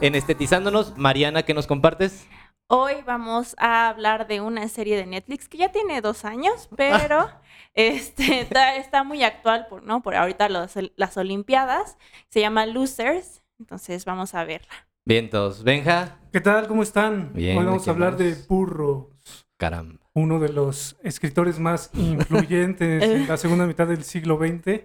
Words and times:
En 0.00 0.14
Estetizándonos, 0.14 0.96
Mariana, 0.96 1.42
¿qué 1.42 1.52
nos 1.54 1.66
compartes? 1.66 2.26
Hoy 2.68 2.94
vamos 3.04 3.54
a 3.58 3.88
hablar 3.88 4.26
de 4.28 4.40
una 4.40 4.68
serie 4.68 4.96
de 4.96 5.04
Netflix 5.06 5.48
que 5.48 5.58
ya 5.58 5.72
tiene 5.72 6.00
dos 6.00 6.24
años, 6.24 6.68
pero 6.76 7.28
este, 7.74 8.40
está, 8.40 8.76
está 8.76 9.04
muy 9.04 9.22
actual, 9.24 9.66
por, 9.68 9.82
¿no? 9.82 10.02
Por 10.02 10.14
ahorita 10.14 10.48
los- 10.48 10.74
las 10.96 11.16
Olimpiadas. 11.16 11.98
Se 12.30 12.40
llama 12.40 12.64
Losers, 12.66 13.42
entonces 13.58 14.04
vamos 14.04 14.34
a 14.34 14.44
verla. 14.44 14.68
Vientos, 15.04 15.64
Benja. 15.64 16.18
¿Qué 16.32 16.40
tal? 16.40 16.66
¿Cómo 16.68 16.82
están? 16.82 17.32
Bien, 17.34 17.58
Hoy 17.58 17.64
vamos 17.64 17.84
¿de 17.84 17.90
a 17.90 17.94
hablar 17.94 18.16
de 18.16 18.30
más? 18.30 18.48
Burroughs, 18.48 19.46
Caramba. 19.58 19.98
uno 20.14 20.38
de 20.38 20.50
los 20.50 20.96
escritores 21.02 21.58
más 21.58 21.90
influyentes 21.94 23.02
en 23.02 23.28
la 23.28 23.36
segunda 23.36 23.66
mitad 23.66 23.86
del 23.86 24.04
siglo 24.04 24.38
XX 24.38 24.84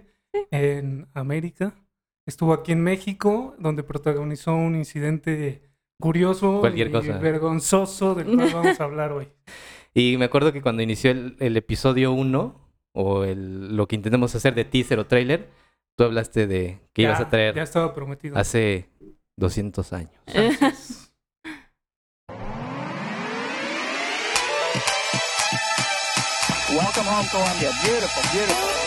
en 0.50 1.08
América. 1.14 1.72
Estuvo 2.26 2.52
aquí 2.52 2.72
en 2.72 2.82
México, 2.82 3.54
donde 3.58 3.84
protagonizó 3.84 4.54
un 4.54 4.74
incidente 4.74 5.62
curioso 6.00 6.58
Cualquier 6.60 6.88
y 6.88 6.92
cosa. 6.92 7.18
vergonzoso 7.18 8.14
del 8.14 8.34
cual 8.34 8.50
vamos 8.52 8.80
a 8.80 8.84
hablar 8.84 9.12
hoy. 9.12 9.28
Y 9.98 10.18
me 10.18 10.26
acuerdo 10.26 10.52
que 10.52 10.60
cuando 10.60 10.82
inició 10.82 11.10
el, 11.10 11.36
el 11.40 11.56
episodio 11.56 12.12
1, 12.12 12.60
o 12.92 13.24
el, 13.24 13.74
lo 13.74 13.88
que 13.88 13.96
intentamos 13.96 14.34
hacer 14.34 14.54
de 14.54 14.66
teaser 14.66 14.98
o 14.98 15.06
trailer, 15.06 15.48
tú 15.96 16.04
hablaste 16.04 16.46
de 16.46 16.80
que 16.92 17.00
ibas 17.00 17.18
a 17.18 17.30
traer 17.30 17.54
Ya 17.54 17.62
estaba 17.62 17.94
prometido. 17.94 18.36
hace 18.36 18.90
200 19.38 19.92
años. 19.94 20.12
Welcome 26.68 27.06
home, 27.08 27.26
Columbia. 27.32 27.70
Beautiful, 27.84 28.22
beautiful. 28.32 28.85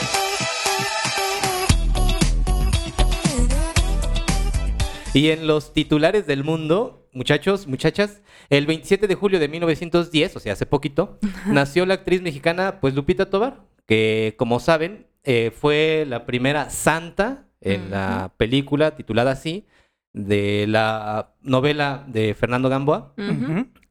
Y 5.13 5.29
en 5.29 5.47
los 5.47 5.73
titulares 5.73 6.27
del 6.27 6.43
mundo, 6.43 7.09
muchachos, 7.13 7.67
muchachas, 7.67 8.21
el 8.49 8.67
27 8.67 9.07
de 9.07 9.15
julio 9.15 9.39
de 9.39 9.47
1910, 9.47 10.35
o 10.35 10.39
sea, 10.39 10.53
hace 10.53 10.67
poquito, 10.67 11.17
nació 11.47 11.85
la 11.85 11.95
actriz 11.95 12.21
mexicana, 12.21 12.79
pues 12.79 12.93
Lupita 12.93 13.29
Tobar, 13.29 13.65
que 13.87 14.35
como 14.37 14.59
saben, 14.59 15.07
eh, 15.23 15.51
fue 15.51 16.05
la 16.07 16.25
primera 16.25 16.69
santa 16.69 17.47
en 17.59 17.89
la 17.89 18.33
película 18.37 18.95
titulada 18.95 19.31
así, 19.31 19.65
de 20.13 20.65
la 20.67 21.33
novela 21.41 22.05
de 22.07 22.33
Fernando 22.35 22.69
Gamboa, 22.69 23.13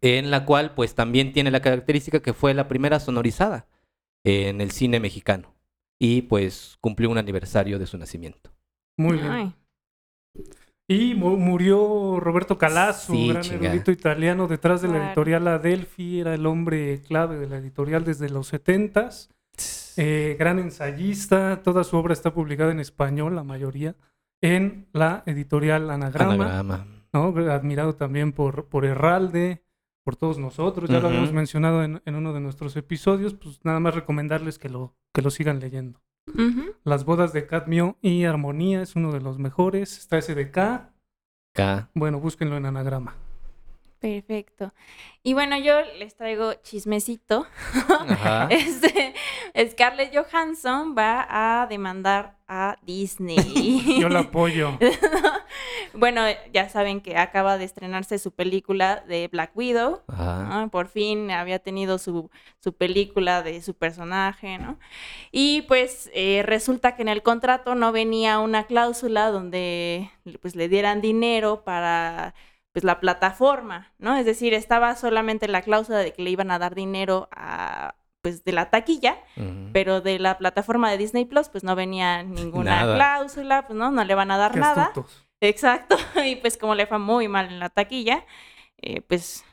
en 0.01 0.31
la 0.31 0.45
cual 0.45 0.75
pues 0.75 0.95
también 0.95 1.33
tiene 1.33 1.51
la 1.51 1.61
característica 1.61 2.21
que 2.21 2.33
fue 2.33 2.55
la 2.55 2.69
primera 2.69 3.01
sonorizada 3.01 3.67
en 4.25 4.61
el 4.61 4.71
cine 4.71 5.01
mexicano. 5.01 5.55
Y 6.01 6.23
pues 6.23 6.77
cumplió 6.81 7.11
un 7.11 7.19
aniversario 7.19 7.79
de 7.81 7.87
su 7.87 7.99
nacimiento. 7.99 8.53
Muy 8.97 9.19
bien. 9.19 9.31
Ay, 9.31 9.55
Y 10.91 11.15
mu- 11.15 11.37
murió 11.37 12.19
Roberto 12.19 12.57
Calazo, 12.57 13.13
Sí, 13.13 13.29
gran 13.29 13.43
chinga. 13.43 13.69
erudito 13.69 13.91
italiano 13.91 14.47
detrás 14.49 14.81
de 14.81 14.89
la 14.89 15.07
editorial 15.09 15.47
Adelphi, 15.47 16.21
era 16.21 16.35
el 16.35 16.47
hombre 16.47 17.03
clave 17.03 17.37
de 17.39 17.47
la 17.47 17.59
editorial 17.59 18.05
desde 18.05 18.31
los 18.31 18.47
setentas. 18.49 19.29
Eh, 19.99 20.37
gran 20.39 20.59
ensayista, 20.59 21.61
toda 21.63 21.85
su 21.85 21.97
obra 21.99 22.15
está 22.15 22.33
publicada 22.33 22.73
en 22.73 22.81
español, 22.81 23.35
la 23.37 23.43
mayoría, 23.45 23.97
en 24.41 24.87
la 24.93 25.25
editorial 25.27 25.91
Anagrama, 25.91 26.35
Anagrama. 26.61 26.87
¿no? 27.13 27.35
admirado 27.53 27.95
también 27.95 28.33
por, 28.33 28.67
por 28.67 28.85
Herralde, 28.87 29.63
por 30.05 30.17
todos 30.17 30.39
nosotros, 30.39 30.89
ya 30.89 31.01
lo 31.01 31.09
habíamos 31.09 31.33
mencionado 31.35 31.83
en, 31.85 32.01
en 32.07 32.15
uno 32.15 32.33
de 32.33 32.41
nuestros 32.41 32.77
episodios, 32.77 33.35
pues 33.35 33.61
nada 33.65 33.79
más 33.81 33.95
recomendarles 33.95 34.59
que 34.59 34.69
lo, 34.71 34.95
que 35.13 35.21
lo 35.21 35.31
sigan 35.31 35.61
leyendo. 35.61 36.01
Las 36.85 37.05
bodas 37.05 37.33
de 37.33 37.47
Cadmio 37.47 37.97
y 38.01 38.25
Armonía 38.25 38.83
es 38.83 38.97
uno 38.97 39.13
de 39.13 39.21
los 39.21 39.39
mejores, 39.39 39.99
está 39.99 40.19
ese 40.19 40.35
de 40.35 40.51
K, 40.51 40.93
Acá. 41.55 41.91
bueno, 41.95 42.21
búsquenlo 42.21 42.57
en 42.57 42.67
Anagrama. 42.67 43.15
Perfecto. 44.01 44.73
Y 45.25 45.35
bueno, 45.35 45.59
yo 45.59 45.83
les 45.99 46.17
traigo 46.17 46.55
chismecito. 46.63 47.47
Ajá. 47.89 48.49
Este, 48.59 49.15
Scarlett 49.71 50.15
Johansson 50.15 50.95
va 50.97 51.27
a 51.29 51.67
demandar 51.67 52.37
a 52.47 52.79
Disney. 52.83 53.99
Yo 54.01 54.09
la 54.09 54.21
apoyo. 54.21 54.79
bueno, 55.95 56.23
ya 56.53 56.69
saben 56.69 57.01
que 57.01 57.17
acaba 57.17 57.59
de 57.59 57.65
estrenarse 57.65 58.19
su 58.19 58.33
película 58.33 59.05
de 59.07 59.29
Black 59.29 59.51
Widow. 59.55 60.01
Ajá. 60.09 60.45
¿no? 60.45 60.71
Por 60.71 60.89
fin 60.89 61.31
había 61.31 61.59
tenido 61.59 61.99
su, 61.99 62.31
su 62.59 62.73
película 62.73 63.43
de 63.43 63.61
su 63.61 63.75
personaje, 63.75 64.59
¿no? 64.59 64.79
Y 65.31 65.63
pues 65.63 66.11
eh, 66.15 66.43
resulta 66.45 66.97
que 66.97 67.03
en 67.03 67.09
el 67.09 67.23
contrato 67.23 67.75
no 67.75 67.93
venía 67.93 68.39
una 68.39 68.65
cláusula 68.65 69.31
donde 69.31 70.11
pues 70.41 70.57
le 70.57 70.69
dieran 70.69 71.01
dinero 71.01 71.65
para 71.65 72.35
pues 72.79 72.85
la 72.85 73.01
plataforma, 73.01 73.93
¿no? 73.99 74.15
Es 74.17 74.25
decir, 74.25 74.55
estaba 74.55 74.95
solamente 74.95 75.49
la 75.49 75.63
cláusula 75.63 75.99
de 75.99 76.13
que 76.13 76.23
le 76.23 76.31
iban 76.31 76.53
a 76.53 76.61
dar 76.61 76.77
dinero 76.77 77.29
a 77.33 77.97
pues 78.23 78.45
de 78.45 78.53
la 78.53 78.71
taquilla, 78.71 79.17
pero 79.73 80.01
de 80.01 80.21
la 80.21 80.39
plataforma 80.39 80.89
de 80.93 80.99
Disney 80.99 81.25
Plus 81.25 81.49
pues 81.49 81.65
no 81.65 81.75
venía 81.75 82.23
ninguna 82.23 82.77
Nada. 82.83 82.95
cláusula, 82.95 83.67
pues 83.67 83.77
no, 83.77 83.91
no 83.91 84.05
le 84.05 84.15
van 84.15 84.31
a 84.31 84.37
dar 84.39 84.53
Qué 84.53 84.61
nada. 84.61 84.85
astutos. 84.85 85.27
Exacto, 85.41 85.97
y 86.25 86.37
pues 86.37 86.57
como 86.57 86.77
le 86.77 86.87
fue 86.87 87.01
muy 87.01 87.27
mal 87.27 87.47
en 87.47 87.59
la 87.59 87.69
taquilla, 87.69 88.25
eh, 88.81 89.01
pues 89.01 89.45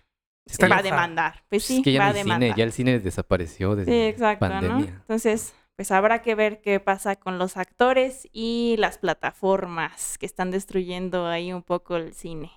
Está 0.48 0.68
va 0.68 0.78
a 0.78 0.84
demandar. 0.84 1.44
Pues 1.50 1.64
Es 1.64 1.68
sí, 1.78 1.82
que 1.82 1.94
ya 1.94 2.00
va 2.02 2.08
a 2.10 2.14
demandar. 2.14 2.50
cine, 2.50 2.58
ya 2.58 2.64
el 2.64 2.72
cine 2.72 3.00
desapareció 3.00 3.76
desde 3.76 3.92
Sí, 3.92 3.98
exacto. 4.08 4.46
Entonces, 4.46 5.56
pues 5.76 5.90
habrá 5.92 6.22
que 6.22 6.36
ver 6.36 6.62
qué 6.62 6.80
pasa 6.80 7.16
con 7.16 7.40
los 7.40 7.58
actores 7.58 8.28
y 8.32 8.76
las 8.78 9.00
plataformas 9.00 10.20
que 10.20 10.28
están 10.28 10.52
destruyendo 10.52 11.26
ahí 11.28 11.52
un 11.52 11.64
poco 11.64 11.96
el 11.96 12.14
cine. 12.14 12.52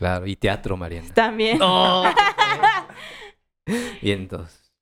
Claro, 0.00 0.26
y 0.26 0.34
teatro, 0.34 0.78
Mariana. 0.78 1.08
También. 1.12 1.58
¡No! 1.58 2.04
y 4.00 4.12
entonces. 4.12 4.72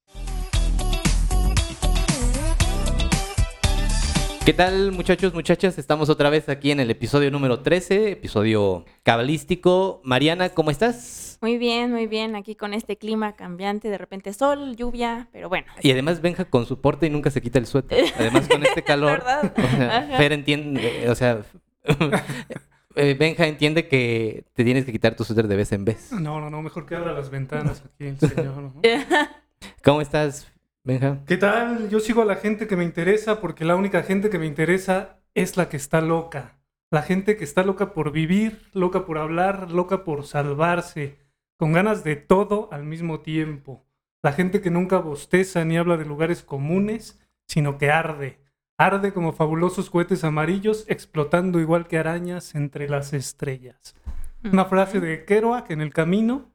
¿Qué 4.45 4.53
tal, 4.53 4.93
muchachos, 4.93 5.35
muchachas? 5.35 5.77
Estamos 5.77 6.09
otra 6.09 6.31
vez 6.31 6.49
aquí 6.49 6.71
en 6.71 6.79
el 6.79 6.89
episodio 6.93 7.33
número 7.33 7.63
13, 7.63 8.13
episodio 8.13 8.85
cabalístico. 9.03 10.01
Mariana, 10.05 10.51
¿cómo 10.51 10.71
estás? 10.71 11.37
Muy 11.41 11.59
bien, 11.59 11.91
muy 11.91 12.07
bien. 12.07 12.37
Aquí 12.37 12.55
con 12.55 12.73
este 12.73 12.97
clima 12.97 13.33
cambiante, 13.33 13.91
de 13.91 13.99
repente 13.99 14.33
sol, 14.33 14.77
lluvia, 14.77 15.29
pero 15.33 15.49
bueno. 15.49 15.67
Y 15.83 15.91
además 15.91 16.21
Benja 16.21 16.45
con 16.45 16.65
su 16.65 16.81
porte 16.81 17.09
y 17.09 17.11
nunca 17.11 17.33
se 17.33 17.43
quita 17.43 17.59
el 17.59 17.67
suéter. 17.67 18.05
Además 18.17 18.47
con 18.47 18.65
este 18.65 18.83
calor. 18.85 19.19
¿Verdad? 19.19 19.53
O 19.57 19.77
sea. 19.77 20.17
Fer 20.17 20.33
entiende, 20.33 21.03
eh, 21.03 21.11
o 21.11 21.17
sea, 21.17 21.43
eh, 22.99 23.15
Benja 23.15 23.47
entiende 23.47 23.89
que 23.89 24.45
te 24.55 24.65
tienes 24.65 24.85
que 24.85 24.93
quitar 24.93 25.15
tu 25.15 25.25
suéter 25.25 25.49
de 25.49 25.57
vez 25.57 25.73
en 25.73 25.85
vez. 25.85 26.13
No, 26.13 26.41
no, 26.41 26.51
no, 26.51 26.63
mejor 26.63 26.85
que 26.85 26.97
abra 26.97 27.13
las 27.13 27.31
ventanas 27.31 27.83
aquí 27.85 28.07
el 28.07 28.19
señor. 28.19 28.73
¿Cómo 29.85 30.01
estás, 30.01 30.53
Benja? 30.85 31.21
¿Qué 31.27 31.37
tal? 31.37 31.89
Yo 31.89 32.01
sigo 32.01 32.23
a 32.23 32.25
la 32.25 32.37
gente 32.37 32.67
que 32.67 32.77
me 32.77 32.85
interesa 32.85 33.41
porque 33.41 33.65
la 33.65 33.77
única 33.77 34.03
gente 34.03 34.31
que 34.31 34.39
me 34.39 34.47
interesa 34.47 35.21
es 35.35 35.57
la 35.57 35.69
que 35.69 35.77
está 35.77 36.01
loca. 36.01 36.59
La 36.91 37.03
gente 37.03 37.37
que 37.37 37.45
está 37.45 37.63
loca 37.63 37.93
por 37.93 38.13
vivir, 38.13 38.63
loca 38.73 39.05
por 39.05 39.19
hablar, 39.19 39.71
loca 39.71 40.05
por 40.05 40.27
salvarse, 40.27 41.19
con 41.57 41.73
ganas 41.73 42.03
de 42.03 42.17
todo 42.17 42.69
al 42.73 42.85
mismo 42.85 43.21
tiempo. 43.21 43.85
La 44.23 44.33
gente 44.33 44.61
que 44.61 44.71
nunca 44.71 44.99
bosteza 44.99 45.65
ni 45.65 45.77
habla 45.77 45.97
de 45.97 46.05
lugares 46.05 46.43
comunes, 46.43 47.21
sino 47.47 47.79
que 47.79 47.91
arde. 47.91 48.39
Arde 48.79 49.13
como 49.13 49.33
fabulosos 49.33 49.91
cohetes 49.91 50.23
amarillos 50.23 50.85
explotando 50.87 51.59
igual 51.59 51.89
que 51.89 51.99
arañas 51.99 52.55
entre 52.55 52.89
las 52.89 53.13
estrellas. 53.13 53.97
Una 54.45 54.67
frase 54.67 55.01
de 55.01 55.25
Kerouac 55.25 55.69
en 55.73 55.81
el 55.81 55.93
camino, 55.93 56.53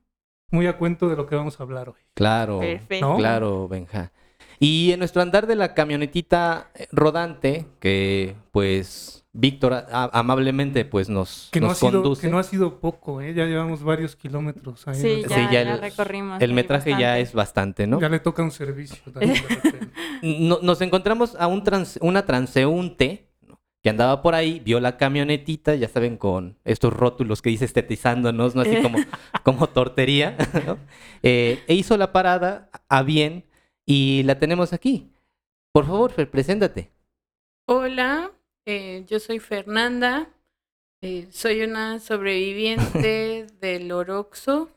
muy 0.50 0.68
a 0.68 0.78
cuento 0.78 1.10
de 1.10 1.18
lo 1.18 1.26
que 1.26 1.36
vamos 1.36 1.60
a 1.60 1.64
hablar 1.64 1.90
hoy. 1.90 2.02
Claro. 2.14 2.60
Perfecto. 2.60 3.10
¿No? 3.10 3.18
Claro, 3.18 3.68
Benja. 3.68 4.14
Y 4.58 4.94
en 4.94 5.00
nuestro 5.00 5.22
andar 5.22 5.48
de 5.48 5.58
la 5.58 5.74
camionetita 5.74 6.72
eh, 6.76 6.88
rodante, 6.94 7.66
que 7.82 8.38
pues 8.52 9.23
Víctor 9.36 9.86
amablemente 9.92 10.86
pues 10.86 11.10
nos, 11.10 11.50
Que 11.52 11.60
no, 11.60 11.66
ha 11.66 11.70
nos 11.70 11.80
sido, 11.80 11.92
conduce. 11.92 12.22
que 12.22 12.30
no 12.30 12.38
ha 12.38 12.44
sido 12.44 12.80
poco, 12.80 13.20
¿eh? 13.20 13.34
Ya 13.34 13.46
llevamos 13.46 13.82
varios 13.84 14.16
kilómetros 14.16 14.88
ahí. 14.88 14.96
Sí, 14.96 15.22
ya, 15.24 15.28
Sí, 15.36 15.42
ya 15.52 15.64
ya 15.64 15.74
el- 15.74 15.82
recorrimos. 15.82 16.40
El 16.40 16.54
metraje 16.54 16.92
ya 16.92 17.18
es 17.18 17.34
bastante, 17.34 17.88
¿no? 17.88 18.00
Ya 18.00 18.10
le 18.10 18.20
toca 18.20 18.44
un 18.44 18.52
servicio 18.52 19.12
también. 19.12 19.34
No- 20.22 20.60
nos 20.62 20.80
encontramos 20.82 21.36
a 21.38 21.48
un 21.48 21.64
trans- 21.64 21.98
una 22.02 22.26
transeúnte 22.26 23.28
¿no? 23.42 23.60
que 23.82 23.90
andaba 23.90 24.22
por 24.22 24.36
ahí, 24.36 24.62
vio 24.64 24.80
la 24.80 24.96
camionetita, 24.98 25.76
ya 25.76 25.90
saben, 25.90 26.16
con 26.16 26.58
estos 26.64 26.94
rótulos 26.94 27.42
que 27.42 27.50
dice 27.50 27.66
estetizándonos, 27.66 28.54
¿no? 28.56 28.62
Así 28.62 28.82
como, 28.84 29.00
como 29.44 29.68
tortería, 29.68 30.38
¿no? 30.66 30.78
Eh, 31.24 31.62
e 31.68 31.74
hizo 31.74 31.98
la 31.98 32.14
parada 32.14 32.70
a 32.88 33.02
bien 33.02 33.46
y 33.86 34.22
la 34.24 34.38
tenemos 34.40 34.72
aquí. 34.74 35.10
Por 35.74 35.86
favor, 35.88 36.12
Fer, 36.12 36.30
preséntate. 36.30 36.92
Hola, 37.66 38.32
eh, 38.66 39.04
yo 39.08 39.20
soy 39.20 39.40
Fernanda, 39.40 40.30
eh, 41.02 41.28
soy 41.32 41.62
una 41.64 42.00
sobreviviente 42.00 43.46
del 43.62 43.92
Oroxo. 43.92 44.70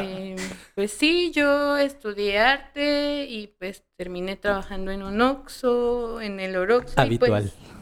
Eh, 0.00 0.36
pues 0.74 0.92
sí, 0.92 1.30
yo 1.32 1.76
estudié 1.76 2.38
arte 2.38 3.26
y 3.28 3.48
pues 3.58 3.84
terminé 3.96 4.36
trabajando 4.36 4.90
en 4.90 5.02
un 5.02 5.20
Oxo, 5.20 6.20
en 6.20 6.40
el 6.40 6.56
Oroxo. 6.56 6.94
y, 6.96 7.00
Habitual. 7.00 7.42
pues, 7.52 7.74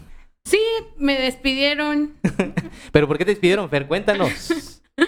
Sí, 0.45 0.59
me 0.97 1.21
despidieron. 1.21 2.17
¿Pero 2.93 3.07
por 3.07 3.17
qué 3.17 3.25
te 3.25 3.31
despidieron, 3.31 3.69
Fer? 3.71 3.87
Cuéntanos. 3.87 4.81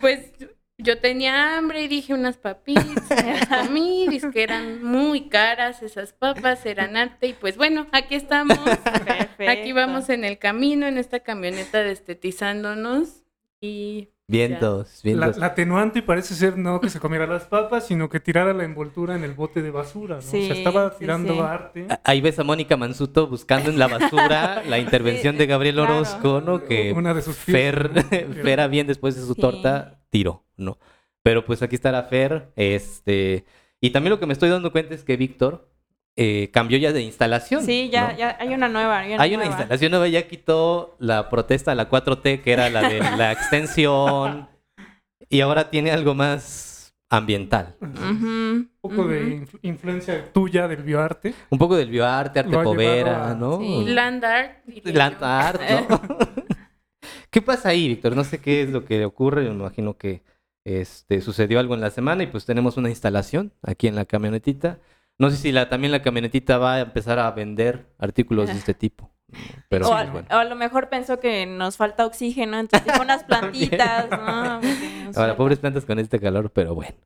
Pues 0.00 0.30
yo 0.78 0.98
tenía 0.98 1.56
hambre 1.58 1.82
y 1.82 1.88
dije 1.88 2.14
unas 2.14 2.36
papitas. 2.36 2.86
A 3.50 3.64
mí, 3.64 4.06
dice 4.08 4.30
que 4.30 4.42
eran 4.42 4.82
muy 4.82 5.28
caras 5.28 5.82
esas 5.82 6.12
papas, 6.12 6.64
eran 6.66 6.96
arte. 6.96 7.26
Y 7.28 7.32
pues 7.32 7.56
bueno, 7.56 7.86
aquí 7.92 8.14
estamos. 8.14 8.58
Perfecto. 8.58 9.50
Aquí 9.50 9.72
vamos 9.72 10.08
en 10.08 10.24
el 10.24 10.38
camino, 10.38 10.86
en 10.86 10.98
esta 10.98 11.20
camioneta 11.20 11.82
destetizándonos. 11.82 13.22
Y 13.60 14.10
Vientos, 14.30 15.00
La, 15.04 15.10
vientos. 15.10 15.36
la 15.38 15.46
atenuante 15.46 16.02
parece 16.02 16.34
ser 16.34 16.58
no 16.58 16.82
que 16.82 16.90
se 16.90 17.00
comiera 17.00 17.26
las 17.26 17.44
papas, 17.46 17.86
sino 17.86 18.10
que 18.10 18.20
tirara 18.20 18.52
la 18.52 18.64
envoltura 18.64 19.16
en 19.16 19.24
el 19.24 19.32
bote 19.32 19.62
de 19.62 19.70
basura, 19.70 20.16
¿no? 20.16 20.18
o 20.18 20.22
Sí, 20.22 20.46
sea, 20.46 20.54
estaba 20.54 20.96
tirando 20.98 21.32
sí. 21.32 21.40
arte. 21.40 21.86
Ahí 22.04 22.20
ves 22.20 22.38
a 22.38 22.44
Mónica 22.44 22.76
Mansuto 22.76 23.26
buscando 23.26 23.70
en 23.70 23.78
la 23.78 23.86
basura 23.88 24.62
la 24.68 24.78
intervención 24.78 25.38
de 25.38 25.46
Gabriel 25.46 25.76
claro. 25.76 25.96
Orozco, 25.96 26.42
¿no? 26.42 26.62
Que 26.62 26.92
Una 26.92 27.14
de 27.14 27.22
sus 27.22 27.36
Fer. 27.36 27.90
Fer 28.44 28.68
bien 28.68 28.86
después 28.86 29.16
de 29.16 29.22
su 29.22 29.32
Sí. 29.32 29.40
torta, 29.40 29.97
tiró, 30.10 30.44
¿no? 30.56 30.78
Pero 31.22 31.44
pues 31.44 31.62
aquí 31.62 31.74
está 31.74 31.92
la 31.92 32.04
Fer, 32.04 32.50
este... 32.56 33.44
Y 33.80 33.90
también 33.90 34.10
lo 34.10 34.18
que 34.18 34.26
me 34.26 34.32
estoy 34.32 34.48
dando 34.50 34.72
cuenta 34.72 34.94
es 34.94 35.04
que 35.04 35.16
Víctor 35.16 35.68
eh, 36.16 36.50
cambió 36.52 36.78
ya 36.78 36.92
de 36.92 37.02
instalación. 37.02 37.64
Sí, 37.64 37.90
ya, 37.92 38.12
¿no? 38.12 38.18
ya 38.18 38.36
hay 38.40 38.52
una 38.52 38.66
nueva. 38.68 38.98
Hay 38.98 39.12
una, 39.14 39.22
Hay 39.22 39.30
una 39.34 39.44
nueva. 39.44 39.50
instalación 39.60 39.90
nueva, 39.92 40.08
ya 40.08 40.26
quitó 40.26 40.96
la 40.98 41.28
protesta 41.28 41.70
a 41.72 41.74
la 41.76 41.88
4T, 41.88 42.42
que 42.42 42.52
era 42.52 42.70
la 42.70 42.88
de 42.88 42.98
la 43.16 43.30
extensión, 43.32 44.48
y 45.28 45.40
ahora 45.42 45.70
tiene 45.70 45.92
algo 45.92 46.14
más 46.16 46.92
ambiental. 47.08 47.76
Un 47.80 48.68
poco 48.80 49.06
de 49.06 49.46
influencia 49.62 50.32
tuya 50.32 50.66
del 50.66 50.82
bioarte. 50.82 51.34
Un 51.50 51.58
poco 51.58 51.76
del 51.76 51.88
bioarte, 51.90 52.40
arte 52.40 52.58
povera, 52.58 53.30
a- 53.30 53.34
¿no? 53.34 53.58
Sí. 53.60 53.84
land 53.86 54.24
art. 54.24 54.58
Land 54.84 55.22
art, 55.22 55.60
¿no? 55.88 56.00
¿Qué 57.30 57.42
pasa 57.42 57.70
ahí, 57.70 57.88
Víctor? 57.88 58.16
No 58.16 58.24
sé 58.24 58.40
qué 58.40 58.62
es 58.62 58.70
lo 58.70 58.84
que 58.84 59.04
ocurre. 59.04 59.44
Yo 59.44 59.50
me 59.50 59.60
imagino 59.60 59.96
que 59.96 60.22
este, 60.64 61.20
sucedió 61.20 61.60
algo 61.60 61.74
en 61.74 61.80
la 61.80 61.90
semana 61.90 62.22
y 62.22 62.26
pues 62.26 62.44
tenemos 62.44 62.76
una 62.76 62.90
instalación 62.90 63.52
aquí 63.62 63.86
en 63.86 63.94
la 63.94 64.04
camionetita. 64.04 64.78
No 65.18 65.30
sé 65.30 65.36
si 65.36 65.52
la, 65.52 65.68
también 65.68 65.92
la 65.92 66.02
camionetita 66.02 66.58
va 66.58 66.74
a 66.74 66.80
empezar 66.80 67.18
a 67.18 67.30
vender 67.30 67.86
artículos 67.98 68.48
de 68.48 68.54
este 68.54 68.74
tipo. 68.74 69.10
Pero 69.68 69.86
o, 69.86 69.90
pues, 69.90 70.08
a, 70.08 70.10
bueno. 70.10 70.28
o 70.30 70.34
a 70.34 70.44
lo 70.44 70.56
mejor 70.56 70.88
pensó 70.88 71.20
que 71.20 71.44
nos 71.44 71.76
falta 71.76 72.06
oxígeno, 72.06 72.58
entonces 72.58 72.92
unas 72.98 73.24
plantitas, 73.24 74.08
¿no? 74.10 74.60
Ahora, 75.16 75.36
pobres 75.36 75.58
plantas 75.58 75.84
con 75.84 75.98
este 75.98 76.18
calor, 76.18 76.50
pero 76.50 76.74
bueno. 76.74 76.96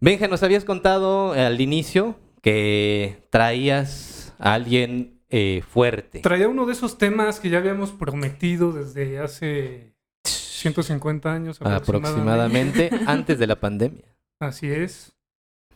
Benja, 0.00 0.28
nos 0.28 0.42
habías 0.42 0.64
contado 0.64 1.32
al 1.32 1.60
inicio 1.60 2.16
que 2.40 3.26
traías 3.30 4.34
a 4.38 4.54
alguien 4.54 5.17
eh, 5.30 5.62
fuerte. 5.68 6.20
Traía 6.20 6.48
uno 6.48 6.66
de 6.66 6.72
esos 6.72 6.98
temas 6.98 7.40
que 7.40 7.50
ya 7.50 7.58
habíamos 7.58 7.92
prometido 7.92 8.72
desde 8.72 9.18
hace 9.18 9.94
150 10.24 11.32
años 11.32 11.60
aproximadamente. 11.60 12.86
aproximadamente 12.86 12.90
antes 13.06 13.38
de 13.38 13.46
la 13.46 13.56
pandemia. 13.56 14.04
Así 14.40 14.70
es. 14.70 15.14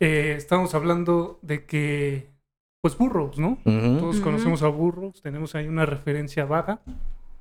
Eh, 0.00 0.34
estamos 0.36 0.74
hablando 0.74 1.38
de 1.42 1.66
que, 1.66 2.30
pues 2.80 2.96
Burroughs, 2.96 3.38
¿no? 3.38 3.58
Todos 3.64 4.20
conocemos 4.20 4.62
a 4.62 4.68
Burroughs, 4.68 5.22
tenemos 5.22 5.54
ahí 5.54 5.68
una 5.68 5.86
referencia 5.86 6.44
vaga. 6.44 6.80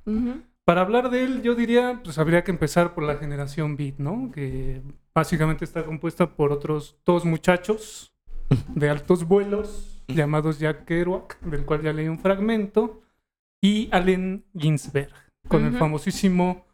Ujú. 0.06 0.42
Para 0.64 0.82
hablar 0.82 1.10
de 1.10 1.24
él, 1.24 1.42
yo 1.42 1.56
diría, 1.56 2.00
pues 2.04 2.18
habría 2.18 2.44
que 2.44 2.52
empezar 2.52 2.94
por 2.94 3.02
la 3.02 3.16
generación 3.16 3.76
Beat, 3.76 3.98
¿no? 3.98 4.30
Que 4.32 4.80
básicamente 5.12 5.64
está 5.64 5.84
compuesta 5.84 6.36
por 6.36 6.52
otros 6.52 6.96
dos 7.04 7.24
muchachos 7.24 8.14
de 8.74 8.90
altos 8.90 9.26
vuelos 9.26 9.91
llamados 10.08 10.58
Jack 10.58 10.84
Kerouac, 10.84 11.40
del 11.40 11.64
cual 11.64 11.82
ya 11.82 11.92
leí 11.92 12.08
un 12.08 12.18
fragmento, 12.18 13.02
y 13.62 13.88
Allen 13.92 14.44
Ginsberg, 14.56 15.12
con 15.48 15.64
el 15.64 15.76
famosísimo 15.76 16.66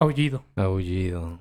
Aullido. 0.00 0.44
Aullido. 0.56 1.40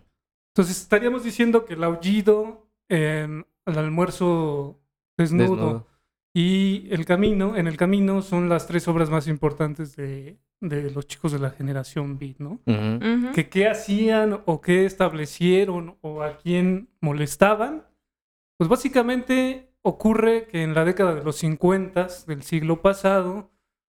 Entonces 0.55 0.81
estaríamos 0.81 1.23
diciendo 1.23 1.65
que 1.65 1.75
el 1.75 1.83
Aullido, 1.83 2.67
eh, 2.89 3.43
el 3.65 3.77
almuerzo 3.77 4.79
desnudo, 5.17 5.55
Desnudo. 5.55 5.87
y 6.33 6.87
El 6.89 7.05
Camino, 7.05 7.55
en 7.55 7.67
El 7.67 7.77
Camino 7.77 8.21
son 8.23 8.49
las 8.49 8.65
tres 8.65 8.87
obras 8.87 9.09
más 9.11 9.27
importantes 9.27 9.95
de, 9.95 10.37
de 10.59 10.89
los 10.89 11.05
chicos 11.07 11.31
de 11.31 11.39
la 11.39 11.51
generación 11.51 12.17
Beat, 12.17 12.39
¿no? 12.39 12.59
Que 13.33 13.49
qué 13.49 13.67
hacían 13.67 14.41
o 14.45 14.61
qué 14.61 14.85
establecieron 14.85 15.97
o 16.01 16.23
a 16.23 16.37
quién 16.37 16.89
molestaban, 17.01 17.85
pues 18.57 18.67
básicamente 18.69 19.66
ocurre 19.87 20.47
que 20.47 20.63
en 20.63 20.73
la 20.73 20.83
década 20.83 21.15
de 21.15 21.23
los 21.23 21.37
50 21.37 22.07
del 22.27 22.43
siglo 22.43 22.81
pasado, 22.81 23.49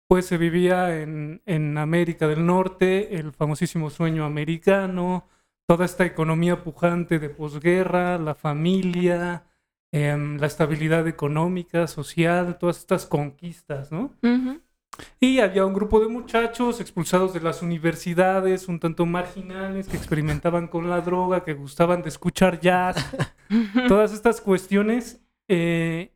pues 0.08 0.26
se 0.26 0.38
vivía 0.38 1.00
en, 1.00 1.40
en 1.46 1.78
América 1.78 2.26
del 2.26 2.44
Norte 2.44 3.16
el 3.16 3.32
famosísimo 3.32 3.90
sueño 3.90 4.24
americano, 4.24 5.28
toda 5.66 5.84
esta 5.84 6.04
economía 6.04 6.64
pujante 6.64 7.20
de 7.20 7.30
posguerra, 7.30 8.18
la 8.18 8.34
familia, 8.34 9.44
em, 9.92 10.36
la 10.38 10.48
estabilidad 10.48 11.06
económica, 11.06 11.86
social, 11.86 12.58
todas 12.58 12.78
estas 12.78 13.06
conquistas, 13.06 13.92
¿no? 13.92 14.12
Y 15.20 15.38
había 15.40 15.64
un 15.64 15.74
grupo 15.74 16.00
de 16.00 16.08
muchachos 16.08 16.80
expulsados 16.80 17.32
de 17.32 17.40
las 17.40 17.62
universidades, 17.62 18.68
un 18.68 18.80
tanto 18.80 19.06
marginales, 19.06 19.88
que 19.88 19.96
experimentaban 19.96 20.68
con 20.68 20.90
la 20.90 21.00
droga, 21.00 21.44
que 21.44 21.54
gustaban 21.54 22.02
de 22.02 22.08
escuchar 22.08 22.60
jazz, 22.60 22.96
todas 23.88 24.12
estas 24.12 24.40
cuestiones, 24.40 25.23
eh, 25.48 26.12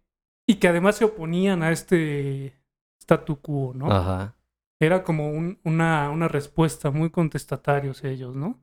y 0.47 0.57
que 0.57 0.69
además 0.69 0.97
se 0.97 1.05
oponían 1.05 1.63
a 1.63 1.71
este 1.73 2.55
statu 3.03 3.41
quo, 3.41 3.73
¿no? 3.75 3.91
Ajá. 3.91 4.35
Era 4.81 5.03
como 5.03 5.31
un- 5.31 5.59
una, 5.65 6.11
una 6.11 6.29
respuesta 6.29 6.91
muy 6.91 7.11
contestatarios 7.11 8.05
ellos, 8.05 8.37
¿no? 8.37 8.61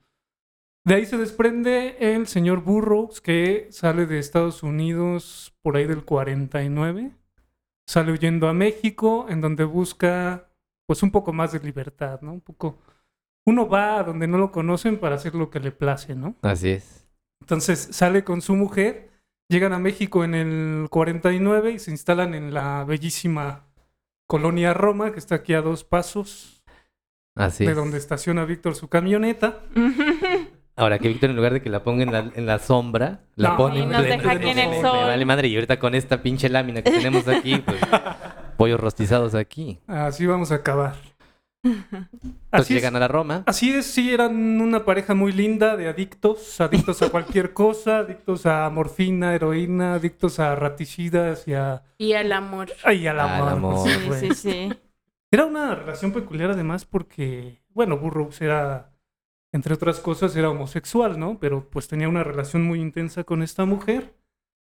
De 0.85 0.95
ahí 0.95 1.05
se 1.05 1.17
desprende 1.17 1.97
el 1.99 2.27
señor 2.27 2.61
Burroughs, 2.61 3.19
que 3.19 3.67
sale 3.71 4.05
de 4.05 4.19
Estados 4.19 4.61
Unidos 4.63 5.55
por 5.63 5.75
ahí 5.77 5.85
del 5.85 6.05
49. 6.05 7.11
Sale 7.87 8.11
huyendo 8.11 8.47
a 8.47 8.53
México, 8.53 9.25
en 9.29 9.41
donde 9.41 9.63
busca 9.63 10.47
pues 10.87 11.01
un 11.01 11.09
poco 11.11 11.33
más 11.33 11.51
de 11.51 11.59
libertad, 11.59 12.21
¿no? 12.21 12.33
Un 12.33 12.41
poco... 12.41 12.77
Uno 13.47 13.67
va 13.67 13.99
a 13.99 14.03
donde 14.03 14.27
no 14.27 14.37
lo 14.37 14.51
conocen 14.51 14.99
para 14.99 15.15
hacer 15.15 15.35
lo 15.35 15.49
que 15.49 15.59
le 15.59 15.71
place, 15.71 16.15
¿no? 16.15 16.35
Así 16.41 16.69
es. 16.69 17.07
Entonces 17.41 17.79
sale 17.91 18.23
con 18.23 18.41
su 18.41 18.55
mujer, 18.55 19.09
llegan 19.49 19.73
a 19.73 19.79
México 19.79 20.23
en 20.23 20.33
el 20.35 20.87
49 20.89 21.71
y 21.73 21.79
se 21.79 21.91
instalan 21.91 22.33
en 22.33 22.53
la 22.53 22.83
bellísima 22.83 23.63
colonia 24.27 24.73
Roma, 24.73 25.11
que 25.11 25.19
está 25.19 25.35
aquí 25.35 25.53
a 25.53 25.61
dos 25.61 25.83
pasos 25.83 26.63
Así 27.35 27.65
de 27.65 27.71
es. 27.71 27.77
donde 27.77 27.97
estaciona 27.97 28.45
Víctor 28.45 28.75
su 28.75 28.87
camioneta. 28.87 29.63
Ahora 30.77 30.99
que 30.99 31.07
Víctor, 31.07 31.29
en 31.29 31.37
lugar 31.37 31.53
de 31.53 31.61
que 31.61 31.69
la 31.69 31.83
ponga 31.83 32.03
en 32.03 32.11
la, 32.11 32.31
en 32.35 32.45
la 32.45 32.59
sombra, 32.59 33.21
la 33.35 33.51
No, 33.51 33.57
pone 33.57 33.79
y 33.79 33.85
nos 33.85 34.03
deja 34.03 34.31
aquí 34.31 34.49
en 34.49 34.59
el 34.59 34.73
sol. 34.73 34.81
sol. 34.81 34.99
Me 34.99 35.07
vale 35.07 35.25
madre. 35.25 35.47
Y 35.47 35.55
ahorita 35.55 35.79
con 35.79 35.95
esta 35.95 36.21
pinche 36.21 36.49
lámina 36.49 36.81
que 36.81 36.91
tenemos 36.91 37.27
aquí, 37.29 37.57
pues, 37.59 37.79
pollos 38.57 38.77
rostizados 38.79 39.35
aquí. 39.35 39.79
Así 39.87 40.25
vamos 40.25 40.51
a 40.51 40.55
acabar. 40.55 40.95
Entonces 41.65 42.41
Así 42.51 42.73
es, 42.77 42.81
llegan 42.81 42.95
a 42.95 42.99
la 42.99 43.07
Roma. 43.07 43.43
así 43.47 43.73
es, 43.73 43.85
sí, 43.85 44.13
eran 44.13 44.61
una 44.61 44.85
pareja 44.85 45.13
muy 45.15 45.31
linda 45.31 45.75
de 45.75 45.87
adictos, 45.89 46.61
adictos 46.61 47.01
a 47.01 47.09
cualquier 47.09 47.53
cosa, 47.53 47.99
adictos 47.99 48.45
a 48.45 48.69
morfina, 48.69 49.33
heroína, 49.35 49.95
adictos 49.95 50.39
a 50.39 50.55
raticidas 50.55 51.47
y 51.47 51.53
a... 51.53 51.83
Y 51.97 52.13
al 52.13 52.31
amor. 52.31 52.71
Ay, 52.83 53.07
al 53.07 53.19
Al 53.19 53.49
amor. 53.49 53.87
Sí, 53.87 54.09
sí, 54.19 54.33
sí. 54.35 54.69
Era 55.31 55.45
una 55.45 55.75
relación 55.75 56.11
peculiar 56.13 56.51
además 56.51 56.85
porque, 56.85 57.61
bueno, 57.69 57.97
Burroughs 57.97 58.39
era, 58.41 58.93
entre 59.51 59.73
otras 59.73 59.99
cosas, 59.99 60.35
era 60.35 60.49
homosexual, 60.49 61.19
¿no? 61.19 61.39
Pero 61.39 61.69
pues 61.69 61.87
tenía 61.87 62.07
una 62.07 62.23
relación 62.23 62.63
muy 62.63 62.79
intensa 62.79 63.23
con 63.25 63.41
esta 63.43 63.65
mujer, 63.65 64.13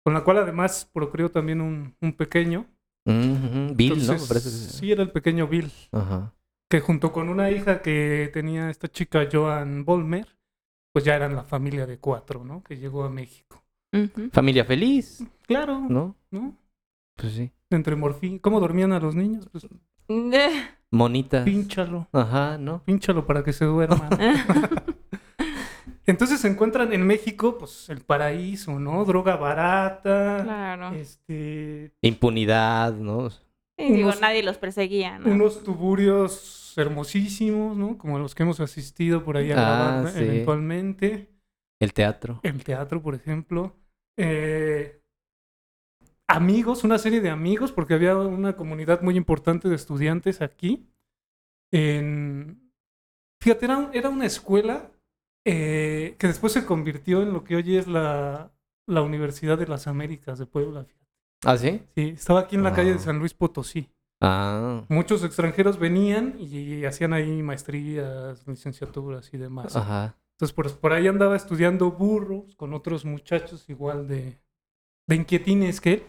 con 0.04 0.14
la 0.14 0.24
cual 0.24 0.38
además 0.38 0.90
procreó 0.92 1.30
también 1.30 1.62
un, 1.62 1.96
un 2.02 2.14
pequeño. 2.14 2.66
Bill, 3.08 4.08
¿no? 4.08 4.14
Parece. 4.28 4.50
Sí, 4.50 4.92
era 4.92 5.04
el 5.04 5.12
pequeño 5.12 5.48
Bill, 5.48 5.72
Ajá. 5.92 6.34
Que 6.70 6.80
junto 6.82 7.12
con 7.12 7.30
una 7.30 7.52
hija 7.52 7.82
que 7.82 8.30
tenía 8.34 8.70
esta 8.70 8.88
chica 8.88 9.28
Joan 9.32 9.86
Bolmer, 9.86 10.28
pues 10.94 11.06
ya 11.06 11.16
eran 11.16 11.36
la 11.36 11.44
familia 11.44 11.86
de 11.86 12.00
cuatro, 12.00 12.44
¿no? 12.44 12.64
Que 12.64 12.78
llegó 12.78 13.04
a 13.04 13.10
México. 13.10 13.64
Familia 14.32 14.66
feliz, 14.66 15.24
Claro, 15.48 15.80
¿no? 15.90 16.16
¿no? 16.32 16.58
Pues 17.16 17.34
sí. 17.34 17.52
Entre 17.70 17.96
morfín. 17.96 18.40
¿Cómo 18.40 18.60
dormían 18.60 18.92
a 18.92 19.00
los 19.00 19.16
niños? 19.16 19.48
Pues 19.52 19.68
Monitas. 20.92 21.44
pínchalo. 21.46 22.08
Ajá, 22.12 22.58
¿no? 22.58 22.84
Pínchalo 22.84 23.26
para 23.26 23.44
que 23.44 23.54
se 23.54 23.66
duerma. 23.66 24.10
Entonces 26.08 26.40
se 26.40 26.48
encuentran 26.48 26.94
en 26.94 27.06
México, 27.06 27.58
pues 27.58 27.90
el 27.90 28.02
paraíso, 28.02 28.80
¿no? 28.80 29.04
Droga 29.06 29.38
barata, 29.38 30.42
Claro. 30.44 30.92
este, 30.94 31.94
Impunidad, 32.02 32.94
¿no? 32.94 33.30
Sí, 33.78 33.94
digo, 33.94 34.12
nadie 34.22 34.42
los 34.44 34.58
perseguía, 34.58 35.20
¿no? 35.20 35.30
unos 35.32 35.64
tuburios 35.64 36.74
hermosísimos, 36.78 37.76
¿no? 37.78 37.98
Como 37.98 38.20
los 38.20 38.34
que 38.36 38.44
hemos 38.44 38.60
asistido 38.60 39.24
por 39.24 39.38
ahí 39.38 39.52
a 39.52 39.56
Ah, 39.56 39.58
grabar 40.02 40.12
sí. 40.14 40.20
eventualmente. 40.20 41.30
El 41.82 41.94
teatro. 41.94 42.40
El 42.44 42.64
teatro, 42.64 43.02
por 43.02 43.16
ejemplo. 43.16 43.76
Eh, 44.18 45.02
amigos, 46.28 46.84
una 46.84 46.98
serie 46.98 47.22
de 47.22 47.30
amigos, 47.30 47.72
porque 47.72 47.94
había 47.94 48.16
una 48.18 48.56
comunidad 48.56 49.02
muy 49.02 49.16
importante 49.18 49.68
de 49.70 49.76
estudiantes 49.76 50.42
aquí. 50.42 50.88
en... 51.72 52.62
Fíjate, 53.42 53.66
era, 53.66 53.90
era 53.94 54.10
una 54.10 54.26
escuela 54.26 54.92
eh, 55.46 56.16
que 56.18 56.28
después 56.28 56.54
se 56.54 56.66
convirtió 56.66 57.22
en 57.22 57.34
lo 57.34 57.44
que 57.44 57.58
hoy 57.58 57.76
es 57.78 57.88
la, 57.88 58.52
la 58.88 59.02
Universidad 59.02 59.58
de 59.58 59.68
las 59.68 59.86
Américas 59.88 60.40
de 60.40 60.46
Puebla. 60.46 60.86
fíjate. 60.86 61.05
¿Ah, 61.44 61.58
sí? 61.58 61.82
Sí, 61.96 62.10
estaba 62.16 62.42
aquí 62.42 62.56
en 62.56 62.64
la 62.64 62.74
calle 62.74 62.92
de 62.92 62.96
Ah. 62.96 63.00
San 63.00 63.20
Luis 63.20 63.34
Potosí. 63.34 63.90
Ah, 64.22 64.86
Muchos 64.90 65.24
extranjeros 65.24 65.78
venían 65.78 66.36
y 66.40 66.86
hacían 66.86 67.14
ahí 67.14 67.44
maestrías, 67.44 68.48
licenciaturas 68.48 69.34
y 69.34 69.38
demás. 69.38 69.76
ajá. 69.76 70.18
Entonces, 70.32 70.54
por, 70.54 70.70
por 70.80 70.92
ahí 70.94 71.08
andaba 71.08 71.36
estudiando 71.36 71.92
burros 71.92 72.56
con 72.56 72.74
otros 72.74 73.06
muchachos 73.06 73.70
igual 73.70 74.08
de, 74.08 74.38
de 75.08 75.16
inquietines 75.16 75.80
que 75.80 75.94
él. 75.94 76.04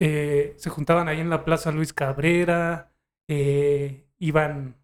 Eh, 0.00 0.54
se 0.58 0.70
juntaban 0.70 1.08
ahí 1.08 1.20
en 1.20 1.30
la 1.30 1.44
Plaza 1.44 1.72
Luis 1.72 1.92
Cabrera, 1.92 2.92
eh, 3.28 4.06
iban 4.18 4.76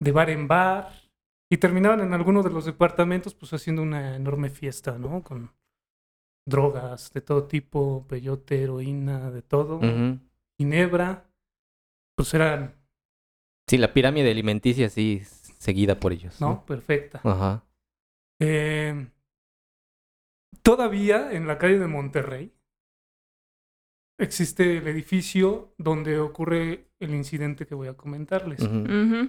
de 0.00 0.10
bar 0.12 0.30
en 0.30 0.48
bar 0.48 0.90
y 1.50 1.58
terminaban 1.58 2.00
en 2.00 2.14
alguno 2.14 2.42
de 2.42 2.50
los 2.50 2.64
departamentos 2.64 3.34
pues 3.34 3.52
haciendo 3.52 3.82
una 3.82 4.16
enorme 4.16 4.48
fiesta, 4.50 4.98
¿no? 4.98 5.22
Con 5.22 5.52
drogas 6.44 7.12
de 7.12 7.20
todo 7.20 7.46
tipo, 7.46 8.06
peyote, 8.08 8.62
heroína, 8.62 9.30
de 9.30 9.42
todo, 9.42 9.80
ginebra. 10.58 11.28
Pues 12.14 12.34
eran, 12.34 12.74
Sí, 13.72 13.78
la 13.78 13.92
pirámide 13.92 14.30
alimenticia 14.30 14.88
sí 14.90 15.22
seguida 15.58 15.98
por 15.98 16.12
ellos. 16.12 16.40
¿no? 16.40 16.64
Perfecta. 16.66 17.20
Ajá. 17.24 17.64
Eh, 18.40 19.06
todavía 20.62 21.32
en 21.32 21.46
la 21.46 21.58
calle 21.58 21.78
de 21.78 21.86
Monterrey 21.86 22.52
existe 24.18 24.78
el 24.78 24.86
edificio 24.88 25.74
donde 25.78 26.18
ocurre 26.18 26.88
el 27.00 27.14
incidente 27.14 27.66
que 27.66 27.74
voy 27.74 27.88
a 27.88 27.96
comentarles. 27.96 28.60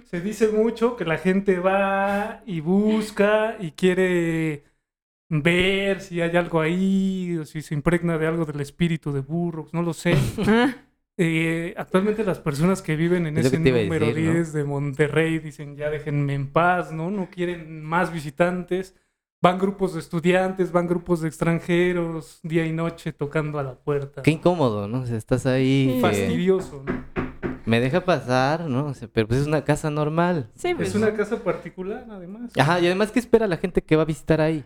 Se 0.04 0.20
dice 0.20 0.48
mucho 0.48 0.96
que 0.96 1.04
la 1.04 1.18
gente 1.18 1.58
va 1.58 2.42
y 2.44 2.60
busca 2.60 3.56
y 3.58 3.72
quiere 3.72 4.64
ver 5.28 6.00
si 6.00 6.20
hay 6.20 6.36
algo 6.36 6.60
ahí, 6.60 7.36
o 7.40 7.44
si 7.44 7.62
se 7.62 7.74
impregna 7.74 8.18
de 8.18 8.26
algo 8.26 8.44
del 8.44 8.60
espíritu 8.60 9.12
de 9.12 9.20
Burroughs, 9.20 9.72
no 9.72 9.82
lo 9.82 9.92
sé. 9.92 10.14
Eh, 11.16 11.74
actualmente 11.76 12.24
las 12.24 12.40
personas 12.40 12.82
que 12.82 12.96
viven 12.96 13.26
en 13.28 13.38
Es 13.38 13.46
ese 13.46 13.58
número 13.58 14.06
decir, 14.06 14.24
¿no? 14.24 14.32
10 14.32 14.52
de 14.52 14.64
Monterrey 14.64 15.38
dicen 15.38 15.76
ya 15.76 15.88
déjenme 15.88 16.34
en 16.34 16.48
paz, 16.50 16.90
¿no? 16.90 17.08
No 17.08 17.30
quieren 17.30 17.84
más 17.84 18.12
visitantes. 18.12 18.96
Van 19.40 19.58
grupos 19.58 19.94
de 19.94 20.00
estudiantes, 20.00 20.72
van 20.72 20.88
grupos 20.88 21.20
de 21.20 21.28
extranjeros, 21.28 22.40
día 22.42 22.66
y 22.66 22.72
noche 22.72 23.12
tocando 23.12 23.60
a 23.60 23.62
la 23.62 23.74
puerta. 23.74 24.22
Qué 24.22 24.32
incómodo, 24.32 24.88
¿no? 24.88 25.02
O 25.02 25.06
sea, 25.06 25.16
estás 25.16 25.46
ahí. 25.46 25.98
Fastidioso, 26.00 26.82
¿no? 26.84 27.04
Me 27.66 27.78
deja 27.78 28.04
pasar, 28.04 28.62
¿no? 28.62 28.86
O 28.86 28.94
sea, 28.94 29.06
pero 29.06 29.28
pues 29.28 29.40
es 29.40 29.46
una 29.46 29.64
casa 29.64 29.90
normal. 29.90 30.50
Sí, 30.54 30.74
pues. 30.74 30.88
Es 30.88 30.94
una 30.94 31.14
casa 31.14 31.42
particular, 31.44 32.06
además. 32.10 32.52
Ajá, 32.58 32.80
y 32.80 32.86
además, 32.86 33.12
¿qué 33.12 33.20
espera 33.20 33.46
la 33.46 33.56
gente 33.56 33.82
que 33.82 33.96
va 33.96 34.02
a 34.02 34.06
visitar 34.06 34.40
ahí? 34.40 34.64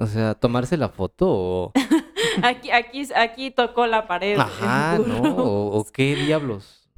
O 0.00 0.06
sea, 0.06 0.34
tomarse 0.34 0.78
la 0.78 0.88
foto 0.88 1.26
o... 1.28 1.72
Aquí, 2.42 2.70
aquí, 2.70 3.06
aquí 3.14 3.50
tocó 3.50 3.86
la 3.86 4.06
pared. 4.06 4.38
Ajá, 4.38 4.98
¿no? 5.06 5.20
O, 5.20 5.78
o 5.78 5.84
qué 5.84 6.14
diablos. 6.14 6.88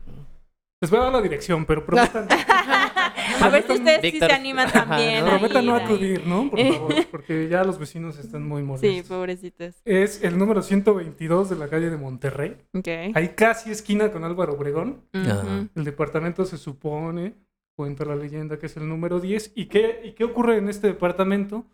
Les 0.80 0.90
voy 0.90 1.00
a 1.00 1.04
dar 1.04 1.12
la 1.12 1.23
dirección, 1.23 1.64
pero 1.64 1.87
prometan, 1.87 2.28
A 3.40 3.49
ver 3.49 3.64
si 3.66 3.73
ustedes 3.73 4.00
sí 4.12 4.18
se 4.18 4.32
animan 4.32 4.66
Ajá, 4.66 4.85
también. 4.85 5.25
¿no? 5.25 5.30
prometan 5.30 5.66
no 5.66 5.76
acudir, 5.76 6.26
¿no? 6.26 6.50
Por 6.50 6.61
favor, 6.61 7.06
porque 7.11 7.49
ya 7.49 7.64
los 7.64 7.78
vecinos 7.78 8.18
están 8.18 8.47
muy 8.47 8.62
molestos. 8.62 8.90
Sí, 8.90 9.02
pobrecitos. 9.09 9.76
Es 9.85 10.23
el 10.23 10.37
número 10.38 10.61
122 10.61 11.50
de 11.50 11.56
la 11.56 11.68
calle 11.68 11.88
de 11.88 11.97
Monterrey. 11.97 12.56
Ok. 12.75 12.88
Ahí 13.14 13.28
casi 13.37 13.71
esquina 13.71 14.11
con 14.12 14.25
Álvaro 14.25 14.54
Obregón. 14.54 15.02
Ajá. 15.12 15.42
Ujú. 15.42 15.68
El 15.76 15.85
departamento 15.85 16.44
se 16.44 16.59
supone, 16.59 17.35
cuenta 17.75 18.04
la 18.04 18.16
leyenda, 18.16 18.59
que 18.59 18.66
es 18.66 18.76
el 18.76 18.88
número 18.88 19.18
10. 19.18 19.52
¿Y 19.54 19.66
qué, 19.66 20.02
¿Y 20.04 20.12
qué 20.12 20.25
ocurre 20.25 20.59
en 20.59 20.68
este 20.68 20.88
departamento? 20.88 21.64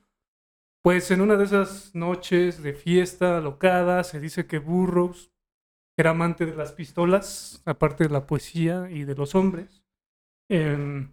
Pues 0.88 1.10
en 1.10 1.20
una 1.20 1.36
de 1.36 1.44
esas 1.44 1.94
noches 1.94 2.62
de 2.62 2.72
fiesta 2.72 3.36
alocada, 3.36 4.02
se 4.04 4.20
dice 4.20 4.46
que 4.46 4.58
Burroughs 4.58 5.30
era 5.98 6.12
amante 6.12 6.46
de 6.46 6.56
las 6.56 6.72
pistolas, 6.72 7.60
aparte 7.66 8.04
de 8.04 8.08
la 8.10 8.26
poesía 8.26 8.88
y 8.90 9.04
de 9.04 9.14
los 9.14 9.34
hombres. 9.34 9.84
Em, 10.48 11.10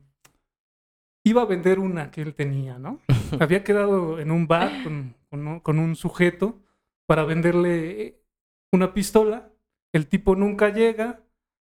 iba 1.25 1.41
a 1.41 1.45
vender 1.45 1.79
una 1.79 2.09
que 2.09 2.21
él 2.21 2.35
tenía, 2.35 2.79
¿no? 2.79 3.01
Había 3.41 3.65
quedado 3.65 4.17
en 4.21 4.31
un 4.31 4.47
bar 4.47 4.81
con, 4.81 5.13
con- 5.29 5.59
con 5.59 5.77
un 5.79 5.97
sujeto 5.97 6.57
para 7.05 7.25
venderle 7.25 8.23
una 8.71 8.93
pistola. 8.93 9.51
El 9.93 10.07
tipo 10.07 10.37
nunca 10.37 10.69
llega, 10.69 11.19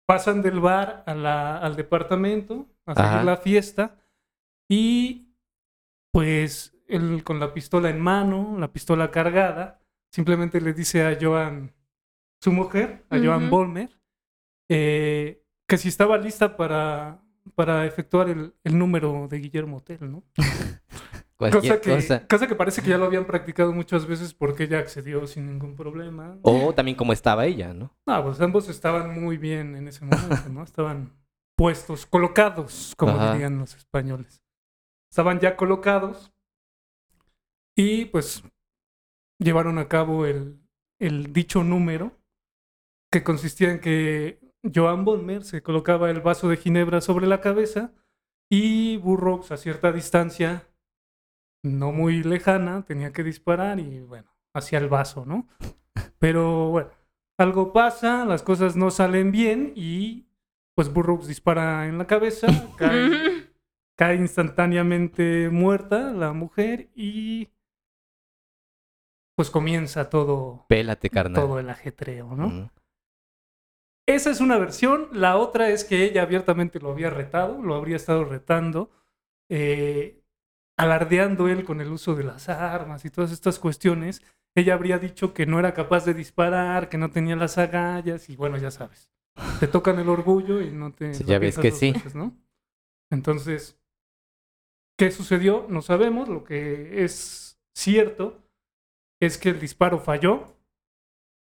pasan 0.06 0.44
del 0.44 0.60
bar 0.60 1.04
a 1.08 1.16
la- 1.16 1.58
al 1.58 1.76
departamento 1.76 2.68
a 2.86 2.92
Ajá. 2.92 3.24
la 3.24 3.38
fiesta 3.38 4.00
y 4.70 5.34
pues 6.12 6.77
él 6.88 7.24
con 7.24 7.40
la 7.40 7.54
pistola 7.54 7.90
en 7.90 8.00
mano, 8.00 8.58
la 8.60 8.72
pistola 8.72 9.12
cargada, 9.12 9.80
simplemente 10.12 10.62
le 10.62 10.74
dice 10.74 11.06
a 11.06 11.18
Joan, 11.20 11.74
su 12.42 12.52
mujer, 12.52 13.06
a 13.10 13.18
Joan 13.18 13.44
Ujú. 13.44 13.50
Bolmer, 13.50 14.00
eh, 14.70 15.44
que 15.68 15.78
si 15.78 15.90
estaba 15.90 16.18
lista 16.18 16.56
para, 16.58 17.22
para 17.56 17.86
efectuar 17.86 18.30
el, 18.30 18.54
el 18.64 18.78
número 18.78 19.28
de 19.28 19.40
Guillermo 19.40 19.82
Tell, 19.82 20.12
¿no? 20.12 20.24
Cualquier 21.38 21.62
Cosa 21.62 21.82
que, 21.82 21.96
cosa. 21.96 22.28
cosa 22.28 22.48
que 22.48 22.56
parece 22.56 22.82
que 22.82 22.90
ya 22.90 22.98
lo 22.98 23.06
habían 23.06 23.26
practicado 23.26 23.72
muchas 23.72 24.08
veces 24.08 24.34
porque 24.34 24.64
ella 24.64 24.80
accedió 24.80 25.28
sin 25.28 25.46
ningún 25.46 25.76
problema. 25.76 26.36
O 26.42 26.74
también 26.74 26.98
como 26.98 27.14
estaba 27.14 27.46
ella, 27.46 27.76
¿no? 27.76 27.96
No, 28.08 28.24
pues 28.24 28.42
ambos 28.42 28.68
estaban 28.70 29.22
muy 29.22 29.38
bien 29.38 29.76
en 29.76 29.88
ese 29.88 30.04
momento, 30.04 30.50
¿no? 30.50 30.64
Estaban 30.64 31.14
puestos, 31.56 32.08
colocados, 32.08 32.96
como 32.98 33.18
Ajá. 33.18 33.34
dirían 33.34 33.60
los 33.60 33.76
españoles. 33.76 34.42
Estaban 35.12 35.40
ya 35.40 35.56
colocados 35.56 36.34
y 37.78 38.06
pues 38.06 38.44
llevaron 39.40 39.78
a 39.78 39.88
cabo 39.88 40.26
el, 40.26 40.60
el 41.00 41.32
dicho 41.32 41.64
número 41.64 42.12
que 43.12 43.24
consistía 43.24 43.72
en 43.72 43.80
que 43.80 44.40
Joan 44.74 45.06
Bolmer 45.06 45.44
se 45.44 45.62
colocaba 45.62 46.10
el 46.10 46.20
vaso 46.20 46.50
de 46.50 46.58
ginebra 46.58 47.00
sobre 47.00 47.28
la 47.28 47.40
cabeza 47.40 47.94
y 48.50 48.98
Burroughs 48.98 49.52
a 49.52 49.58
cierta 49.58 49.92
distancia, 49.92 50.68
no 51.64 51.92
muy 51.92 52.24
lejana, 52.24 52.84
tenía 52.84 53.14
que 53.14 53.24
disparar 53.24 53.80
y 53.80 54.02
bueno, 54.02 54.36
hacia 54.54 54.80
el 54.80 54.90
vaso, 54.90 55.26
¿no? 55.26 55.48
Pero 56.18 56.70
bueno, 56.70 56.90
algo 57.38 57.74
pasa, 57.74 58.26
las 58.26 58.42
cosas 58.42 58.76
no 58.76 58.90
salen 58.90 59.32
bien 59.32 59.74
y 59.76 60.28
pues 60.76 60.92
Burroughs 60.92 61.28
dispara 61.28 61.88
en 61.88 62.00
la 62.00 62.08
cabeza, 62.08 62.48
cae, 62.78 63.52
cae 63.96 64.16
instantáneamente 64.16 65.50
muerta 65.50 66.12
la 66.12 66.34
mujer 66.34 66.90
y 66.96 67.50
pues 69.38 69.52
comienza 69.52 70.10
todo, 70.10 70.66
Pélate, 70.68 71.12
carnal. 71.12 71.44
todo 71.44 71.60
el 71.60 71.70
ajetreo, 71.70 72.36
¿no? 72.36 72.72
Esa 74.08 74.32
es 74.32 74.42
una 74.42 74.58
versión. 74.58 75.10
La 75.12 75.38
otra 75.38 75.70
es 75.70 75.84
que 75.84 76.06
ella 76.06 76.24
abiertamente 76.24 76.80
lo 76.80 76.90
había 76.90 77.12
retado, 77.12 77.62
lo 77.62 77.76
habría 77.76 77.98
estado 77.98 78.26
retando, 78.26 78.90
eh, 79.48 80.24
alardeando 80.76 81.50
él 81.50 81.66
con 81.66 81.82
el 81.82 81.92
uso 81.92 82.16
de 82.16 82.24
las 82.24 82.50
armas 82.50 83.06
y 83.06 83.12
todas 83.12 83.32
estas 83.32 83.60
cuestiones. 83.60 84.24
Ella 84.56 84.74
habría 84.74 84.98
dicho 84.98 85.36
que 85.36 85.46
no 85.46 85.60
era 85.60 85.76
capaz 85.76 86.04
de 86.04 86.16
disparar, 86.16 86.90
que 86.90 86.98
no 86.98 87.12
tenía 87.12 87.36
las 87.36 87.60
agallas 87.60 88.32
y 88.32 88.36
bueno, 88.36 88.58
ya 88.58 88.72
sabes. 88.72 89.12
Te 89.60 89.68
tocan 89.68 90.00
el 90.00 90.10
orgullo 90.10 90.62
y 90.62 90.72
no 90.72 90.94
te... 90.94 91.14
Sí, 91.14 91.26
ya 91.26 91.38
ves 91.38 91.60
que 91.60 91.70
sí. 91.70 91.92
veces, 91.92 92.16
¿no? 92.16 92.36
Entonces, 93.12 93.78
¿qué 94.98 95.12
sucedió? 95.12 95.68
No 95.70 95.84
sabemos. 95.84 96.28
Lo 96.28 96.44
que 96.44 97.04
es 97.04 97.60
cierto 97.76 98.47
es 99.20 99.38
que 99.38 99.50
el 99.50 99.60
disparo 99.60 100.00
falló 100.00 100.56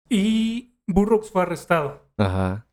y 0.10 0.74
Burroughs 0.88 1.30
fue 1.32 1.42
arrestado. 1.44 2.08
Ajá. 2.18 2.66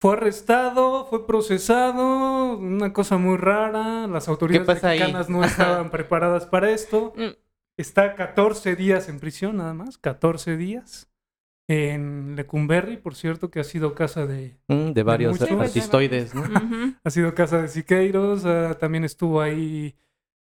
Fue 0.00 0.12
arrestado, 0.12 1.06
fue 1.06 1.26
procesado, 1.26 2.56
una 2.56 2.92
cosa 2.92 3.16
muy 3.18 3.36
rara. 3.36 4.06
Las 4.06 4.28
autoridades 4.28 4.84
ahí? 4.84 4.98
mexicanas 5.00 5.28
no 5.28 5.42
estaban 5.44 5.90
preparadas 5.90 6.46
para 6.46 6.70
esto. 6.70 7.12
Mm. 7.16 7.36
Está 7.76 8.14
14 8.14 8.76
días 8.76 9.08
en 9.08 9.18
prisión, 9.20 9.56
nada 9.56 9.74
más, 9.74 9.98
14 9.98 10.56
días. 10.56 11.10
En 11.70 12.34
Lecumberri, 12.36 12.96
por 12.96 13.14
cierto, 13.14 13.50
que 13.50 13.60
ha 13.60 13.64
sido 13.64 13.94
casa 13.94 14.26
de, 14.26 14.56
Mm, 14.68 14.92
de 14.92 15.02
varios 15.02 15.38
muchos. 15.38 15.60
artistoides, 15.60 16.34
¿no? 16.34 16.44
Ha 17.04 17.10
sido 17.10 17.34
casa 17.34 17.60
de 17.60 17.68
Siqueiros, 17.68 18.44
ah, 18.46 18.76
también 18.80 19.04
estuvo 19.04 19.40
ahí 19.40 19.94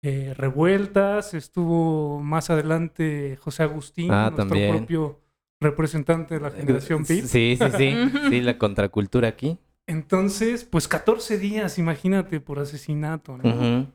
eh, 0.02 0.34
Revueltas, 0.36 1.34
estuvo 1.34 2.20
más 2.20 2.50
adelante 2.50 3.36
José 3.40 3.62
Agustín, 3.62 4.10
Ah, 4.12 4.30
nuestro 4.30 4.46
también. 4.48 4.76
propio 4.76 5.20
representante 5.60 6.34
de 6.34 6.40
la 6.40 6.50
generación 6.50 7.04
Sí, 7.06 7.22
PIB. 7.22 7.26
sí, 7.28 7.58
sí. 7.78 7.94
Ujú. 7.96 8.18
Sí, 8.30 8.40
la 8.40 8.58
contracultura 8.58 9.28
aquí. 9.28 9.58
Entonces, 9.86 10.64
pues 10.64 10.88
14 10.88 11.38
días, 11.38 11.78
imagínate, 11.78 12.40
por 12.40 12.58
asesinato. 12.58 13.36
¿no? 13.38 13.92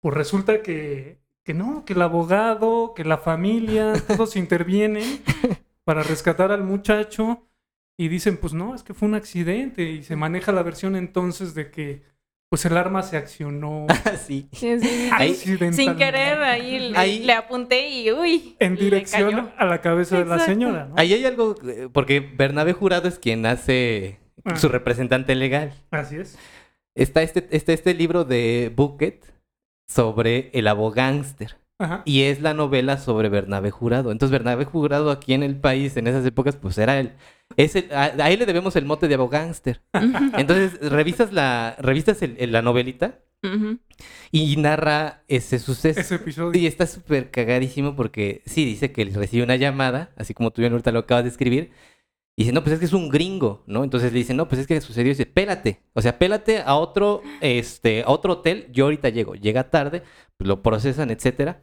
Pues 0.00 0.14
resulta 0.14 0.62
que, 0.62 1.18
que 1.44 1.52
no, 1.54 1.84
que 1.84 1.92
el 1.94 2.02
abogado, 2.02 2.94
que 2.94 3.04
la 3.04 3.18
familia, 3.18 3.92
todos 4.06 4.36
intervienen 4.36 5.20
para 5.84 6.02
rescatar 6.02 6.52
al 6.52 6.62
muchacho 6.64 7.46
y 7.98 8.08
dicen, 8.08 8.38
pues 8.38 8.54
no, 8.54 8.74
es 8.74 8.82
que 8.82 8.94
fue 8.94 9.08
un 9.08 9.14
accidente 9.14 9.82
y 9.90 10.02
se 10.04 10.16
maneja 10.16 10.52
la 10.52 10.62
versión 10.62 10.96
entonces 10.96 11.54
de 11.54 11.70
que 11.70 12.02
pues 12.50 12.64
el 12.66 12.76
arma 12.76 13.02
se 13.04 13.16
accionó 13.16 13.86
sí. 14.26 14.48
Sí. 14.52 14.76
Ahí- 15.12 15.34
Sin 15.34 15.96
querer, 15.96 16.38
ahí, 16.42 16.90
le- 16.90 16.98
Ahí- 16.98 17.18
le 17.20 17.32
apunté 17.32 17.88
y 17.88 18.10
uy. 18.12 18.56
en 18.58 18.74
le 18.74 18.80
dirección 18.80 19.30
cayó. 19.30 19.48
a 19.56 19.64
la 19.64 19.80
cabeza 19.80 20.18
de 20.18 20.24
la 20.26 20.40
señora, 20.40 20.86
¿no? 20.86 20.94
Ahí 20.98 21.12
hay 21.14 21.24
algo, 21.24 21.54
eh, 21.66 21.88
porque 21.92 22.20
Bernabé 22.20 22.72
Jurado 22.72 23.08
es 23.08 23.18
quien 23.18 23.46
hace 23.46 24.18
Ah. 24.44 24.56
su 24.56 24.68
representante 24.68 25.34
legal. 25.34 25.72
Así 25.90 26.16
es. 26.16 26.36
Está 26.96 27.22
este, 27.22 27.46
está 27.56 27.72
este 27.72 27.94
libro 27.94 28.24
de 28.24 28.72
Bucket 28.74 29.24
sobre 29.88 30.50
el 30.52 30.66
abogánster. 30.66 31.56
Ajá. 31.78 32.02
Y 32.04 32.22
es 32.22 32.40
la 32.42 32.52
novela 32.52 32.98
sobre 32.98 33.28
Bernabé 33.28 33.70
Jurado. 33.70 34.10
Entonces, 34.12 34.32
Bernabé 34.32 34.64
Jurado 34.64 35.10
aquí 35.10 35.34
en 35.34 35.42
el 35.42 35.56
país, 35.56 35.96
en 35.96 36.06
esas 36.08 36.26
épocas, 36.26 36.56
pues 36.56 36.76
era 36.78 36.98
el... 36.98 37.12
Es 37.56 37.74
el 37.76 37.92
a, 37.92 38.04
a 38.04 38.30
él 38.30 38.38
le 38.38 38.46
debemos 38.46 38.76
el 38.76 38.84
mote 38.84 39.08
de 39.08 39.14
abogánster. 39.14 39.82
Entonces, 39.92 40.78
revisas 40.80 41.32
la, 41.32 41.76
revisas 41.78 42.22
el- 42.22 42.36
el- 42.38 42.52
la 42.52 42.62
novelita 42.62 43.20
y 44.30 44.56
narra 44.56 45.24
ese 45.28 45.58
suceso. 45.58 45.98
Ese 46.00 46.16
episodio. 46.16 46.58
Y 46.60 46.66
está 46.66 46.86
súper 46.86 47.30
cagadísimo 47.30 47.96
porque 47.96 48.42
sí, 48.46 48.64
dice 48.64 48.92
que 48.92 49.04
recibe 49.06 49.42
una 49.44 49.56
llamada, 49.56 50.12
así 50.16 50.34
como 50.34 50.50
tú 50.52 50.60
bien 50.62 50.72
ahorita 50.72 50.92
lo 50.92 51.00
acabas 51.00 51.24
de 51.24 51.30
escribir. 51.30 51.70
Y 52.36 52.44
dice, 52.44 52.52
no, 52.52 52.62
pues 52.62 52.74
es 52.74 52.78
que 52.78 52.86
es 52.86 52.92
un 52.94 53.08
gringo, 53.10 53.64
¿no? 53.66 53.82
Entonces 53.84 54.12
le 54.12 54.18
dice, 54.20 54.32
no, 54.34 54.48
pues 54.48 54.60
es 54.62 54.66
que 54.66 54.80
sucedió. 54.80 55.08
Y 55.10 55.14
dice, 55.14 55.26
pélate. 55.26 55.82
O 55.94 56.00
sea, 56.00 56.18
pélate 56.18 56.62
a 56.64 56.74
otro, 56.76 57.22
este, 57.40 58.02
a 58.02 58.08
otro 58.10 58.34
hotel. 58.34 58.68
Yo 58.72 58.84
ahorita 58.84 59.08
llego. 59.10 59.34
Llega 59.34 59.68
tarde, 59.70 60.02
pues 60.38 60.46
lo 60.48 60.62
procesan, 60.62 61.10
etcétera. 61.10 61.62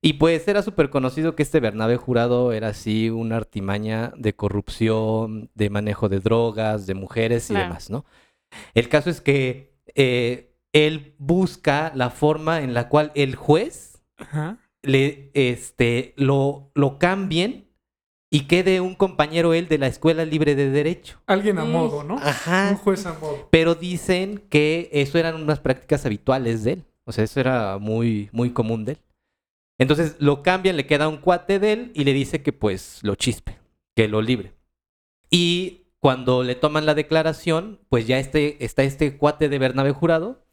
Y 0.00 0.14
pues 0.14 0.46
era 0.46 0.62
súper 0.62 0.90
conocido 0.90 1.34
que 1.34 1.42
este 1.42 1.58
Bernabé 1.60 1.96
Jurado 1.96 2.52
era 2.52 2.68
así 2.68 3.10
una 3.10 3.36
artimaña 3.36 4.12
de 4.16 4.34
corrupción, 4.34 5.50
de 5.54 5.70
manejo 5.70 6.08
de 6.08 6.20
drogas, 6.20 6.86
de 6.86 6.94
mujeres 6.94 7.50
y 7.50 7.54
Claro. 7.54 7.64
demás, 7.66 7.90
¿no? 7.90 8.04
El 8.74 8.88
caso 8.88 9.10
es 9.10 9.20
que 9.20 9.74
eh, 9.94 10.54
él 10.72 11.14
busca 11.18 11.90
la 11.94 12.10
forma 12.10 12.60
en 12.62 12.74
la 12.74 12.88
cual 12.88 13.10
el 13.16 13.34
juez 13.34 14.00
Ajá. 14.18 14.58
le, 14.82 15.30
este, 15.34 16.14
lo, 16.16 16.70
lo 16.74 16.98
cambien 16.98 17.66
y 18.30 18.42
quede 18.42 18.80
un 18.80 18.94
compañero 18.94 19.52
él 19.52 19.66
de 19.68 19.78
la 19.78 19.86
Escuela 19.88 20.24
Libre 20.24 20.54
de 20.54 20.70
Derecho. 20.70 21.20
Alguien 21.26 21.58
a 21.58 21.64
modo, 21.64 22.04
¿no? 22.04 22.14
Un 22.16 22.22
Ajá. 22.22 22.76
juez 22.76 23.04
a 23.06 23.14
modo. 23.14 23.48
Pero 23.50 23.74
dicen 23.74 24.44
que 24.48 24.90
eso 24.92 25.18
eran 25.18 25.34
unas 25.42 25.58
prácticas 25.60 26.06
habituales 26.06 26.62
de 26.62 26.72
él. 26.74 26.84
O 27.04 27.10
sea, 27.12 27.24
eso 27.24 27.40
era 27.40 27.78
muy, 27.78 28.28
muy 28.32 28.50
común 28.50 28.84
de 28.84 28.92
él. 28.92 28.98
Entonces 29.78 30.16
lo 30.18 30.42
cambian, 30.42 30.76
le 30.76 30.86
queda 30.86 31.08
un 31.08 31.18
cuate 31.18 31.58
de 31.58 31.72
él 31.72 31.92
y 31.94 32.04
le 32.04 32.12
dice 32.12 32.42
que 32.42 32.52
pues 32.52 32.98
lo 33.02 33.14
chispe, 33.14 33.58
que 33.94 34.08
lo 34.08 34.20
libre. 34.20 34.54
Y 35.30 35.86
cuando 36.00 36.42
le 36.42 36.54
toman 36.54 36.86
la 36.86 36.94
declaración, 36.94 37.80
pues 37.88 38.06
ya 38.06 38.18
este, 38.18 38.64
está 38.64 38.82
este 38.82 39.16
cuate 39.16 39.48
de 39.48 39.58
Bernabé 39.58 39.92
Jurado 39.92 40.44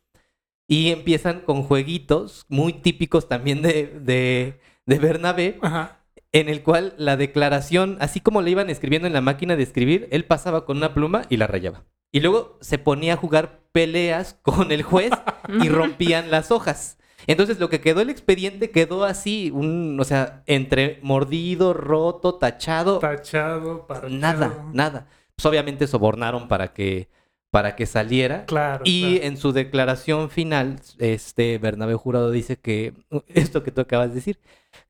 y 0.67 0.89
empiezan 0.89 1.41
con 1.41 1.63
jueguitos 1.63 2.46
muy 2.50 2.74
típicos 2.74 3.27
también 3.27 3.62
de, 3.62 3.88
de, 4.00 4.60
de 4.86 5.00
Bernabé, 5.00 5.60
Ajá. 5.62 6.00
en 6.32 6.50
el 6.50 6.63
cual 6.63 6.94
la 6.98 7.17
declaración, 7.17 7.98
así 8.00 8.20
como 8.20 8.41
le 8.41 8.51
iban 8.51 8.70
escribiendo 8.70 9.08
en 9.08 9.13
la 9.13 9.22
máquina 9.22 9.56
de 9.56 9.63
escribir, 9.63 10.08
él 10.12 10.26
pasaba 10.26 10.65
con 10.65 10.78
una 10.78 10.93
pluma 10.93 11.23
y 11.30 11.38
la 11.38 11.47
rayaba. 11.47 11.86
Y 12.12 12.21
luego 12.21 12.58
se 12.62 12.78
ponía 12.78 13.13
a 13.13 13.17
jugar 13.17 13.62
peleas 13.71 14.36
con 14.41 14.71
el 14.71 14.84
juez 14.84 15.12
y 15.62 15.69
rompían 15.69 16.32
las 16.32 16.50
hojas. 16.52 16.97
Entonces 17.28 17.60
lo 17.60 17.69
que 17.69 17.82
quedó 17.82 18.01
el 18.01 18.10
expediente 18.10 18.71
quedó 18.71 19.04
así, 19.04 19.51
un, 19.51 19.97
o 19.99 20.04
sea, 20.04 20.43
entre 20.45 20.99
mordido, 21.01 21.73
roto, 21.73 22.36
tachado, 22.36 22.99
Tachado, 22.99 23.88
parchado. 23.88 24.10
nada, 24.10 24.65
nada. 24.73 25.08
Pues 25.36 25.45
obviamente 25.45 25.88
sobornaron 25.88 26.47
para 26.47 26.73
que, 26.73 27.10
para 27.49 27.75
que 27.75 27.86
saliera. 27.86 28.45
Claro. 28.45 28.84
Y 28.86 29.15
claro. 29.15 29.25
en 29.28 29.38
su 29.38 29.51
declaración 29.54 30.30
final, 30.30 30.80
este 30.99 31.58
Bernabé 31.58 31.95
Jurado 31.95 32.32
dice 32.32 32.58
que 32.58 32.93
esto 33.28 33.63
que 33.63 33.71
tú 33.71 33.82
acabas 33.82 34.10
de 34.10 34.15
decir, 34.15 34.39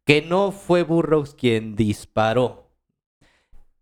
que 0.04 0.22
no 0.22 0.52
fue 0.52 0.84
Burroughs 0.84 1.34
quien 1.36 1.76
disparó. 1.76 2.70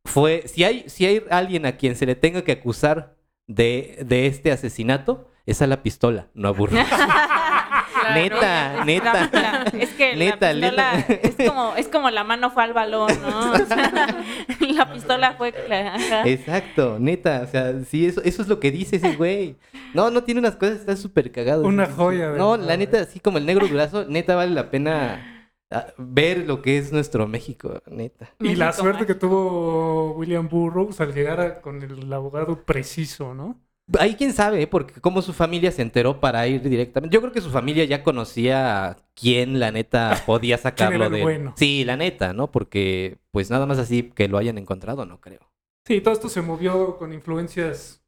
Fue, 0.05 0.43
si 0.47 0.63
hay, 0.63 0.83
si 0.87 1.05
hay 1.05 1.23
alguien 1.29 1.65
a 1.65 1.77
quien 1.77 1.95
se 1.95 2.05
le 2.05 2.15
tenga 2.15 2.43
que 2.43 2.51
acusar 2.51 3.15
de, 3.47 4.03
de 4.05 4.27
este 4.27 4.51
asesinato, 4.51 5.29
es 5.45 5.61
a 5.61 5.67
la 5.67 5.81
pistola, 5.81 6.27
no 6.33 6.49
a 6.49 6.51
Burroughs. 6.51 6.85
Claro. 7.99 8.15
Neta, 8.15 8.73
La- 8.77 8.85
neta. 8.85 9.29
la- 9.31 9.63
es 9.79 9.89
que 9.91 10.15
Neta, 10.15 10.53
la 10.53 10.67
pistola 10.69 10.93
neta. 10.97 11.13
es 11.13 11.47
como 11.49 11.75
es 11.75 11.87
como 11.87 12.09
la 12.09 12.23
mano 12.23 12.49
fue 12.51 12.63
al 12.63 12.73
balón, 12.73 13.11
¿no? 13.21 13.51
O 13.53 13.57
sea, 13.65 14.25
la 14.59 14.91
pistola 14.93 15.33
fue 15.33 15.53
ajá. 15.69 16.27
Exacto, 16.27 16.97
neta, 16.99 17.41
o 17.43 17.47
sea, 17.47 17.73
sí, 17.89 18.05
eso, 18.05 18.21
eso 18.23 18.41
es 18.41 18.47
lo 18.47 18.59
que 18.59 18.71
dice 18.71 18.95
ese 18.97 19.15
güey. 19.15 19.57
No, 19.93 20.09
no 20.09 20.23
tiene 20.23 20.39
unas 20.39 20.55
cosas, 20.55 20.79
está 20.79 20.95
súper 20.95 21.31
cagado. 21.31 21.63
Una 21.65 21.85
joya 21.85 22.31
de 22.31 22.37
No, 22.37 22.51
verdad, 22.51 22.67
la 22.67 22.77
neta, 22.77 22.97
eh. 22.97 23.01
así 23.01 23.19
como 23.19 23.37
el 23.37 23.45
negro 23.45 23.67
durazo, 23.67 24.05
neta 24.05 24.35
vale 24.35 24.51
la 24.53 24.71
pena 24.71 25.51
ah, 25.71 25.87
ver 25.97 26.39
lo 26.47 26.61
que 26.61 26.77
es 26.79 26.91
nuestro 26.91 27.27
México, 27.27 27.81
neta. 27.87 28.31
Y 28.39 28.55
la 28.55 28.67
México 28.67 28.83
suerte 28.83 29.05
que 29.05 29.15
tuvo 29.15 30.13
William 30.13 30.47
Burroughs 30.49 30.99
al 31.01 31.13
llegar 31.13 31.39
a- 31.39 31.61
con 31.61 31.81
el 31.83 32.11
abogado 32.11 32.63
preciso, 32.63 33.33
¿no? 33.35 33.59
Ahí 33.99 34.15
quién 34.15 34.33
sabe, 34.33 34.61
¿eh? 34.61 34.67
porque 34.67 35.01
como 35.01 35.21
su 35.21 35.33
familia 35.33 35.71
se 35.71 35.81
enteró 35.81 36.19
para 36.19 36.47
ir 36.47 36.61
directamente. 36.61 37.13
Yo 37.13 37.19
creo 37.21 37.33
que 37.33 37.41
su 37.41 37.49
familia 37.49 37.83
ya 37.83 38.01
conocía 38.03 38.97
quién, 39.13 39.59
la 39.59 39.71
neta, 39.71 40.13
podía 40.25 40.57
sacarlo 40.57 41.09
de. 41.09 41.21
bueno? 41.21 41.53
Sí, 41.57 41.83
la 41.83 41.97
neta, 41.97 42.33
¿no? 42.33 42.49
Porque, 42.51 43.17
pues 43.31 43.49
nada 43.49 43.65
más 43.65 43.79
así 43.79 44.03
que 44.15 44.27
lo 44.27 44.37
hayan 44.37 44.57
encontrado, 44.57 45.05
no 45.05 45.19
creo. 45.19 45.51
Sí, 45.85 45.99
todo 45.99 46.13
esto 46.13 46.29
se 46.29 46.41
movió 46.41 46.97
con 46.97 47.11
influencias 47.11 48.01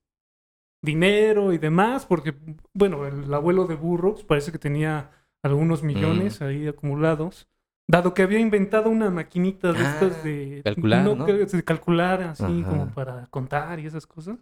dinero 0.82 1.52
y 1.52 1.58
demás, 1.58 2.06
porque, 2.06 2.36
bueno, 2.74 3.06
el 3.06 3.34
abuelo 3.34 3.66
de 3.66 3.76
Burroughs 3.76 4.24
parece 4.24 4.52
que 4.52 4.60
tenía 4.60 5.12
algunos 5.44 5.84
millones 5.84 6.42
ahí 6.42 6.68
acumulados, 6.68 7.50
dado 7.88 8.14
que 8.14 8.22
había 8.22 8.40
inventado 8.40 8.90
una 8.90 9.10
maquinita 9.10 9.74
de 9.74 9.80
Ah, 9.80 9.92
estas 9.94 10.24
de 10.24 10.62
calcular, 10.64 11.04
¿no? 11.04 11.26
de 11.26 11.64
calcular 11.64 12.22
así 12.24 12.44
Ajá. 12.62 12.70
como 12.70 12.94
para 12.94 13.28
contar 13.28 13.80
y 13.80 13.88
esas 13.88 14.08
cosas. 14.08 14.38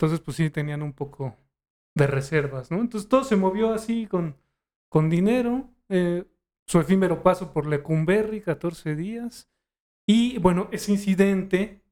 Entonces, 0.00 0.20
pues 0.20 0.38
sí, 0.38 0.48
tenían 0.48 0.80
un 0.82 0.94
poco 0.94 1.36
de 1.94 2.06
reservas, 2.06 2.70
¿no? 2.70 2.80
Entonces 2.80 3.06
todo 3.06 3.22
se 3.22 3.36
movió 3.36 3.74
así 3.74 4.06
con, 4.06 4.34
con 4.88 5.10
dinero, 5.10 5.68
eh, 5.90 6.24
su 6.66 6.80
efímero 6.80 7.22
paso 7.22 7.52
por 7.52 7.66
Lecumberri, 7.66 8.40
14 8.40 8.96
días. 8.96 9.50
Y 10.08 10.38
bueno, 10.38 10.68
ese 10.72 10.92
incidente 10.92 11.82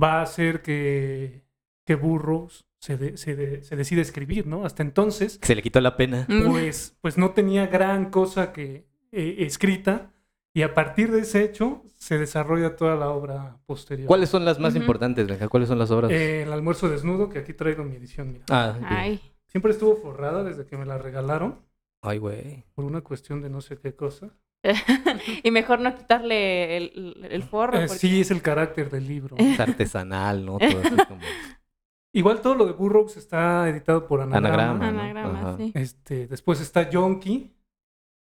va 0.00 0.20
a 0.20 0.22
hacer 0.22 0.62
que, 0.62 1.42
que 1.84 1.96
Burroughs 1.96 2.66
se, 2.80 2.96
de- 2.96 3.16
se, 3.16 3.34
de- 3.34 3.64
se 3.64 3.74
decida 3.74 4.00
escribir, 4.00 4.46
¿no? 4.46 4.64
Hasta 4.64 4.84
entonces, 4.84 5.40
Se 5.42 5.56
le 5.56 5.62
quitó 5.62 5.80
la 5.80 5.96
pena. 5.96 6.26
Mm. 6.28 6.46
pues, 6.52 6.96
pues 7.00 7.18
no 7.18 7.32
tenía 7.32 7.66
gran 7.66 8.10
cosa 8.10 8.52
que 8.52 8.86
eh, 9.10 9.36
escrita. 9.40 10.12
Y 10.56 10.62
a 10.62 10.72
partir 10.72 11.10
de 11.10 11.20
ese 11.20 11.42
hecho 11.42 11.82
se 11.96 12.16
desarrolla 12.16 12.76
toda 12.76 12.94
la 12.94 13.10
obra 13.10 13.58
posterior. 13.66 14.06
¿Cuáles 14.06 14.28
son 14.28 14.44
las 14.44 14.60
más 14.60 14.76
importantes, 14.76 15.26
Benja? 15.26 15.48
¿Cuáles 15.48 15.68
son 15.68 15.78
las 15.80 15.90
obras? 15.90 16.12
Eh, 16.12 16.42
el 16.42 16.52
almuerzo 16.52 16.88
desnudo, 16.88 17.28
que 17.28 17.40
aquí 17.40 17.52
traigo 17.54 17.82
mi 17.82 17.96
edición, 17.96 18.32
mira. 18.32 18.44
Ah. 18.50 18.76
Ay. 18.86 19.20
Siempre 19.48 19.72
estuvo 19.72 19.96
forrada 19.96 20.44
desde 20.44 20.64
que 20.64 20.76
me 20.76 20.86
la 20.86 20.96
regalaron, 20.96 21.58
Ay, 22.02 22.18
güey. 22.18 22.64
por 22.74 22.84
una 22.84 23.00
cuestión 23.00 23.42
de 23.42 23.50
no 23.50 23.60
sé 23.60 23.78
qué 23.78 23.94
cosa. 23.96 24.30
y 25.42 25.50
mejor 25.50 25.80
no 25.80 25.94
quitarle 25.96 26.76
el, 26.76 27.26
el 27.30 27.42
forro. 27.42 27.76
Eh, 27.78 27.86
porque- 27.86 27.98
sí, 27.98 28.20
es 28.20 28.30
el 28.30 28.40
carácter 28.40 28.90
del 28.90 29.08
libro. 29.08 29.36
Es 29.38 29.58
artesanal, 29.58 30.44
¿no? 30.46 30.58
Todo 30.58 30.80
así 30.84 30.96
como... 31.08 31.20
Igual 32.16 32.40
todo 32.42 32.54
lo 32.54 32.66
de 32.66 32.72
Burroughs 32.72 33.16
está 33.16 33.68
editado 33.68 34.06
por 34.06 34.20
Anagrama. 34.20 34.48
Anagrama. 34.48 34.92
¿no? 34.92 35.00
Anagrama, 35.00 35.40
Ajá. 35.40 35.56
sí. 35.56 35.72
Este, 35.74 36.28
después 36.28 36.60
está 36.60 36.88
Yonki 36.88 37.53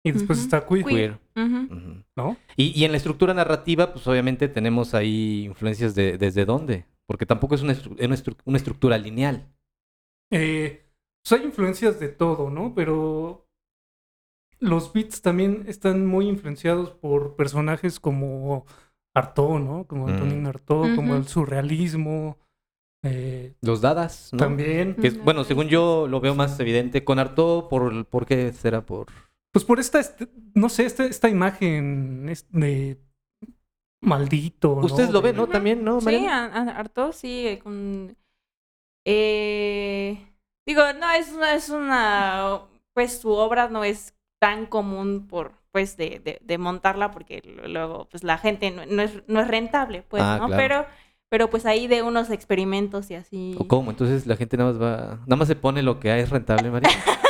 y 0.05 0.13
después 0.13 0.39
está 0.41 0.67
Queer, 0.67 0.85
Queer. 0.87 1.19
¿no? 2.17 2.37
Y, 2.57 2.79
y 2.79 2.85
en 2.85 2.91
la 2.93 2.97
estructura 2.97 3.35
narrativa, 3.35 3.93
pues 3.93 4.07
obviamente 4.07 4.49
tenemos 4.49 4.95
ahí 4.95 5.45
influencias 5.45 5.95
de 5.95 6.17
desde 6.19 6.45
dónde. 6.45 6.87
Porque 7.07 7.27
tampoco 7.27 7.57
es 7.57 7.63
una, 7.63 7.73
estru- 7.75 7.97
una 8.05 8.15
estru- 8.17 8.37
una 8.45 8.57
estructura 8.57 8.97
lineal. 8.97 9.49
Eh, 10.33 10.87
pues 11.23 11.41
hay 11.41 11.45
influencias 11.47 11.99
de 11.99 12.09
todo, 12.09 12.51
¿no? 12.51 12.73
Pero 12.75 13.47
los 14.61 14.93
beats 14.93 15.21
también 15.23 15.65
están 15.67 16.07
muy 16.07 16.29
influenciados 16.29 16.91
por 16.93 17.35
personajes 17.37 17.99
como 17.99 18.65
Artaud, 19.15 19.59
¿no? 19.61 19.87
Como 19.87 20.07
Mm. 20.07 20.11
Antonin 20.11 20.47
Artaud, 20.47 20.95
como 20.95 21.17
el 21.17 21.27
surrealismo. 21.27 22.39
eh, 23.03 23.55
Los 23.63 23.81
dadas, 23.81 24.29
¿no? 24.33 24.39
También. 24.39 24.95
Que 24.95 25.09
es- 25.09 25.25
bueno, 25.25 25.43
según 25.45 25.69
yo 25.69 26.07
lo 26.07 26.21
veo 26.21 26.35
más 26.35 26.61
evidente 26.61 27.03
con 27.03 27.19
Arto, 27.19 27.67
por, 27.71 28.05
¿por 28.07 28.27
qué 28.27 28.53
será? 28.53 28.85
Por... 28.87 29.07
Pues 29.53 29.65
por 29.65 29.81
esta, 29.81 29.99
este- 30.01 30.29
no 30.55 30.69
sé, 30.69 30.85
esta, 30.87 31.05
esta 31.05 31.29
imagen 31.29 32.27
de 32.51 32.99
maldito. 34.03 34.77
¿no? 34.77 34.87
Ustedes 34.87 35.11
lo 35.11 35.23
ven, 35.23 35.37
¿no? 35.37 35.47
También, 35.49 35.85
¿no? 35.85 36.01
Sí, 36.01 36.05
Mariana? 36.07 36.47
a- 36.47 36.63
a- 36.63 36.79
harto, 36.79 37.13
sí. 37.13 37.47
eh, 37.47 37.59
Con, 37.59 38.17
eh, 39.07 40.19
digo, 40.67 40.83
no, 40.99 41.11
es 41.11 41.33
una, 41.33 41.55
es 41.55 41.69
una, 41.69 42.61
pues 42.95 43.19
su 43.21 43.31
obra 43.31 43.69
no 43.69 43.85
es 43.85 44.15
tan 44.41 44.67
común 44.67 45.27
por, 45.27 45.53
pues, 45.73 45.97
de, 45.97 46.21
de, 46.21 46.39
de 46.43 46.59
montarla 46.59 47.11
porque 47.11 47.43
luego, 47.67 48.09
pues, 48.11 48.25
la 48.25 48.39
gente 48.39 48.71
no, 48.71 48.87
no 48.87 49.03
es, 49.03 49.23
no 49.27 49.41
es 49.41 49.49
rentable, 49.49 50.03
pues, 50.09 50.23
Ah, 50.23 50.39
¿no? 50.41 50.47
claro. 50.47 50.63
Pero, 50.63 50.87
pero 51.29 51.51
pues 51.51 51.65
ahí 51.67 51.87
de 51.87 52.03
unos 52.03 52.31
experimentos 52.31 53.11
y 53.11 53.15
así. 53.15 53.55
¿O 53.59 53.69
cómo? 53.69 53.91
Entonces 53.91 54.27
la 54.27 54.37
gente 54.37 54.57
nada 54.57 54.73
más 54.73 54.83
va... 54.83 54.99
Nada 55.27 55.37
más 55.37 55.49
se 55.49 55.55
pone 55.57 55.83
lo 55.83 56.01
que 56.01 56.19
es 56.21 56.29
rentable, 56.31 56.71
María. 56.71 56.89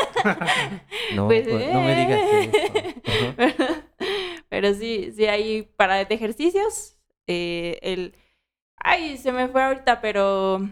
no, 1.14 1.26
Pues, 1.26 1.46
pues, 1.48 1.72
no 1.72 1.80
me 1.82 1.94
digas 1.94 2.20
eso. 2.32 3.34
Ajá. 3.38 3.84
Pero 4.48 4.74
sí, 4.74 5.12
sí 5.14 5.26
hay 5.26 5.62
para 5.76 6.04
de 6.04 6.14
ejercicios. 6.14 6.96
eh, 7.26 7.78
el. 7.82 8.14
Ay, 8.76 9.16
se 9.18 9.30
me 9.32 9.48
fue 9.48 9.62
ahorita, 9.62 10.00
pero. 10.00 10.68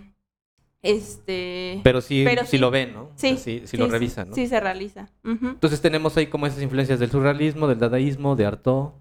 Este. 0.83 1.81
Pero 1.83 2.01
sí, 2.01 2.23
Pero 2.25 2.43
sí 2.45 2.53
sí. 2.53 2.59
lo 2.59 2.71
ven, 2.71 2.95
¿no? 2.95 3.03
O 3.03 3.13
sea, 3.17 3.37
sí, 3.37 3.63
sí, 3.67 3.77
lo 3.77 3.89
revisan, 3.89 4.29
¿no? 4.31 4.35
Sí, 4.35 4.47
se 4.47 4.61
realiza. 4.61 5.11
Entonces 5.25 5.81
tenemos 5.81 6.17
ahí 6.17 6.29
como 6.29 6.47
esas 6.47 6.63
influencias 6.63 7.01
del 7.01 7.11
surrealismo, 7.11 7.67
del 7.67 7.79
dadaísmo, 7.81 8.37
de 8.37 8.47
Artaud, 8.47 8.93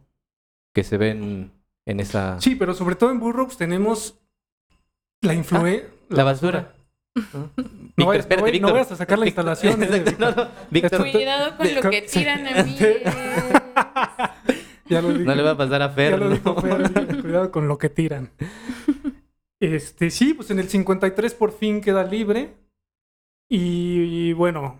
que 0.74 0.84
se 0.84 0.98
ven 0.98 1.52
en 1.86 2.00
esa... 2.00 2.42
Sí, 2.42 2.56
pero 2.56 2.74
sobre 2.74 2.96
todo 2.96 3.12
en 3.12 3.20
Burroughs 3.20 3.58
tenemos 3.58 4.20
la 5.22 5.34
influencia. 5.36 5.88
Ah, 5.90 6.06
La 6.10 6.24
basura. 6.24 6.74
No 7.96 8.12
Víctor, 8.12 8.16
espérate, 8.16 8.36
no 8.36 8.46
no 8.48 8.52
Víctor. 8.52 8.74
vayas 8.74 8.92
a 8.92 8.96
sacar 8.96 9.20
la 9.20 9.26
Víctor, 9.26 9.46
instalación, 9.46 9.84
eh, 9.84 9.86
exacto, 9.98 10.16
no, 10.20 10.32
no, 10.44 10.50
Víctor, 10.70 11.02
Esto- 11.02 11.12
Cuidado 11.12 11.58
con 11.58 11.76
lo 11.76 11.82
que 11.90 12.02
tiran 12.04 12.48
a 12.48 12.64
mí. 12.64 12.78
Ya 14.90 15.02
lo 15.02 15.10
dije. 15.12 15.26
no 15.26 15.36
le 15.36 15.44
va 15.44 15.52
a 15.52 15.58
pasar 15.58 15.82
a 15.82 15.90
Fer, 15.90 16.12
Ya 16.12 16.18
lo 16.18 16.62
Fer, 16.62 17.22
cuidado 17.22 17.52
con 17.52 17.68
lo 17.68 17.78
que 17.78 17.90
tiran. 17.90 18.30
Este, 19.60 20.10
sí, 20.12 20.34
pues 20.34 20.50
en 20.50 20.60
el 20.60 20.70
53 20.70 21.34
por 21.34 21.52
fin 21.52 21.82
queda 21.82 22.06
libre. 22.06 22.54
Y, 23.50 24.30
y 24.30 24.34
bueno, 24.34 24.80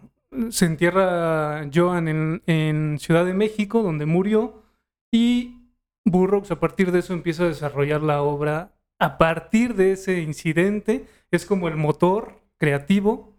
se 0.50 0.66
entierra 0.66 1.70
Joan 1.74 2.08
en, 2.08 2.42
en 2.48 3.00
Ciudad 3.00 3.26
de 3.26 3.34
México, 3.34 3.84
donde 3.84 4.06
murió. 4.06 4.64
Y 5.12 5.58
Burroughs 6.06 6.52
a 6.52 6.60
partir 6.62 6.94
de 6.94 7.00
eso 7.00 7.14
empieza 7.14 7.44
a 7.44 7.48
desarrollar 7.48 8.02
la 8.02 8.22
obra. 8.22 8.72
A 9.00 9.18
partir 9.18 9.76
de 9.76 9.92
ese 9.94 10.22
incidente, 10.22 11.06
es 11.32 11.46
como 11.46 11.68
el 11.68 11.76
motor 11.76 12.42
creativo 12.58 13.34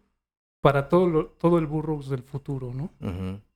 para 0.61 0.89
todo, 0.89 1.07
lo- 1.07 1.27
todo 1.27 1.59
el 1.59 1.67
Burroughs 1.67 2.09
del 2.09 2.23
futuro, 2.23 2.73
¿no? 2.75 2.91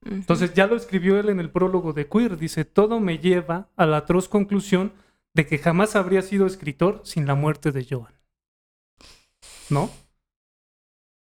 Entonces 0.05 0.55
ya 0.55 0.67
lo 0.67 0.77
escribió 0.77 1.19
él 1.19 1.29
en 1.29 1.41
el 1.41 1.51
prólogo 1.51 1.93
de 1.93 2.09
Queer. 2.09 2.37
Dice, 2.37 2.65
todo 2.65 3.01
me 3.01 3.19
lleva 3.19 3.69
a 3.77 3.87
la 3.87 3.99
atroz 3.99 4.29
conclusión 4.29 4.93
de 5.35 5.47
que 5.47 5.59
jamás 5.59 5.97
habría 5.97 6.23
sido 6.23 6.47
escritor 6.47 7.01
sin 7.05 7.27
la 7.27 7.35
muerte 7.35 7.73
de 7.73 7.87
Joan. 7.89 8.13
¿No? 9.71 9.91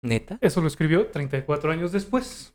¿Neta? 0.04 0.38
Eso 0.42 0.62
lo 0.62 0.68
escribió 0.68 1.08
34 1.08 1.72
años 1.72 1.92
después. 1.92 2.54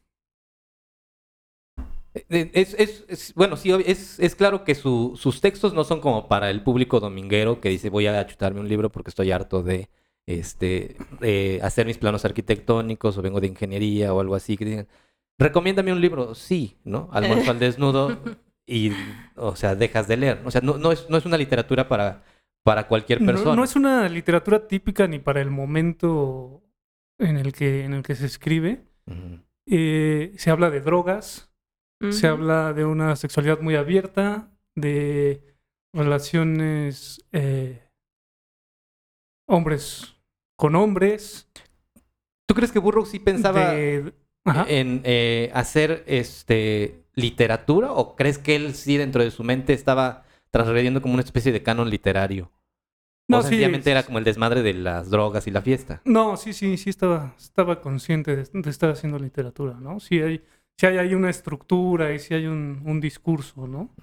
Eh, 2.31 2.51
Es, 2.55 2.75
es- 2.79 3.05
es- 3.09 3.35
bueno, 3.35 3.57
sí, 3.57 3.71
es, 3.85 4.19
es 4.21 4.35
claro 4.35 4.65
que 4.65 4.75
su- 4.75 5.15
sus 5.17 5.41
textos 5.41 5.75
no 5.75 5.85
son 5.85 6.01
como 6.01 6.29
para 6.29 6.51
el 6.51 6.63
público 6.63 7.01
dominguero 7.01 7.61
que 7.61 7.69
dice 7.69 7.91
voy 7.91 8.07
a 8.07 8.27
chutarme 8.27 8.61
un 8.61 8.69
libro 8.69 8.91
porque 8.91 9.11
estoy 9.11 9.31
harto 9.33 9.63
de 9.63 9.89
este 10.27 10.97
eh, 11.21 11.61
hacer 11.63 11.87
mis 11.87 11.99
planos 11.99 12.25
arquitectónicos 12.25 13.17
o 13.17 13.23
vengo 13.23 13.41
de 13.41 13.47
ingeniería 13.49 14.13
o 14.15 14.21
algo 14.21 14.35
así. 14.35 14.57
Que 14.57 14.65
digan, 14.65 14.89
recomiéndame 15.39 15.93
un 15.93 16.01
libro. 16.01 16.35
Sí, 16.35 16.79
¿no? 16.85 17.09
Almuerzo 17.13 17.51
al 17.51 17.59
desnudo 17.59 18.19
y, 18.67 18.93
o 19.37 19.55
sea, 19.57 19.75
dejas 19.75 20.09
de 20.09 20.17
leer. 20.17 20.43
O 20.45 20.51
sea, 20.51 20.61
no, 20.63 20.79
no, 20.79 20.93
es, 20.93 21.09
no 21.11 21.17
es 21.17 21.27
una 21.27 21.37
literatura 21.39 21.87
para, 21.89 22.25
para 22.65 22.89
cualquier 22.89 23.21
No, 23.21 23.27
persona. 23.33 23.55
no 23.57 23.63
es 23.65 23.77
una 23.77 24.09
literatura 24.09 24.67
típica 24.67 25.07
ni 25.07 25.19
para 25.21 25.41
el 25.41 25.51
momento 25.51 26.63
en 27.19 27.37
el 27.37 27.53
que, 27.53 27.85
en 27.85 27.93
el 27.95 28.03
que 28.03 28.15
se 28.17 28.27
escribe. 28.27 28.83
Eh, 29.69 30.33
se 30.37 30.51
habla 30.51 30.71
de 30.71 30.81
drogas, 30.81 31.46
se 32.11 32.27
habla 32.27 32.73
de 32.73 32.85
una 32.85 33.17
sexualidad 33.17 33.61
muy 33.61 33.75
abierta, 33.77 34.51
de 34.75 35.43
relaciones 35.93 37.25
eh, 37.33 37.83
hombres 39.49 40.15
con 40.57 40.75
hombres. 40.75 41.49
¿Tú 42.47 42.55
crees 42.55 42.73
que 42.73 42.79
Burroughs 42.79 43.11
sí 43.11 43.19
pensaba 43.19 43.61
de- 43.73 44.13
en 44.69 45.01
eh, 45.05 45.51
hacer 45.55 46.05
este 46.07 47.03
literatura 47.15 47.93
o 47.93 48.15
crees 48.15 48.39
que 48.39 48.57
él 48.57 48.75
sí 48.75 48.97
dentro 48.97 49.23
de 49.23 49.31
su 49.31 49.43
mente 49.43 49.73
estaba 49.73 50.25
transgrediendo 50.51 51.03
como 51.03 51.15
una 51.15 51.23
especie 51.23 51.53
de 51.53 51.63
canon 51.63 51.91
literario? 51.91 52.53
No, 53.29 53.39
o 53.39 53.43
sí, 53.43 53.49
sencillamente 53.49 53.91
era 53.91 54.05
como 54.05 54.19
el 54.19 54.25
desmadre 54.25 54.63
de 54.63 54.73
las 54.75 55.11
drogas 55.11 55.49
y 55.49 55.51
la 55.51 55.61
fiesta. 55.63 56.01
No, 56.05 56.37
sí, 56.37 56.53
sí, 56.53 56.77
sí 56.77 56.91
estaba, 56.91 57.35
estaba 57.37 57.81
consciente 57.81 58.37
de, 58.37 58.45
de 58.53 58.71
estar 58.71 58.91
haciendo 58.91 59.19
literatura, 59.19 59.75
¿no? 59.81 59.99
Sí 59.99 60.21
hay, 60.21 60.45
sí 60.77 60.87
hay 60.87 60.99
ahí 60.99 61.15
una 61.15 61.31
estructura 61.31 62.13
y 62.13 62.19
sí 62.19 62.35
hay 62.35 62.47
un, 62.47 62.83
un 62.85 63.01
discurso, 63.01 63.67
¿no? 63.67 63.95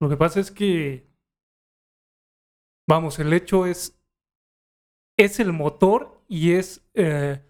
Lo 0.00 0.08
que 0.08 0.16
pasa 0.16 0.40
es 0.40 0.50
que, 0.50 1.06
vamos, 2.88 3.18
el 3.18 3.32
hecho 3.32 3.66
es, 3.66 3.98
es 5.18 5.40
el 5.40 5.52
motor 5.52 6.22
y 6.28 6.52
es, 6.52 6.86
eh, 6.94 7.42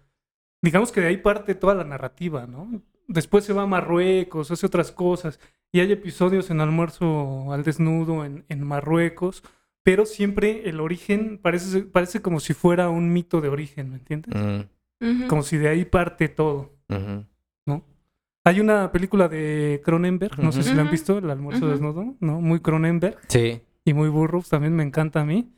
digamos 0.61 0.91
que 0.91 1.01
de 1.01 1.07
ahí 1.07 1.17
parte 1.17 1.55
toda 1.55 1.75
la 1.75 1.83
narrativa, 1.83 2.45
¿no? 2.45 2.81
Después 3.07 3.45
se 3.45 3.53
va 3.53 3.63
a 3.63 3.67
Marruecos, 3.67 4.51
hace 4.51 4.65
otras 4.65 4.91
cosas, 4.91 5.39
y 5.71 5.79
hay 5.79 5.91
episodios 5.91 6.49
en 6.49 6.59
Almuerzo 6.61 7.51
al 7.53 7.63
Desnudo 7.63 8.25
en, 8.25 8.45
en 8.49 8.63
Marruecos, 8.65 9.43
pero 9.83 10.05
siempre 10.05 10.67
el 10.67 10.81
origen 10.81 11.37
parece, 11.37 11.83
parece 11.83 12.21
como 12.21 12.41
si 12.41 12.53
fuera 12.53 12.89
un 12.89 13.13
mito 13.13 13.39
de 13.39 13.47
origen, 13.47 13.91
¿me 13.91 13.97
entiendes? 13.97 14.33
Como 15.29 15.43
si 15.43 15.57
de 15.57 15.69
ahí 15.69 15.85
parte 15.85 16.27
todo. 16.27 16.75
Hay 18.47 18.61
una 18.61 18.91
película 18.93 19.27
de 19.27 19.81
Cronenberg, 19.83 20.39
no 20.39 20.51
sé 20.53 20.63
si 20.63 20.73
la 20.73 20.83
han 20.83 20.89
visto, 20.91 21.17
El 21.17 21.29
Almuerzo 21.29 21.65
Ujú. 21.65 21.71
Desnudo, 21.71 22.15
¿no? 22.21 22.39
Muy 22.39 22.61
Cronenberg 22.61 23.17
Sí. 23.27 23.61
y 23.83 23.93
muy 23.93 24.07
Burroughs, 24.07 24.47
también 24.47 24.73
me 24.73 24.83
encanta 24.83 25.19
a 25.21 25.25
mí. 25.25 25.51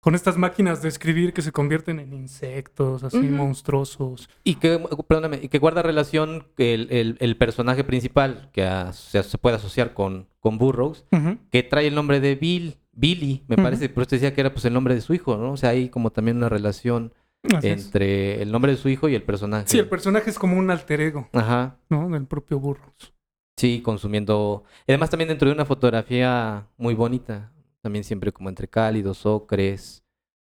Con 0.00 0.14
estas 0.16 0.36
máquinas 0.36 0.82
de 0.82 0.88
escribir 0.88 1.32
que 1.32 1.40
se 1.42 1.52
convierten 1.52 1.98
en 2.00 2.12
insectos, 2.12 3.04
así 3.04 3.18
Ujú. 3.18 3.28
monstruosos. 3.36 4.28
Y 4.42 4.56
que, 4.56 4.78
perdóname, 5.06 5.38
y 5.42 5.48
que 5.48 5.58
guarda 5.60 5.80
relación 5.82 6.48
el, 6.58 6.88
el- 6.90 7.16
el 7.20 7.36
personaje 7.36 7.84
principal 7.84 8.50
que 8.52 8.64
a- 8.64 8.92
se, 8.92 9.22
se 9.22 9.38
puede 9.38 9.56
asociar 9.56 9.94
con, 9.94 10.26
con 10.40 10.58
Burroughs, 10.58 11.04
que 11.50 11.62
trae 11.62 11.86
el 11.86 11.94
nombre 11.94 12.18
de 12.20 12.34
Bill, 12.34 12.76
Billy, 12.92 13.44
me 13.48 13.56
parece, 13.56 13.88
por 13.88 14.02
eso 14.02 14.10
decía 14.16 14.34
que 14.34 14.40
era 14.40 14.52
pues 14.52 14.64
el 14.66 14.72
nombre 14.74 14.94
de 14.94 15.00
su 15.00 15.14
hijo, 15.14 15.36
¿no? 15.36 15.52
O 15.52 15.56
sea, 15.56 15.70
hay 15.70 15.88
como 15.88 16.10
también 16.10 16.36
una 16.36 16.48
relación 16.48 17.12
Así 17.54 17.68
es. 17.68 17.86
entre 17.86 18.40
el 18.42 18.50
nombre 18.52 18.72
de 18.72 18.78
su 18.78 18.88
hijo 18.88 19.08
y 19.08 19.14
el 19.14 19.22
personaje. 19.22 19.66
Sí, 19.68 19.78
el 19.78 19.88
personaje 19.88 20.30
es 20.30 20.38
como 20.38 20.56
un 20.58 20.70
alter 20.70 21.00
ego, 21.00 21.28
Ajá. 21.32 21.76
¿no? 21.88 22.08
Del 22.08 22.26
propio 22.26 22.58
Burroughs. 22.58 23.12
Sí, 23.56 23.82
consumiendo. 23.82 24.64
y 24.86 24.92
Además, 24.92 25.10
también 25.10 25.28
dentro 25.28 25.48
de 25.48 25.54
una 25.54 25.64
fotografía 25.64 26.66
muy 26.76 26.94
bonita. 26.94 27.52
También 27.82 28.02
siempre 28.04 28.32
como 28.32 28.48
entre 28.48 28.66
cálidos, 28.66 29.26
ocres, 29.26 30.04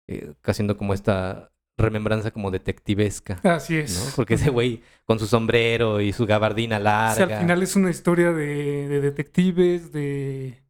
eh, 0.08 0.34
haciendo 0.44 0.76
como 0.76 0.92
esta 0.92 1.52
remembranza 1.78 2.32
como 2.32 2.50
detectivesca. 2.50 3.40
Así 3.44 3.74
¿no? 3.74 3.80
es. 3.80 4.12
Porque 4.16 4.34
ese 4.34 4.50
güey 4.50 4.82
con 5.04 5.18
su 5.18 5.26
sombrero 5.26 6.00
y 6.00 6.12
su 6.12 6.26
gabardina 6.26 6.78
larga. 6.80 7.36
al 7.36 7.40
final 7.40 7.62
es 7.62 7.76
una 7.76 7.90
historia 7.90 8.32
de, 8.32 8.88
de 8.88 9.00
detectives, 9.00 9.92
de... 9.92 10.62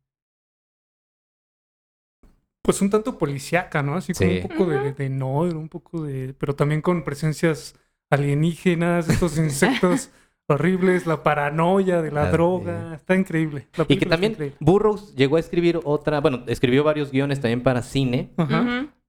Pues 2.63 2.83
un 2.83 2.91
tanto 2.91 3.17
policíaca, 3.19 3.83
¿no? 3.83 3.95
Así 3.95 4.13
Sí. 4.15 4.41
un 4.43 4.49
poco 4.49 4.67
de, 4.67 4.93
de 4.93 5.09
noir, 5.09 5.57
un 5.57 5.69
poco 5.69 6.03
de... 6.05 6.35
Pero 6.39 6.55
también 6.55 6.83
con 6.83 7.03
presencias 7.05 7.75
alienígenas, 8.11 9.09
estos 9.09 9.39
insectos 9.39 10.11
horribles, 10.49 11.07
la 11.07 11.23
paranoia 11.23 12.03
de 12.03 12.11
la 12.11 12.25
Ah, 12.29 12.31
droga. 12.31 12.95
Está 12.95 13.15
increíble. 13.15 13.69
La 13.77 13.85
Y 13.89 13.97
que 13.99 14.07
también. 14.07 14.37
Burroughs 14.61 15.15
llegó 15.15 15.37
a 15.37 15.41
escribir 15.41 15.81
otra, 15.85 16.21
bueno, 16.21 16.43
escribió 16.47 16.85
varios 16.85 17.11
guiones 17.13 17.41
también 17.41 17.63
para 17.63 17.83
cine, 17.83 18.31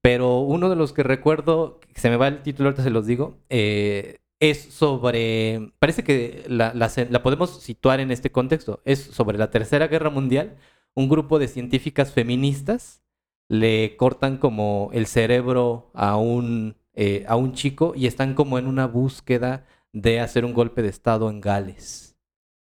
pero 0.01 0.39
uno 0.39 0.69
de 0.69 0.75
los 0.75 0.93
que 0.93 1.03
recuerdo, 1.03 1.79
que 1.93 1.99
se 1.99 2.09
me 2.09 2.17
va 2.17 2.27
el 2.27 2.41
título, 2.41 2.69
ahorita 2.69 2.83
se 2.83 2.89
los 2.89 3.05
digo, 3.05 3.37
eh, 3.49 4.17
es 4.41 4.61
sobre, 4.73 5.71
parece 5.79 6.03
que 6.03 6.43
la, 6.47 6.73
la 6.73 7.23
podemos 7.23 7.61
situar 7.61 7.99
en 8.01 8.11
este 8.11 8.31
contexto, 8.31 8.81
es 8.85 8.99
sobre 8.99 9.37
la 9.37 9.49
Tercera 9.49 9.87
Guerra 9.87 10.09
Mundial, 10.09 10.55
un 10.93 11.07
grupo 11.09 11.39
de 11.39 11.47
científicas 11.47 12.11
feministas 12.13 13.01
le 13.49 13.97
cortan 13.97 14.37
como 14.37 14.89
el 14.93 15.05
cerebro 15.07 15.91
a 15.93 16.15
un, 16.17 16.77
eh, 16.93 17.25
a 17.27 17.35
un 17.35 17.53
chico 17.53 17.93
y 17.95 18.07
están 18.07 18.33
como 18.35 18.57
en 18.59 18.67
una 18.67 18.87
búsqueda 18.87 19.65
de 19.91 20.19
hacer 20.21 20.45
un 20.45 20.53
golpe 20.53 20.81
de 20.81 20.89
estado 20.89 21.29
en 21.29 21.41
Gales. 21.41 22.17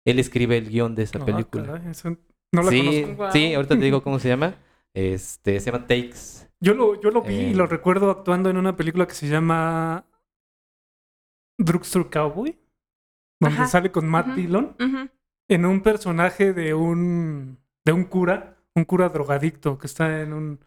Él 0.05 0.19
escribe 0.19 0.57
el 0.57 0.69
guion 0.69 0.95
de 0.95 1.03
esa 1.03 1.19
Ah, 1.19 1.25
película. 1.25 1.65
caray, 1.65 1.89
eso 1.91 2.15
no 2.53 2.63
la 2.63 2.69
sí, 2.69 3.03
conozco. 3.03 3.31
Sí, 3.31 3.53
ahorita 3.53 3.75
te 3.75 3.81
digo 3.83 4.01
cómo 4.03 4.19
se 4.19 4.29
llama. 4.29 4.55
Este, 4.93 5.59
se 5.59 5.71
llama 5.71 5.85
Takes. 5.87 6.47
Yo 6.59 6.73
lo, 6.73 6.99
yo 7.01 7.11
lo 7.11 7.21
vi 7.21 7.35
Eh. 7.35 7.49
y 7.49 7.53
lo 7.53 7.67
recuerdo 7.67 8.09
actuando 8.09 8.49
en 8.49 8.57
una 8.57 8.75
película 8.75 9.05
que 9.07 9.13
se 9.15 9.27
llama 9.27 10.05
Drugstore 11.59 12.09
Cowboy, 12.09 12.57
donde 13.39 13.57
Ajá. 13.57 13.67
sale 13.67 13.91
con 13.91 14.07
Matt 14.07 14.27
Ujú. 14.27 14.35
Dillon 14.35 14.75
en 15.49 15.65
un 15.65 15.81
personaje 15.81 16.53
de 16.53 16.73
un 16.73 17.59
de 17.85 17.93
un 17.93 18.03
cura, 18.03 18.56
un 18.77 18.85
cura 18.85 19.09
drogadicto 19.09 19.77
que 19.77 19.87
está 19.87 20.21
en 20.21 20.33
un 20.33 20.59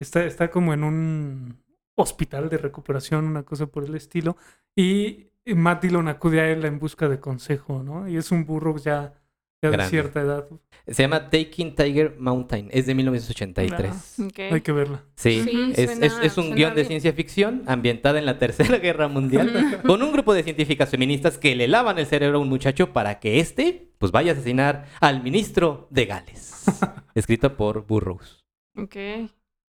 está 0.00 0.24
está 0.24 0.50
como 0.50 0.72
en 0.74 0.84
un 0.84 1.62
hospital 1.96 2.48
de 2.48 2.58
recuperación, 2.58 3.26
una 3.26 3.42
cosa 3.44 3.66
por 3.66 3.84
el 3.84 3.94
estilo, 3.94 4.36
y 4.74 5.28
Matt 5.46 5.82
Dillon 5.82 6.08
acude 6.08 6.40
a 6.40 6.48
él 6.50 6.64
en 6.64 6.78
busca 6.78 7.08
de 7.08 7.20
consejo, 7.20 7.82
¿no? 7.82 8.08
Y 8.08 8.16
es 8.16 8.30
un 8.32 8.46
burro 8.46 8.76
ya 8.78 9.19
ya 9.62 9.70
de 9.70 9.84
cierta 9.88 10.20
edad. 10.20 10.48
Se 10.86 11.02
llama 11.02 11.28
Taking 11.30 11.74
Tiger 11.74 12.16
Mountain. 12.18 12.68
Es 12.72 12.86
de 12.86 12.94
1983. 12.94 14.20
Ok. 14.26 14.38
Hay 14.52 14.60
que 14.62 14.72
verla. 14.72 15.04
Sí, 15.16 15.42
Sí, 15.44 15.72
es, 15.76 15.90
suena- 15.90 16.06
es- 16.06 16.18
es 16.22 16.38
un 16.38 16.54
guion 16.54 16.74
de 16.74 16.84
ciencia 16.84 17.12
ficción 17.12 17.62
ambientada 17.66 18.18
en 18.18 18.26
la 18.26 18.38
Tercera 18.38 18.78
Guerra 18.78 19.08
Mundial 19.08 19.80
con 19.86 20.02
un 20.02 20.12
grupo 20.12 20.32
de 20.34 20.42
científicas 20.42 20.88
feministas 20.90 21.38
que 21.38 21.54
le 21.54 21.68
lavan 21.68 21.98
el 21.98 22.06
cerebro 22.06 22.38
a 22.38 22.40
un 22.40 22.48
muchacho 22.48 22.92
para 22.92 23.20
que 23.20 23.40
éste 23.40 23.92
pues 23.98 24.12
vaya 24.12 24.32
a 24.32 24.34
asesinar 24.34 24.86
al 25.00 25.22
ministro 25.22 25.86
de 25.90 26.06
Gales. 26.06 26.64
Escrita 27.14 27.56
por 27.56 27.86
Burroughs. 27.86 28.44
Ok. 28.76 28.96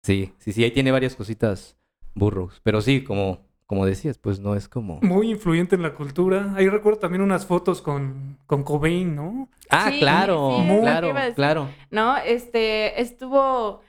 Sí, 0.05 0.33
sí, 0.38 0.53
sí, 0.53 0.62
ahí 0.64 0.70
tiene 0.70 0.92
varias 0.92 1.16
cositas 1.16 1.76
Burroughs. 2.14 2.61
Pero 2.62 2.81
sí, 2.81 3.03
como, 3.03 3.46
como 3.70 3.87
decías, 3.87 4.18
pues 4.18 4.40
no 4.40 4.56
es 4.56 4.68
como... 4.68 4.98
Muy 5.00 5.30
influyente 5.30 5.76
en 5.76 5.83
la 5.83 5.94
cultura. 5.94 6.54
Ahí 6.56 6.68
recuerdo 6.68 6.98
también 6.98 7.22
unas 7.22 7.46
fotos 7.46 7.80
con, 7.80 8.37
con 8.44 8.64
Cobain, 8.64 9.14
¿no? 9.14 9.48
Ah, 9.70 9.92
Sí, 9.92 10.00
claro, 10.00 10.56
sí, 10.59 10.66
que 10.66 10.80
claro, 10.80 11.14
claro. 11.37 11.68
¿no? 11.92 12.16
Este, 12.16 13.00
estuvo, 13.00 13.80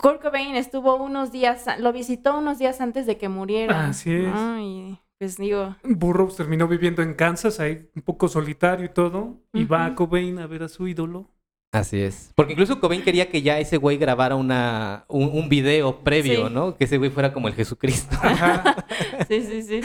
Kurt 0.00 0.22
Cobain 0.22 0.56
estuvo 0.56 0.96
unos 0.96 1.32
días, 1.32 1.66
lo 1.80 1.92
visitó 1.92 2.38
unos 2.38 2.58
días 2.58 2.80
antes 2.80 3.04
de 3.04 3.18
que 3.18 3.28
muriera. 3.28 3.88
Así 3.88 4.10
es. 4.10 4.34
¿no? 4.34 4.58
Y 4.58 4.98
pues 5.18 5.36
digo, 5.36 5.76
Burroughs 5.84 6.36
terminó 6.36 6.66
viviendo 6.66 7.02
en 7.02 7.12
Kansas, 7.12 7.60
ahí 7.60 7.90
un 7.94 8.00
poco 8.00 8.26
solitario 8.26 8.86
y 8.86 8.88
todo. 8.88 9.36
Y 9.52 9.64
va 9.64 9.84
a. 9.84 9.94
Cobain 9.94 10.38
a 10.38 10.46
ver 10.46 10.62
a 10.62 10.68
su 10.68 10.88
ídolo. 10.88 11.28
Así 11.72 12.02
es. 12.02 12.30
Porque 12.34 12.52
incluso 12.52 12.78
Cobain 12.80 13.00
quería 13.02 13.30
que 13.30 13.40
ya 13.40 13.58
ese 13.58 13.78
güey 13.78 13.96
grabara 13.96 14.36
una, 14.36 15.06
un, 15.08 15.30
un 15.32 15.48
video 15.48 16.00
previo, 16.04 16.48
Sí. 16.48 16.52
¿no? 16.54 16.76
Que 16.76 16.84
ese 16.84 16.98
güey 16.98 17.10
fuera 17.10 17.32
como 17.32 17.48
el 17.48 17.54
Jesucristo. 17.54 18.14
Ajá. 18.20 18.84
sí, 19.28 19.40
sí, 19.42 19.62
sí. 19.62 19.80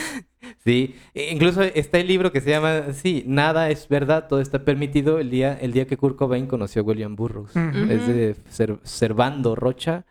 Sí, 0.66 0.96
e- 1.14 1.32
incluso 1.32 1.62
está 1.64 1.98
el 1.98 2.08
libro 2.08 2.34
que 2.34 2.42
se 2.42 2.50
llama, 2.50 2.92
sí, 2.92 3.24
Nada 3.26 3.70
es 3.70 3.88
verdad, 3.88 4.28
todo 4.28 4.42
está 4.42 4.66
permitido, 4.66 5.20
el 5.20 5.30
día, 5.30 5.58
el 5.62 5.72
día 5.72 5.88
que 5.88 5.96
Kurt 5.96 6.18
Cobain 6.18 6.46
conoció 6.48 6.82
a 6.82 6.86
William 6.86 7.16
Burroughs. 7.16 7.56
Es 7.56 8.06
de 8.08 8.36
Cer- 8.52 8.80
Servando 8.84 9.56
Rocha 9.56 10.06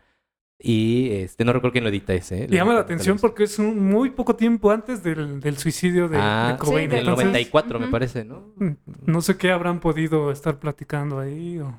y 0.58 1.10
este, 1.10 1.44
no 1.44 1.52
recuerdo 1.52 1.72
quién 1.72 1.84
lo 1.84 1.90
edita 1.90 2.14
ese. 2.14 2.44
¿eh? 2.44 2.46
Llama 2.48 2.74
la 2.74 2.80
atención 2.80 3.18
porque 3.18 3.44
es 3.44 3.58
un 3.58 3.78
muy 3.90 4.10
poco 4.10 4.36
tiempo 4.36 4.70
antes 4.70 5.02
del, 5.02 5.40
del 5.40 5.58
suicidio 5.58 6.08
de, 6.08 6.16
Ah, 6.20 6.52
de 6.52 6.58
Cobain. 6.58 6.88
sí, 6.90 6.96
del 6.96 7.00
Entonces, 7.00 7.26
94 7.26 7.78
me 7.78 7.84
Ujú. 7.86 7.92
parece, 7.92 8.24
¿no? 8.24 8.54
no 9.04 9.20
sé 9.22 9.36
qué 9.36 9.50
habrán 9.50 9.80
podido 9.80 10.30
estar 10.32 10.58
platicando 10.58 11.18
ahí 11.18 11.58
o, 11.58 11.78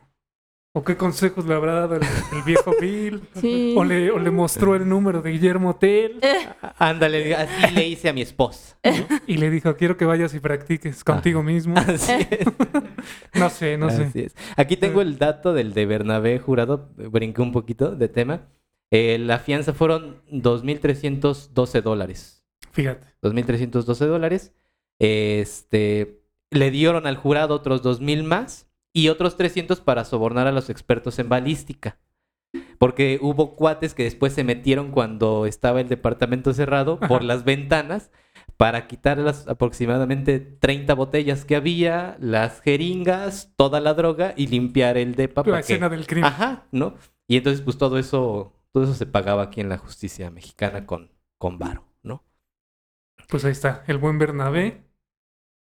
o 0.73 0.83
qué 0.83 0.95
consejos 0.95 1.47
le 1.47 1.55
habrá 1.55 1.73
dado 1.73 1.95
el, 1.95 2.03
el 2.03 2.43
viejo 2.45 2.71
Bill. 2.79 3.21
Sí. 3.41 3.73
O 3.75 3.83
le, 3.83 4.11
o 4.11 4.19
le 4.19 4.29
mostró 4.29 4.75
el 4.75 4.87
número 4.87 5.23
de 5.23 5.31
Guillermo 5.31 5.75
Tell 5.75 6.19
Á- 6.61 6.75
Ándale, 6.89 7.35
así 7.35 7.73
le 7.73 7.87
hice 7.87 8.09
a 8.09 8.13
mi 8.13 8.21
esposa. 8.21 8.77
y 9.27 9.37
le 9.37 9.49
dijo, 9.49 9.75
quiero 9.75 9.97
que 9.97 10.05
vayas 10.05 10.35
y 10.35 10.39
practiques 10.39 11.03
contigo 11.03 11.41
mismo. 11.41 11.75
Así 11.79 12.13
es. 12.29 12.45
No 13.33 13.49
sé, 13.49 13.75
no 13.77 13.89
sé. 13.89 14.11
Es. 14.13 14.35
Aquí 14.55 14.77
tengo 14.77 15.01
el 15.01 15.17
dato 15.17 15.51
del 15.53 15.73
de 15.73 15.85
Bernabé 15.87 16.37
jurado, 16.39 16.89
brinqué 16.95 17.41
un 17.41 17.51
poquito 17.51 17.95
de 17.95 18.07
tema. 18.07 18.41
Eh, 18.91 19.17
la 19.19 19.39
fianza 19.39 19.73
fueron 19.73 20.21
2.312 20.31 21.81
dólares. 21.81 22.43
Fíjate. 22.71 23.07
2.312 23.21 24.05
dólares. 24.05 24.53
Este, 24.99 26.21
le 26.51 26.71
dieron 26.71 27.05
al 27.07 27.17
jurado 27.17 27.53
otros 27.55 27.83
2.000 27.83 28.23
más 28.23 28.67
y 28.93 29.09
otros 29.09 29.37
300 29.37 29.81
para 29.81 30.05
sobornar 30.05 30.47
a 30.47 30.51
los 30.51 30.69
expertos 30.69 31.19
en 31.19 31.29
balística. 31.29 31.99
Porque 32.79 33.19
hubo 33.21 33.55
cuates 33.55 33.93
que 33.93 34.03
después 34.03 34.33
se 34.33 34.43
metieron 34.43 34.91
cuando 34.91 35.45
estaba 35.45 35.81
el 35.81 35.89
departamento 35.89 36.53
cerrado 36.53 36.99
por 36.99 37.23
las 37.23 37.43
ventanas 37.43 38.09
para 38.55 38.87
quitar 38.87 39.17
las 39.19 39.47
aproximadamente 39.47 40.39
30 40.39 40.93
botellas 40.95 41.45
que 41.45 41.55
había, 41.55 42.17
las 42.19 42.61
jeringas, 42.61 43.51
toda 43.55 43.79
la 43.81 43.93
droga 43.93 44.33
y 44.35 44.47
limpiar 44.47 44.97
el 44.97 45.13
depa. 45.15 45.41
La 45.41 45.45
para 45.45 45.57
que- 45.57 45.73
escena 45.73 45.89
del 45.89 46.07
crimen. 46.07 46.25
Ajá, 46.25 46.65
¿no? 46.71 46.95
Y 47.27 47.37
entonces 47.37 47.61
pues 47.61 47.77
todo 47.77 47.99
eso, 47.99 48.53
todo 48.77 48.83
eso 48.83 48.93
se 48.93 49.07
pagaba 49.07 49.41
aquí 49.41 49.59
en 49.59 49.69
la 49.69 49.79
justicia 49.79 50.29
mexicana 50.29 50.85
con, 50.85 51.09
con 51.39 51.57
varo, 51.57 51.83
¿no? 52.03 52.23
Pues 53.27 53.43
ahí 53.43 53.51
está, 53.51 53.83
el 53.87 53.97
buen 53.97 54.19
Bernabé. 54.19 54.83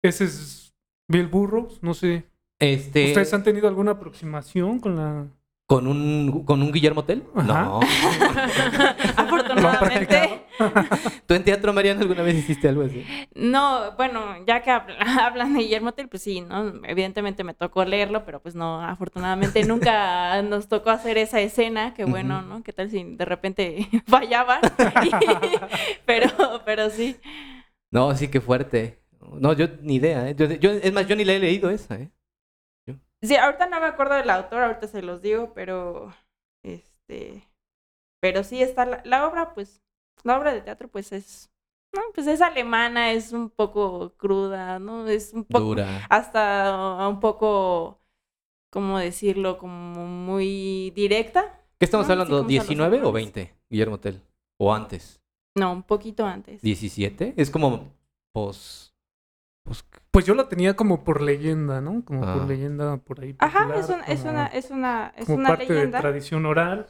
Ese 0.04 0.24
es 0.24 0.74
Bill 1.08 1.28
Burroughs. 1.28 1.84
No 1.84 1.94
sé. 1.94 2.28
Este, 2.60 3.10
¿Ustedes 3.10 3.32
han 3.36 3.44
tenido 3.44 3.68
alguna 3.68 3.92
aproximación 3.92 4.80
con 4.80 4.96
la... 4.96 5.28
¿Con 5.66 5.88
un, 5.88 6.44
¿Con 6.46 6.62
un 6.62 6.72
Guillermo 6.72 7.06
Tell? 7.06 7.24
Ajá. 7.36 7.64
No. 7.64 7.80
Afortunadamente. 9.18 10.42
¿Tú 11.26 11.34
en 11.34 11.44
teatro, 11.44 11.74
Mariana, 11.74 12.02
alguna 12.02 12.22
vez 12.22 12.36
hiciste 12.36 12.68
algo 12.68 12.84
así? 12.84 13.04
No, 13.34 13.94
bueno, 13.96 14.22
ya 14.46 14.62
que 14.62 14.72
habl- 14.72 14.96
hablan 15.22 15.54
de 15.54 15.62
Guillermo 15.62 15.94
Tell, 15.94 16.10
pues 16.10 16.22
sí, 16.24 16.42
¿no? 16.42 16.74
Evidentemente 16.86 17.44
me 17.44 17.54
tocó 17.54 17.86
leerlo, 17.86 18.26
pero 18.26 18.42
pues 18.42 18.56
no, 18.56 18.82
afortunadamente 18.82 19.64
nunca 19.64 20.42
nos 20.42 20.68
tocó 20.68 20.90
hacer 20.90 21.18
esa 21.18 21.40
escena, 21.40 21.94
que 21.94 22.06
bueno. 22.06 22.42
¿no? 22.42 22.62
¿Qué 22.64 22.74
tal 22.74 22.90
si 22.92 23.04
de 23.04 23.26
repente 23.26 23.88
fallaban? 24.08 24.60
pero, 26.06 26.28
pero 26.66 26.90
sí. 26.90 27.16
No, 27.90 28.16
sí, 28.16 28.28
qué 28.28 28.42
fuerte. 28.42 29.00
No, 29.40 29.54
yo 29.54 29.68
ni 29.82 29.96
idea, 29.96 30.30
¿eh? 30.30 30.36
Yo, 30.38 30.46
yo- 30.52 30.72
es 30.72 30.92
más, 30.94 31.08
yo 31.08 31.16
ni 31.16 31.24
la 31.26 31.34
he 31.34 31.40
leído 31.40 31.70
esa, 31.70 31.96
¿eh? 31.96 32.10
Sí, 33.24 33.36
ahorita 33.38 33.68
no 33.68 33.80
me 33.80 33.86
acuerdo 33.88 34.16
del 34.16 34.30
autor, 34.30 34.62
ahorita 34.64 34.88
se 34.88 35.02
los 35.02 35.22
digo, 35.22 35.54
pero 35.54 36.14
este, 36.64 37.48
pero 38.22 38.44
sí 38.44 38.62
está 38.62 38.86
la, 38.86 39.02
la 39.06 39.28
obra, 39.28 39.54
pues, 39.54 39.82
la 40.24 40.38
obra 40.38 40.54
de 40.54 40.62
teatro, 40.62 40.90
pues 40.90 41.12
es, 41.14 41.50
no, 41.94 42.02
pues 42.14 42.28
es 42.28 42.42
alemana, 42.42 43.12
es 43.12 43.32
un 43.32 43.50
poco 43.50 44.14
cruda, 44.18 44.80
¿no? 44.80 45.08
Es 45.08 45.34
un 45.34 45.46
poco, 45.46 45.66
Dura. 45.66 46.06
hasta 46.10 47.08
un 47.08 47.20
poco, 47.20 48.00
¿cómo 48.72 49.00
decirlo? 49.00 49.58
Como 49.58 50.06
muy 50.06 50.92
directa. 50.92 51.62
¿Qué 51.80 51.86
estamos 51.86 52.08
No, 52.08 52.14
hablando? 52.14 52.44
como 52.44 52.50
son 52.62 52.78
los 52.78 52.78
¿19 52.78 52.80
o 52.80 52.84
autores. 53.08 53.14
20, 53.14 53.56
Guillermo 53.70 54.00
Tell? 54.00 54.22
¿O 54.60 54.74
antes? 54.74 55.22
No, 55.56 55.72
un 55.72 55.84
poquito 55.84 56.26
antes. 56.26 56.62
¿17? 56.64 57.34
Es 57.38 57.50
como 57.50 57.94
pos... 58.34 58.93
pos- 59.64 59.86
Pues 60.12 60.26
yo 60.26 60.36
la 60.36 60.48
tenía 60.48 60.76
como 60.76 61.04
por 61.04 61.22
leyenda, 61.22 61.82
¿no? 61.82 62.04
Como 62.06 62.24
Ah. 62.26 62.34
por 62.36 62.48
leyenda 62.48 62.98
por 62.98 63.22
ahí. 63.22 63.36
Ajá, 63.40 63.68
es 63.76 63.90
una, 63.90 64.04
es 64.04 64.20
como- 64.20 64.32
una, 64.32 64.46
es 64.48 64.70
una, 64.72 65.14
es 65.18 65.26
como 65.26 65.38
una 65.40 65.50
parte 65.50 65.66
de 65.66 65.74
leyenda. 65.74 66.02
tradición 66.02 66.46
oral. 66.46 66.88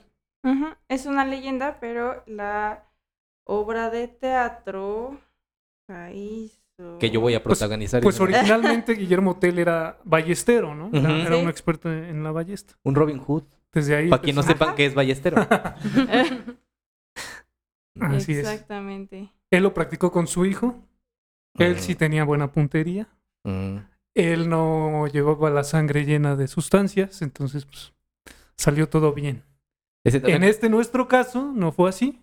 Es 0.90 1.06
una 1.06 1.24
leyenda, 1.26 1.78
pero 1.80 2.22
la 2.28 2.84
obra 3.46 3.90
de 3.90 4.08
teatro 4.10 5.18
la 5.88 6.12
hizo. 6.12 6.98
Que 7.00 7.10
yo 7.12 7.22
voy 7.22 7.36
a 7.36 7.42
Pues- 7.44 7.60
protagonizar. 7.60 8.02
Pues 8.02 8.20
una- 8.20 8.38
originalmente 8.38 8.94
Guillermo 8.96 9.38
Tell 9.38 9.58
era 9.60 10.00
ballestero, 10.04 10.76
¿no? 10.76 10.90
Era, 10.92 11.10
Ujú. 11.10 11.22
era 11.28 11.36
Sí. 11.38 11.42
un 11.44 11.50
experto 11.50 11.92
en 11.94 12.24
la 12.24 12.32
ballesta. 12.32 12.74
Un 12.84 12.96
Robin 12.96 13.20
Hood. 13.20 13.44
Desde 13.72 13.96
ahí. 13.96 14.10
Para 14.10 14.22
quien 14.22 14.36
no 14.36 14.44
sepan 14.44 14.76
qué 14.76 14.86
es 14.86 14.94
ballestero. 14.94 15.38
Así 18.00 18.34
es. 18.34 18.40
Exactamente. 18.40 19.32
Él 19.52 19.64
lo 19.64 19.74
practicó 19.74 20.12
con 20.12 20.28
su 20.28 20.46
hijo. 20.46 20.76
Él 21.58 21.80
sí 21.80 21.96
tenía 21.96 22.24
buena 22.24 22.52
puntería. 22.52 23.08
Él 24.16 24.50
no 24.50 25.08
llevaba 25.08 25.50
la 25.50 25.64
sangre 25.64 26.06
llena 26.06 26.36
de 26.36 26.48
sustancias, 26.48 27.22
entonces 27.22 27.66
pues, 27.66 27.94
salió 28.56 28.90
todo 28.90 29.14
bien. 29.14 29.44
Ese 30.04 30.22
En 30.26 30.44
este 30.44 30.70
nuestro 30.70 31.08
caso 31.08 31.52
no 31.54 31.72
fue 31.72 31.90
así. 31.90 32.22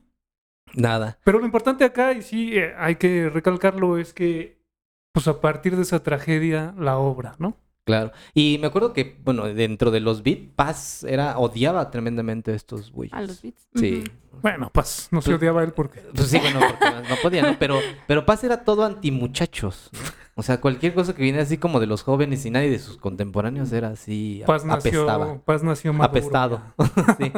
Nada. 0.74 1.18
Pero 1.24 1.38
lo 1.38 1.46
importante 1.46 1.84
acá, 1.84 2.12
y 2.12 2.22
sí 2.22 2.56
eh, 2.56 2.74
hay 2.78 2.96
que 2.96 3.28
recalcarlo, 3.28 3.98
es 3.98 4.12
que 4.12 4.60
pues 5.12 5.26
a 5.26 5.40
partir 5.40 5.74
de 5.74 5.82
esa 5.82 6.02
tragedia, 6.02 6.74
la 6.78 6.98
obra, 6.98 7.34
¿no? 7.38 7.56
Claro. 7.90 8.12
Y 8.34 8.58
me 8.60 8.68
acuerdo 8.68 8.92
que, 8.92 9.18
bueno, 9.24 9.44
dentro 9.46 9.90
de 9.90 10.00
los 10.00 10.22
beat, 10.22 10.50
Paz 10.56 11.04
era, 11.04 11.38
odiaba 11.38 11.90
tremendamente 11.90 12.52
a 12.52 12.54
estos 12.54 12.90
güeyes. 12.92 13.12
A 13.14 13.22
los 13.22 13.42
beats. 13.42 13.68
Sí. 13.74 14.04
Bueno, 14.42 14.70
pues 14.72 15.08
no 15.10 15.20
se 15.20 15.30
Pues- 15.30 15.38
odiaba 15.38 15.60
a 15.60 15.64
él 15.64 15.72
porque... 15.72 16.00
Pues 16.14 16.28
sí, 16.28 16.38
bueno, 16.38 16.60
porque 16.60 17.08
no 17.08 17.16
podía, 17.22 17.42
¿no? 17.42 17.58
Pero, 17.58 17.78
pero 18.06 18.24
Paz 18.24 18.42
era 18.44 18.64
todo 18.64 18.84
anti-muchachos. 18.84 19.90
¿no? 19.92 19.98
O 20.36 20.42
sea, 20.42 20.60
cualquier 20.60 20.94
cosa 20.94 21.14
que 21.14 21.22
viene 21.22 21.40
así 21.40 21.58
como 21.58 21.80
de 21.80 21.86
los 21.86 22.02
jóvenes 22.02 22.46
y 22.46 22.50
nadie 22.50 22.70
de 22.70 22.78
sus 22.78 22.96
contemporáneos 22.96 23.70
era 23.72 23.88
así, 23.88 24.42
Paz 24.46 24.64
nació, 24.64 25.02
apestaba. 25.02 25.38
Paz 25.44 25.62
nació 25.62 25.92
maduro, 25.92 26.10
Apestado. 26.10 26.62
sí. 27.18 27.32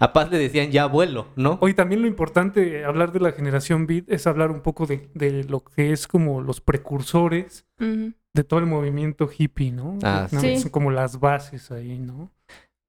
A 0.00 0.12
Paz 0.12 0.30
le 0.30 0.38
decían 0.38 0.70
ya 0.70 0.82
abuelo, 0.84 1.28
¿no? 1.36 1.58
Hoy 1.60 1.74
también 1.74 2.02
lo 2.02 2.08
importante 2.08 2.80
eh, 2.80 2.84
hablar 2.84 3.12
de 3.12 3.20
la 3.20 3.32
generación 3.32 3.86
Beat 3.86 4.04
es 4.08 4.26
hablar 4.26 4.50
un 4.50 4.60
poco 4.60 4.86
de, 4.86 5.08
de 5.14 5.44
lo 5.44 5.62
que 5.62 5.92
es 5.92 6.08
como 6.08 6.40
los 6.40 6.60
precursores 6.60 7.66
de 7.78 8.44
todo 8.44 8.60
el 8.60 8.66
movimiento 8.66 9.28
hippie, 9.36 9.72
¿no? 9.72 9.98
Ah, 10.02 10.26
sí. 10.28 10.58
Son 10.58 10.70
como 10.70 10.90
las 10.90 11.20
bases 11.20 11.70
ahí, 11.70 11.98
¿no? 11.98 12.32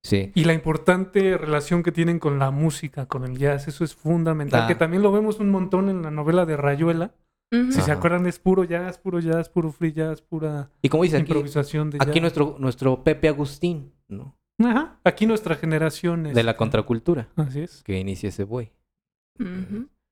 Sí. 0.03 0.31
Y 0.35 0.45
la 0.45 0.53
importante 0.53 1.37
relación 1.37 1.83
que 1.83 1.91
tienen 1.91 2.19
con 2.19 2.39
la 2.39 2.51
música, 2.51 3.05
con 3.05 3.23
el 3.23 3.37
jazz, 3.37 3.67
eso 3.67 3.83
es 3.83 3.95
fundamental. 3.95 4.63
Ah. 4.63 4.67
Que 4.67 4.75
también 4.75 5.03
lo 5.03 5.11
vemos 5.11 5.39
un 5.39 5.49
montón 5.49 5.89
en 5.89 6.01
la 6.01 6.11
novela 6.11 6.45
de 6.45 6.57
Rayuela. 6.57 7.13
Si 7.51 7.81
se 7.81 7.91
acuerdan, 7.91 8.25
es 8.25 8.39
puro 8.39 8.63
jazz, 8.63 8.97
puro 8.97 9.19
jazz, 9.19 9.47
puro 9.47 9.71
free 9.71 9.93
jazz, 9.93 10.23
pura 10.23 10.71
Y 10.81 10.89
como 10.89 11.03
dice 11.03 11.17
aquí, 11.17 11.31
improvisación 11.31 11.91
de 11.91 11.97
aquí 12.01 12.13
jazz. 12.13 12.21
nuestro, 12.21 12.55
nuestro 12.57 13.03
Pepe 13.03 13.27
Agustín, 13.27 13.93
¿no? 14.07 14.35
Ajá. 14.59 14.99
Aquí 15.03 15.25
nuestra 15.25 15.55
generación 15.55 16.27
es... 16.27 16.35
De 16.35 16.43
la 16.43 16.55
contracultura 16.55 17.27
Así 17.35 17.61
es. 17.61 17.83
que 17.83 17.99
inicia 17.99 18.29
ese. 18.29 18.43
Ujú. 18.43 18.69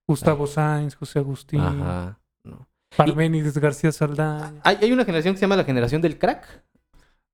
Gustavo 0.07 0.47
Sáenz, 0.47 0.95
José 0.95 1.19
Agustín, 1.19 1.61
Ajá. 1.61 2.19
¿no? 2.43 2.67
Parménides 2.97 3.57
García 3.57 3.91
Saldaña. 3.91 4.59
Hay, 4.63 4.77
hay 4.81 4.91
una 4.91 5.05
generación 5.05 5.35
que 5.35 5.39
se 5.39 5.41
llama 5.45 5.55
la 5.55 5.63
generación 5.63 6.01
del 6.01 6.17
crack. 6.17 6.63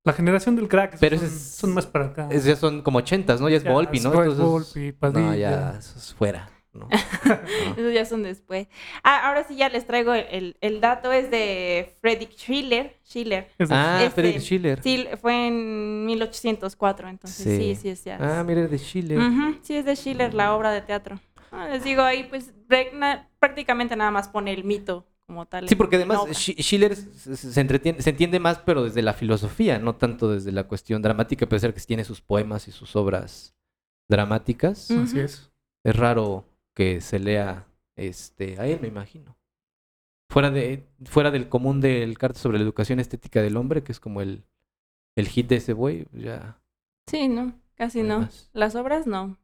La 0.04 0.12
generación 0.12 0.54
del 0.54 0.68
crack. 0.68 0.96
Pero 1.00 1.16
son, 1.16 1.26
es- 1.26 1.40
son 1.56 1.74
más 1.74 1.86
para 1.86 2.06
acá. 2.06 2.28
Es- 2.30 2.44
ya 2.44 2.54
son 2.56 2.82
como 2.82 2.98
ochentas, 2.98 3.40
¿no? 3.40 3.48
Ya 3.48 3.56
es 3.56 3.64
Ya, 3.64 3.72
Volpi, 3.72 4.00
¿no? 4.00 4.10
es 4.22 4.28
Entonces- 4.30 4.44
Volpi, 4.44 4.92
Padilla. 4.92 5.20
No, 5.26 5.34
ya, 5.34 5.76
eso 5.78 5.98
es 5.98 6.14
fuera. 6.14 6.48
¿No? 6.72 6.88
Esos 7.76 7.92
ya 7.92 8.04
son 8.04 8.22
después. 8.22 8.68
Ah, 9.02 9.28
ahora 9.28 9.44
sí 9.44 9.56
ya 9.56 9.68
les 9.68 9.86
traigo 9.86 10.14
el, 10.14 10.26
el- 10.30 10.56
el 10.60 10.80
dato, 10.80 11.10
es 11.12 11.30
de 11.30 11.94
Friedrich 12.00 12.36
Schiller. 12.36 12.96
Schiller. 13.04 13.48
Ah, 13.70 14.00
Este, 14.04 14.20
Friedrich 14.22 14.42
Schiller. 14.42 14.82
Sí, 14.82 15.06
fue 15.20 15.48
en 15.48 16.06
1804, 16.06 17.08
entonces 17.08 17.58
sí, 17.58 17.74
sí, 17.74 17.88
es 17.88 18.04
ya. 18.04 18.18
Ah, 18.20 18.44
mira, 18.44 18.66
de 18.66 18.78
Schiller. 18.78 19.18
Ujú, 19.18 19.56
Sí, 19.62 19.76
es 19.76 19.84
de 19.84 19.94
Schiller, 19.96 20.34
la 20.34 20.54
obra 20.54 20.72
de 20.72 20.82
teatro. 20.82 21.18
Ah, 21.50 21.68
les 21.70 21.82
digo, 21.82 22.02
ahí 22.02 22.24
pues 22.24 22.52
prácticamente 23.38 23.96
nada 23.96 24.10
más 24.10 24.28
pone 24.28 24.52
el 24.52 24.64
mito 24.64 25.06
como 25.26 25.46
tal. 25.46 25.68
Sí, 25.68 25.74
porque 25.74 25.96
además 25.96 26.20
Schiller 26.32 26.94
se, 26.96 27.60
entretiene- 27.60 28.00
se 28.00 28.10
entiende 28.10 28.38
más, 28.40 28.58
pero 28.58 28.84
desde 28.84 29.02
la 29.02 29.12
filosofía, 29.14 29.78
no 29.78 29.94
tanto 29.94 30.30
desde 30.30 30.52
la 30.52 30.64
cuestión 30.64 31.02
dramática, 31.02 31.44
a 31.44 31.48
pesar 31.48 31.72
que 31.74 31.80
tiene 31.80 32.04
sus 32.04 32.20
poemas 32.20 32.68
y 32.68 32.72
sus 32.72 32.94
obras 32.96 33.54
dramáticas. 34.08 34.90
Mm. 34.90 35.02
Así 35.02 35.20
es. 35.20 35.50
Es 35.84 35.96
raro 35.96 36.44
que 36.78 37.00
se 37.00 37.18
lea 37.18 37.66
este, 37.96 38.60
a 38.60 38.68
él, 38.68 38.78
me 38.80 38.86
imagino. 38.86 39.36
Fuera, 40.30 40.52
de, 40.52 40.86
fuera 41.06 41.32
del 41.32 41.48
común 41.48 41.80
del 41.80 42.16
carta 42.18 42.38
sobre 42.38 42.58
la 42.58 42.62
educación 42.62 43.00
estética 43.00 43.42
del 43.42 43.56
hombre, 43.56 43.82
que 43.82 43.90
es 43.90 43.98
como 43.98 44.20
el, 44.22 44.44
el 45.16 45.26
hit 45.26 45.48
de 45.48 45.56
ese 45.56 45.72
güey, 45.72 46.06
ya. 46.12 46.60
Sí, 47.08 47.26
no, 47.26 47.52
casi 47.74 48.04
no. 48.04 48.28
Las 48.52 48.76
obras 48.76 49.08
no. 49.08 49.36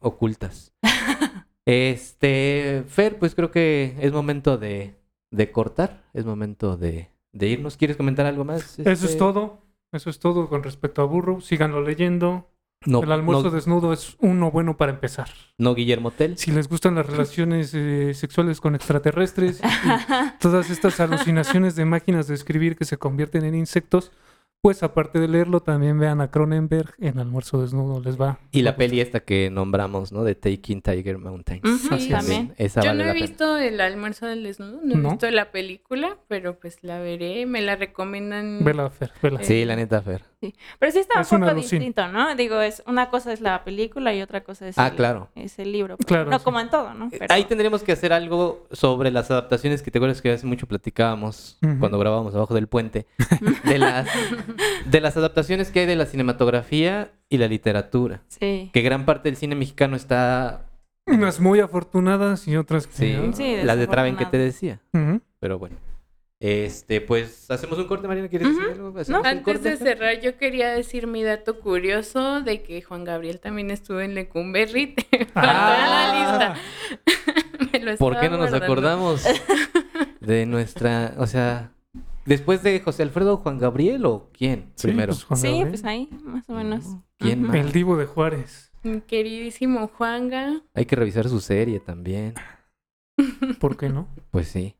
ocultas. 0.00 0.72
Este, 1.64 2.82
Fer, 2.88 3.20
pues 3.20 3.36
creo 3.36 3.52
que 3.52 3.94
es 4.00 4.10
momento 4.10 4.58
de, 4.58 4.96
de 5.30 5.52
cortar, 5.52 6.02
es 6.12 6.24
momento 6.24 6.76
de, 6.76 7.08
de 7.30 7.46
irnos. 7.46 7.76
¿Quieres 7.76 7.96
comentar 7.96 8.26
algo 8.26 8.44
más? 8.44 8.80
Eso 8.80 8.90
es 8.90 9.04
este? 9.04 9.16
todo. 9.16 9.62
Eso 9.92 10.10
es 10.10 10.18
todo 10.18 10.48
con 10.48 10.64
respecto 10.64 11.02
a 11.02 11.04
Burro. 11.04 11.40
Síganlo 11.40 11.80
leyendo. 11.80 12.51
No, 12.86 13.02
el 13.02 13.12
almuerzo 13.12 13.44
no, 13.44 13.50
desnudo 13.50 13.92
es 13.92 14.16
uno 14.20 14.50
bueno 14.50 14.76
para 14.76 14.92
empezar. 14.92 15.28
no 15.58 15.74
Guillermo 15.74 16.10
Tell. 16.10 16.36
Si 16.38 16.50
les 16.50 16.68
gustan 16.68 16.94
las 16.94 17.06
relaciones 17.06 17.72
eh, 17.74 18.14
sexuales 18.14 18.60
con 18.60 18.74
extraterrestres 18.74 19.60
y 19.60 19.62
todas 20.40 20.70
estas 20.70 20.98
alucinaciones 21.00 21.76
de 21.76 21.84
máquinas 21.84 22.26
de 22.26 22.34
escribir 22.34 22.76
que 22.76 22.84
se 22.84 22.96
convierten 22.96 23.44
en 23.44 23.54
insectos, 23.54 24.12
pues 24.60 24.84
aparte 24.84 25.18
de 25.18 25.26
leerlo, 25.26 25.58
también 25.58 25.98
vean 25.98 26.20
a 26.20 26.30
Cronenberg 26.30 26.94
en 27.00 27.18
Almuerzo 27.18 27.60
Desnudo. 27.62 28.00
Les 28.00 28.20
va. 28.20 28.38
Y 28.52 28.62
la 28.62 28.76
peli 28.76 29.00
esta 29.00 29.18
que 29.18 29.50
nombramos, 29.50 30.12
¿no? 30.12 30.22
De 30.22 30.36
Taking 30.36 30.82
Tiger 30.82 31.18
Mountain. 31.18 31.62
Ujú, 31.64 31.92
Así 31.94 32.04
es. 32.04 32.10
también. 32.10 32.54
Esa 32.58 32.80
Yo 32.80 32.90
vale 32.90 33.02
no 33.04 33.10
he 33.10 33.14
pena. 33.14 33.26
visto 33.26 33.58
el 33.58 33.80
almuerzo 33.80 34.26
del 34.26 34.44
desnudo, 34.44 34.78
no 34.84 34.94
he 34.94 34.98
¿No? 34.98 35.10
visto 35.10 35.28
la 35.32 35.50
película, 35.50 36.16
pero 36.28 36.60
pues 36.60 36.78
la 36.84 37.00
veré, 37.00 37.44
me 37.46 37.60
la 37.60 37.74
recomiendan. 37.74 38.60
Vela, 38.62 38.88
Fer, 38.90 39.10
vela. 39.20 39.42
Sí, 39.42 39.64
la 39.64 39.74
neta, 39.74 40.00
Fer. 40.00 40.22
Pero 40.78 40.92
sí 40.92 40.98
está 40.98 41.20
Es 41.20 41.30
un 41.32 41.40
poco 41.40 41.54
distinto, 41.54 42.08
¿no? 42.08 42.34
Digo, 42.34 42.60
es 42.60 42.82
una 42.86 43.08
cosa 43.10 43.32
es 43.32 43.40
la 43.40 43.64
película 43.64 44.12
y 44.14 44.22
otra 44.22 44.42
cosa 44.42 44.68
es, 44.68 44.78
Ah, 44.78 44.88
el, 44.88 44.96
claro. 44.96 45.28
es 45.34 45.58
el 45.58 45.72
libro. 45.72 45.96
pues. 45.96 46.06
Claro, 46.06 46.30
No 46.30 46.38
sí. 46.38 46.44
como 46.44 46.60
en 46.60 46.70
todo, 46.70 46.92
¿no? 46.94 47.06
Eh, 47.06 47.16
Pero- 47.18 47.32
Ahí 47.34 47.44
tendríamos 47.44 47.82
que 47.82 47.92
hacer 47.92 48.12
algo 48.12 48.66
sobre 48.72 49.10
las 49.10 49.30
adaptaciones 49.30 49.82
que 49.82 49.90
te 49.90 49.98
acuerdas 49.98 50.20
que 50.22 50.30
hace 50.32 50.46
mucho 50.46 50.66
platicábamos 50.66 51.58
cuando 51.78 51.98
grabábamos 51.98 52.34
abajo 52.34 52.54
del 52.54 52.66
puente. 52.66 53.06
De 53.64 53.78
las, 53.78 54.06
de 54.86 55.00
las 55.00 55.16
adaptaciones 55.16 55.70
que 55.70 55.80
hay 55.80 55.86
de 55.86 55.96
la 55.96 56.06
cinematografía 56.06 57.10
y 57.28 57.38
la 57.38 57.48
literatura. 57.48 58.22
Sí. 58.28 58.70
Que 58.72 58.82
gran 58.82 59.04
parte 59.04 59.28
del 59.28 59.36
cine 59.36 59.54
mexicano 59.54 59.96
está. 59.96 60.66
Unas 61.06 61.40
muy 61.40 61.58
afortunadas 61.60 62.46
y 62.46 62.56
otras 62.56 62.86
que... 62.86 62.92
Sí, 62.94 63.30
Sí, 63.34 63.56
las 63.64 63.76
de 63.76 63.86
Traven 63.88 64.16
que 64.16 64.26
te 64.26 64.38
decía. 64.38 64.80
Pero 65.40 65.58
bueno. 65.58 65.76
Este, 66.44 67.00
pues, 67.00 67.48
hacemos 67.52 67.78
un 67.78 67.86
corte, 67.86 68.08
Marina. 68.08 68.26
¿Quieres 68.28 68.48
decir 68.48 68.72
algo? 68.72 68.98
¿Hacemos 68.98 69.20
un 69.20 69.26
Antes 69.28 69.44
corte? 69.44 69.70
de 69.70 69.76
cerrar, 69.76 70.20
yo 70.20 70.36
quería 70.36 70.70
decir 70.72 71.06
mi 71.06 71.22
dato 71.22 71.60
curioso 71.60 72.40
de 72.40 72.64
que 72.64 72.82
Juan 72.82 73.04
Gabriel 73.04 73.38
también 73.38 73.70
estuvo 73.70 74.00
en 74.00 74.16
Lecumberri. 74.16 74.96
En 75.12 75.28
la 75.36 75.42
Ah. 75.44 76.54
lista. 76.56 77.70
Me 77.72 77.78
lo 77.78 77.96
¿Por 77.96 78.18
qué 78.18 78.28
no 78.28 78.38
nos 78.38 78.52
acordamos 78.52 79.24
de 80.20 80.46
nuestra. 80.46 81.14
O 81.18 81.28
sea, 81.28 81.70
después 82.26 82.64
de 82.64 82.80
José 82.80 83.04
Alfredo, 83.04 83.36
Juan 83.36 83.58
Gabriel 83.58 84.04
o 84.04 84.28
quién 84.36 84.72
Sí, 84.74 84.88
primero? 84.88 85.12
pues, 85.12 85.22
Juan 85.22 85.38
Sí, 85.38 85.46
Gabriel. 85.46 85.68
pues 85.68 85.84
ahí, 85.84 86.08
más 86.24 86.50
o 86.50 86.54
menos. 86.54 86.84
¿Quién 87.18 87.42
más? 87.44 87.54
El 87.54 87.70
divo 87.70 87.96
de 87.96 88.06
Juárez. 88.06 88.72
Mi 88.82 89.00
queridísimo 89.00 89.86
Juanga. 89.96 90.60
Hay 90.74 90.86
que 90.86 90.96
revisar 90.96 91.28
su 91.28 91.40
serie 91.40 91.78
también. 91.78 92.34
¿Por 93.60 93.76
qué 93.76 93.88
no? 93.90 94.08
Pues 94.32 94.48
sí. 94.48 94.74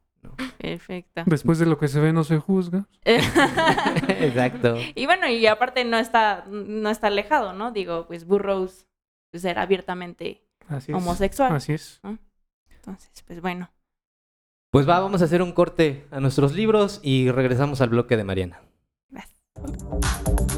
Perfecto. 0.58 1.22
Después 1.26 1.58
de 1.58 1.66
lo 1.66 1.78
que 1.78 1.88
se 1.88 2.00
ve 2.00 2.12
no 2.12 2.24
se 2.24 2.38
juzga. 2.38 2.86
Exacto. 3.04 4.76
y 4.94 5.06
bueno, 5.06 5.28
y 5.28 5.46
aparte 5.46 5.84
no 5.84 5.98
está, 5.98 6.44
no 6.48 6.90
está 6.90 7.08
alejado, 7.08 7.52
¿no? 7.52 7.72
Digo, 7.72 8.06
pues 8.06 8.26
Burroughs 8.26 8.86
pues, 9.30 9.44
era 9.44 9.62
abiertamente 9.62 10.42
Así 10.68 10.92
es. 10.92 10.98
homosexual. 10.98 11.54
Así 11.54 11.72
es. 11.72 12.00
Entonces, 12.68 13.10
pues 13.26 13.40
bueno. 13.40 13.70
Pues 14.70 14.88
va, 14.88 15.00
vamos 15.00 15.20
a 15.20 15.26
hacer 15.26 15.42
un 15.42 15.52
corte 15.52 16.06
a 16.10 16.20
nuestros 16.20 16.54
libros 16.54 17.00
y 17.02 17.30
regresamos 17.30 17.80
al 17.80 17.90
bloque 17.90 18.16
de 18.16 18.24
Mariana. 18.24 18.62
Gracias. 19.10 20.51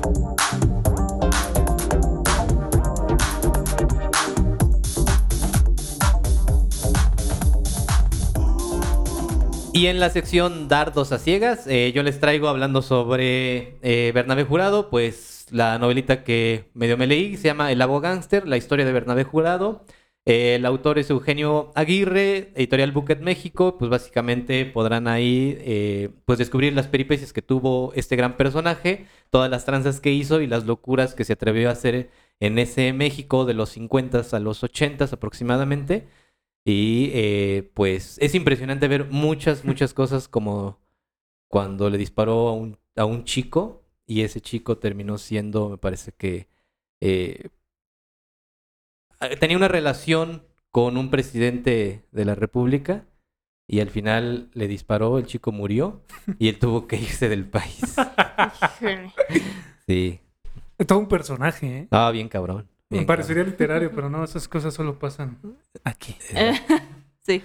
Y 9.77 9.89
en 9.89 9.99
la 9.99 10.09
sección 10.09 10.69
Dardos 10.69 11.11
a 11.11 11.19
Ciegas, 11.19 11.67
eh, 11.67 11.91
yo 11.93 12.05
les 12.05 12.21
traigo 12.21 12.47
hablando 12.47 12.81
sobre 12.81 13.77
eh, 13.83 14.13
Bernabé 14.15 14.45
Jurado, 14.45 14.89
pues 14.89 15.49
la 15.51 15.81
novelita 15.81 16.23
que 16.23 16.71
medio 16.75 16.97
me 16.97 17.09
leí, 17.09 17.37
se 17.37 17.49
llama 17.49 17.73
El 17.73 17.83
Abo 17.83 18.01
Gangster, 18.01 18.47
la 18.47 18.57
historia 18.57 18.85
de 18.85 18.93
Bernabé 18.93 19.25
Jurado. 19.25 19.85
Eh, 20.27 20.55
el 20.55 20.65
autor 20.65 21.01
es 21.01 21.11
Eugenio 21.11 21.73
Aguirre, 21.75 22.53
editorial 22.55 22.93
Bucket 22.93 23.21
México, 23.21 23.77
pues 23.77 23.91
básicamente 23.91 24.65
podrán 24.65 25.09
ahí 25.09 25.59
eh, 25.63 26.11
pues 26.25 26.39
descubrir 26.39 26.73
las 26.73 26.87
peripecias 26.87 27.33
que 27.33 27.43
tuvo 27.43 27.93
este 27.95 28.15
gran 28.15 28.37
personaje, 28.37 29.07
todas 29.31 29.51
las 29.51 29.65
tranzas 29.65 30.01
que 30.01 30.13
hizo 30.13 30.41
y 30.41 30.47
las 30.47 30.67
locuras 30.67 31.17
que 31.17 31.25
se 31.25 31.33
atrevió 31.33 31.69
a 31.69 31.73
hacer 31.73 32.11
en 32.39 32.61
ese 32.61 32.93
México 32.93 33.45
de 33.45 33.55
los 33.55 33.71
50 33.71 34.23
a 34.31 34.39
los 34.39 34.63
80 34.63 35.07
aproximadamente. 35.07 36.07
Y 36.65 37.11
eh, 37.13 37.71
pues 37.75 38.19
es 38.21 38.35
impresionante 38.35 38.89
ver 38.89 39.11
muchas, 39.11 39.65
muchas 39.65 39.93
cosas 39.93 40.29
como 40.29 40.81
cuando 41.49 41.91
le 41.91 41.99
disparó 41.99 42.49
a 42.49 42.53
un, 42.53 42.79
a 42.97 43.05
un 43.05 43.25
chico 43.25 43.85
y 44.07 44.23
ese 44.23 44.41
chico 44.41 44.79
terminó 44.79 45.19
siendo, 45.19 45.69
me 45.69 45.79
parece 45.79 46.13
que, 46.13 46.49
eh, 47.01 47.51
tenía 49.39 49.57
una 49.57 49.69
relación 49.69 50.43
con 50.71 50.97
un 50.97 51.11
presidente 51.11 52.05
de 52.11 52.25
la 52.25 52.35
República 52.35 53.07
y 53.67 53.81
al 53.81 53.91
final 53.91 54.51
le 54.53 54.69
disparó, 54.69 55.19
el 55.19 55.27
chico 55.27 55.53
murió 55.53 56.03
y 56.39 56.49
él 56.49 56.59
tuvo 56.59 56.87
que 56.87 56.97
irse 56.97 57.29
del 57.29 57.47
país. 57.47 57.97
Sí. 59.87 60.19
Es 60.79 60.87
todo 60.87 60.99
un 60.99 61.09
personaje, 61.09 61.81
¿eh? 61.81 61.89
Ah, 61.91 62.11
bien 62.11 62.31
cabrón. 62.31 62.67
Me 62.95 63.01
bien 63.01 63.07
parecería 63.07 63.45
literario, 63.45 63.91
pero 63.95 64.09
no, 64.11 64.25
esas 64.25 64.49
cosas 64.49 64.75
solo 64.75 64.99
pasan 64.99 65.39
aquí. 65.85 66.17
cabrón. 66.33 66.55
sí. 67.21 67.43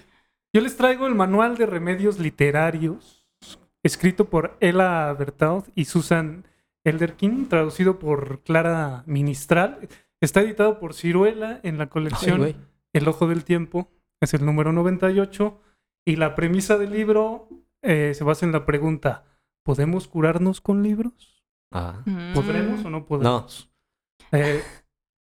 Yo 0.53 0.61
les 0.61 0.75
traigo 0.77 1.05
el 1.07 1.15
manual 1.15 1.57
de 1.57 1.65
remedios 1.65 2.19
literarios, 2.19 3.27
escrito 3.83 4.29
por 4.29 4.57
Ella 4.59 5.13
Bertaud 5.13 5.65
y 5.75 5.85
Susan 5.85 6.45
Elderkin, 6.83 7.47
traducido 7.49 7.99
por 7.99 8.41
Clara 8.43 9.03
Ministral. 9.05 9.87
Está 10.21 10.41
editado 10.41 10.79
por 10.79 10.93
Ciruela 10.93 11.59
en 11.63 11.77
la 11.77 11.87
colección. 11.87 12.55
El 12.93 13.07
Ojo 13.07 13.27
del 13.27 13.43
Tiempo, 13.43 13.91
es 14.21 14.33
el 14.33 14.43
número 14.45 14.73
98. 14.73 15.61
Y 16.05 16.15
la 16.15 16.33
premisa 16.35 16.77
del 16.77 16.91
libro 16.91 17.47
eh, 17.83 18.13
se 18.15 18.23
basa 18.23 18.45
en 18.45 18.51
la 18.51 18.65
pregunta, 18.65 19.25
¿podemos 19.63 20.07
curarnos 20.07 20.59
con 20.61 20.81
libros? 20.81 21.43
Ah. 21.71 22.01
¿Podremos 22.33 22.81
Mm. 22.81 22.85
o 22.85 22.89
no 22.89 23.05
podemos? 23.05 23.69
Eh, 24.31 24.63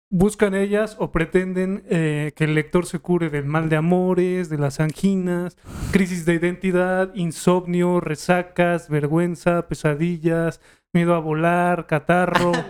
buscan 0.10 0.56
ellas 0.56 0.96
o 1.00 1.12
pretenden 1.12 1.84
eh, 1.90 2.32
que 2.36 2.46
el 2.46 2.56
lector 2.56 2.86
se 2.86 3.00
cure 3.00 3.30
del 3.30 3.46
mal 3.46 3.70
de 3.70 3.76
amores, 3.76 4.50
de 4.50 4.58
las 4.58 4.80
anginas, 4.80 5.58
crisis 5.92 6.26
de 6.26 6.34
identidad, 6.34 7.14
insomnio, 7.16 8.00
resacas, 8.00 8.90
vergüenza, 8.90 9.68
pesadillas, 9.68 10.62
miedo 10.94 11.14
a 11.14 11.20
volar, 11.20 11.86
catarro, 11.86 12.52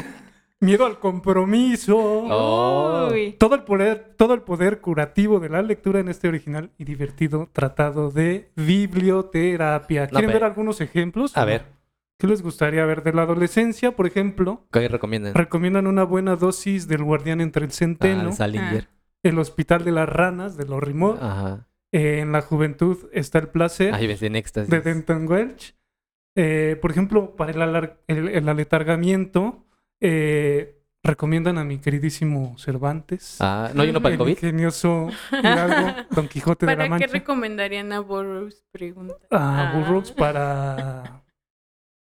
miedo 0.60 0.86
al 0.86 0.98
compromiso. 0.98 1.96
Oh. 1.98 3.08
Todo 3.38 3.54
el 3.56 3.62
poder, 3.62 4.14
todo 4.16 4.34
el 4.34 4.42
poder 4.42 4.80
curativo 4.80 5.40
de 5.40 5.48
la 5.48 5.62
lectura 5.62 5.98
en 6.00 6.08
este 6.08 6.28
original 6.28 6.70
y 6.78 6.84
divertido 6.84 7.48
tratado 7.52 8.10
de 8.10 8.50
biblioterapia. 8.54 10.06
¿Quieren 10.06 10.30
ver 10.30 10.44
algunos 10.44 10.80
ejemplos? 10.80 11.36
A 11.36 11.44
ver, 11.44 11.77
¿Qué 12.18 12.26
les 12.26 12.42
gustaría 12.42 12.84
ver 12.84 13.04
de 13.04 13.12
la 13.12 13.22
adolescencia, 13.22 13.94
por 13.94 14.06
ejemplo? 14.06 14.66
¿qué 14.72 14.88
recomiendan? 14.88 15.34
Recomiendan 15.34 15.86
una 15.86 16.02
buena 16.02 16.34
dosis 16.34 16.88
del 16.88 17.04
guardián 17.04 17.40
entre 17.40 17.64
el 17.64 17.70
Ah, 17.70 17.74
centeno, 17.74 18.28
el 18.28 18.32
Salinger. 18.32 18.88
el 19.22 19.38
hospital 19.38 19.84
de 19.84 19.92
las 19.92 20.08
ranas 20.08 20.56
de 20.56 20.64
Moore. 20.94 21.18
Ajá. 21.22 21.68
Eh, 21.92 22.18
en 22.20 22.32
la 22.32 22.42
juventud 22.42 23.08
está 23.12 23.38
el 23.38 23.48
placer 23.48 23.94
Ay, 23.94 24.06
ves 24.08 24.20
en 24.22 24.34
éxtasis. 24.36 24.68
de 24.68 24.80
Denton 24.80 25.28
Welch. 25.28 25.76
Eh, 26.36 26.76
por 26.82 26.90
ejemplo, 26.90 27.36
para 27.36 27.52
el, 27.52 27.62
alar- 27.62 28.00
el- 28.08 28.28
el 28.28 28.48
aletargamiento, 28.48 29.64
eh, 30.00 30.82
recomiendan 31.04 31.56
a 31.56 31.64
mi 31.64 31.78
queridísimo 31.78 32.56
Cervantes. 32.58 33.36
Ah, 33.40 33.70
¿no 33.74 33.82
hay 33.82 33.90
uno 33.90 34.02
para 34.02 34.14
el 34.14 34.18
COVID? 34.18 34.32
ingenioso 34.32 35.08
Hidalgo, 35.32 35.94
Don 36.10 36.26
Quijote 36.28 36.66
de 36.66 36.72
la 36.72 36.76
¿Para 36.76 36.84
qué 36.84 36.90
Mancha. 36.90 37.06
recomendarían 37.12 37.92
a 37.92 38.00
Burroughs? 38.00 38.64
Pregunta. 38.72 39.14
A 39.30 39.70
Ah. 39.70 39.72
Burroughs 39.78 40.12
para, 40.12 41.22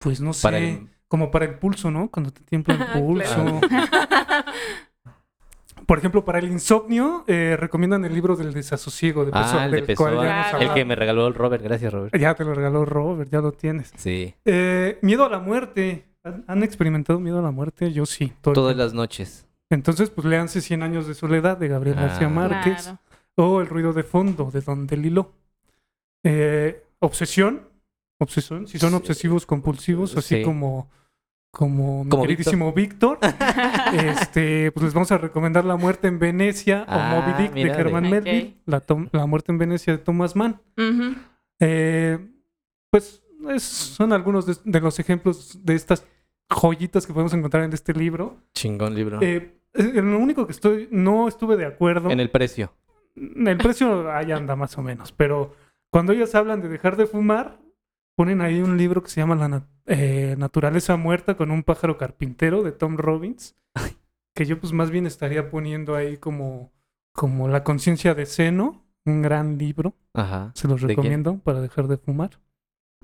pues 0.04 0.20
no 0.20 0.32
sé, 0.32 0.42
Para 0.42 0.58
el- 0.58 0.88
como 1.08 1.30
para 1.30 1.44
el 1.46 1.54
pulso, 1.58 1.90
¿no? 1.90 2.08
Cuando 2.10 2.32
te 2.32 2.42
tiembla 2.42 2.74
el 2.74 2.82
Ah, 2.88 2.92
pulso. 2.94 3.60
Por 5.86 5.98
ejemplo, 5.98 6.24
para 6.24 6.38
el 6.38 6.50
insomnio, 6.50 7.24
eh, 7.26 7.56
recomiendan 7.60 8.04
el 8.06 8.14
libro 8.14 8.36
del 8.36 8.54
desasosiego 8.54 9.26
de 9.26 9.32
Pessoa, 9.32 9.62
Ah, 9.62 9.64
el 9.66 9.70
de 9.72 9.82
del 9.82 9.96
cual 9.96 10.14
ya 10.22 10.44
Pessoa. 10.44 10.62
El 10.62 10.72
que 10.72 10.84
me 10.86 10.94
regaló 10.96 11.26
el 11.26 11.34
Robert. 11.34 11.62
Gracias, 11.62 11.92
Robert. 11.92 12.16
Ya 12.16 12.34
te 12.34 12.42
lo 12.44 12.54
regaló 12.54 12.86
Robert, 12.86 13.30
ya 13.30 13.40
lo 13.42 13.52
tienes. 13.52 13.92
Sí. 13.96 14.34
Eh, 14.46 14.98
miedo 15.02 15.26
a 15.26 15.28
la 15.28 15.40
muerte. 15.40 16.06
¿Han, 16.46 16.62
experimentado 16.62 17.20
miedo 17.20 17.38
a 17.38 17.42
la 17.42 17.50
muerte? 17.50 17.92
Yo 17.92 18.06
sí. 18.06 18.32
Todas 18.40 18.74
las 18.76 18.94
noches. 18.94 19.46
Entonces, 19.68 20.08
pues 20.08 20.26
léanse 20.26 20.62
100 20.62 20.82
años 20.82 21.06
de 21.06 21.12
soledad 21.14 21.58
de 21.58 21.68
Gabriel 21.68 21.96
Ah. 21.98 22.06
García 22.06 22.28
Márquez 22.30 22.82
Claro. 22.84 22.98
o 23.36 23.60
El 23.60 23.66
ruido 23.66 23.92
de 23.92 24.04
fondo 24.04 24.50
de 24.50 24.62
Don 24.62 24.86
Delilo. 24.86 25.32
Eh, 26.24 26.82
obsesión. 27.00 27.68
Obsesión. 28.18 28.66
Si 28.66 28.78
son 28.78 28.94
obsesivos 28.94 29.44
compulsivos, 29.46 30.16
así 30.16 30.36
Sí. 30.36 30.42
como, 30.42 30.88
como 31.50 32.04
mi 32.04 32.10
Como 32.10 32.22
queridísimo 32.22 32.72
Víctor, 32.72 33.18
este, 33.92 34.72
pues 34.72 34.84
les 34.84 34.94
vamos 34.94 35.10
a 35.12 35.18
recomendar 35.18 35.64
La 35.64 35.76
muerte 35.76 36.08
en 36.08 36.18
Venecia 36.18 36.84
Ah, 36.88 37.14
o 37.16 37.20
Moby 37.20 37.42
Dick 37.42 37.52
de 37.54 37.62
Herman 37.70 38.08
Melville, 38.10 38.56
la, 38.66 39.26
muerte 39.26 39.52
en 39.52 39.58
Venecia 39.58 39.92
de 39.92 39.98
Thomas 39.98 40.36
Mann. 40.36 40.60
Eh, 41.60 42.18
pues 42.90 43.22
es- 43.50 43.62
son 43.62 44.12
algunos 44.12 44.46
de, 44.46 44.56
de 44.64 44.80
los 44.80 44.98
ejemplos 44.98 45.64
de 45.64 45.74
estas 45.74 46.06
joyitas 46.50 47.06
que 47.06 47.12
podemos 47.12 47.34
encontrar 47.34 47.64
en 47.64 47.72
este 47.72 47.92
libro. 47.92 48.36
Chingón 48.54 48.94
libro. 48.94 49.18
Eh, 49.22 49.58
lo 49.74 50.18
único 50.18 50.46
que 50.46 50.52
estoy, 50.52 50.88
no 50.90 51.26
estuve 51.28 51.56
de 51.56 51.66
acuerdo. 51.66 52.10
En 52.10 52.20
el 52.20 52.30
precio. 52.30 52.72
El 53.16 53.56
precio 53.58 54.10
ahí 54.12 54.32
anda 54.32 54.56
más 54.56 54.76
o 54.78 54.82
menos, 54.82 55.12
pero 55.12 55.54
cuando 55.90 56.12
ellos 56.12 56.34
hablan 56.34 56.60
de 56.60 56.68
dejar 56.68 56.96
de 56.96 57.06
fumar, 57.06 57.58
ponen 58.16 58.40
ahí 58.40 58.60
un 58.60 58.76
libro 58.76 59.02
que 59.02 59.10
se 59.10 59.20
llama 59.20 59.34
La 59.36 59.66
eh, 59.86 60.34
Naturaleza 60.38 60.96
Muerta 60.96 61.36
con 61.36 61.50
un 61.50 61.62
pájaro 61.62 61.98
carpintero 61.98 62.62
de 62.62 62.72
Tom 62.72 62.96
Robbins, 62.96 63.56
que 64.34 64.46
yo 64.46 64.58
pues 64.58 64.72
más 64.72 64.90
bien 64.90 65.06
estaría 65.06 65.50
poniendo 65.50 65.94
ahí 65.94 66.16
como, 66.16 66.72
como 67.12 67.48
La 67.48 67.64
conciencia 67.64 68.14
de 68.14 68.26
seno, 68.26 68.84
un 69.04 69.22
gran 69.22 69.58
libro, 69.58 69.94
Ajá. 70.14 70.52
se 70.54 70.68
los 70.68 70.80
recomiendo 70.80 71.38
para 71.38 71.60
dejar 71.60 71.88
de 71.88 71.98
fumar, 71.98 72.40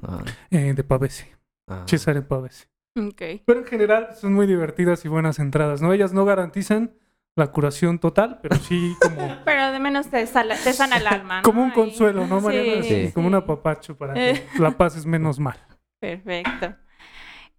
Ah, 0.02 0.24
eh, 0.50 0.72
de 0.72 0.82
Pavese, 0.82 1.36
ah. 1.68 1.84
Cesare 1.86 2.22
Pavese. 2.22 2.68
Ok. 2.96 3.42
Pero 3.44 3.61
en 3.61 3.66
general 3.66 4.08
son 4.16 4.32
muy 4.32 4.46
divertidas 4.46 5.04
y 5.04 5.08
buenas 5.08 5.38
entradas, 5.38 5.82
¿no? 5.82 5.92
Ellas 5.92 6.12
no 6.14 6.24
garantizan 6.24 6.92
la 7.41 7.51
curación 7.51 7.99
total, 7.99 8.38
pero 8.41 8.55
sí 8.57 8.95
como... 9.03 9.36
Pero 9.45 9.72
de 9.72 9.78
menos 9.80 10.07
te, 10.09 10.24
sala- 10.28 10.57
te 10.62 10.72
sana 10.72 10.99
el 10.99 11.07
alma. 11.09 11.38
¿no? 11.38 11.43
Como 11.43 11.62
un 11.62 11.70
consuelo, 11.72 12.26
¿no, 12.26 12.41
Mariana? 12.41 12.82
Sí, 12.82 13.07
Sí. 13.07 13.12
Como 13.12 13.26
un 13.26 13.34
apapacho 13.34 13.97
para 13.97 14.14
que 14.14 14.45
la 14.59 14.70
pases 14.70 15.05
menos 15.07 15.38
mal. 15.41 15.57
Perfecto. 16.01 16.76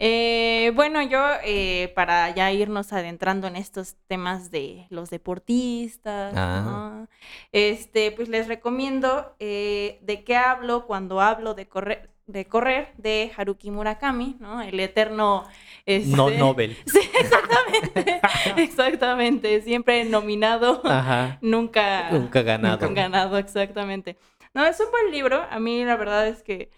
Eh, 0.04 0.72
bueno, 0.74 1.02
yo 1.04 1.24
eh, 1.44 1.92
para 1.96 2.34
ya 2.34 2.52
irnos 2.52 2.92
adentrando 2.92 3.46
en 3.48 3.56
estos 3.56 3.98
temas 4.08 4.50
de 4.50 4.88
los 4.90 5.12
deportistas, 5.12 6.34
Ah. 6.36 6.62
¿no? 6.66 7.08
este, 7.52 8.12
pues 8.12 8.28
les 8.28 8.48
recomiendo 8.48 9.36
eh, 9.40 10.00
de 10.02 10.24
qué 10.24 10.36
hablo 10.38 10.88
cuando 10.88 11.22
hablo 11.22 11.54
de 11.54 11.68
correr, 11.68 12.10
de 12.28 12.46
correr 12.46 12.94
de 12.98 13.32
Haruki 13.36 13.72
Murakami, 13.72 14.38
¿no? 14.40 14.62
El 14.62 14.80
eterno 14.80 15.44
este- 15.86 16.16
No 16.16 16.30
Nobel. 16.30 16.78
Sí, 16.86 17.00
exactamente, 17.20 18.22
exactamente, 18.58 19.62
siempre 19.62 20.06
nominado, 20.06 20.82
Ajá. 20.86 21.38
nunca, 21.42 22.10
Nunca 22.12 22.42
ganado. 22.42 22.88
Nunca 22.88 23.02
ganado, 23.02 23.38
exactamente. 23.38 24.18
No, 24.54 24.66
es 24.66 24.80
un 24.80 24.92
buen 24.92 25.12
libro. 25.12 25.46
A 25.50 25.60
mí 25.60 25.84
la 25.86 25.96
verdad 25.96 26.28
es 26.28 26.44
que 26.44 26.70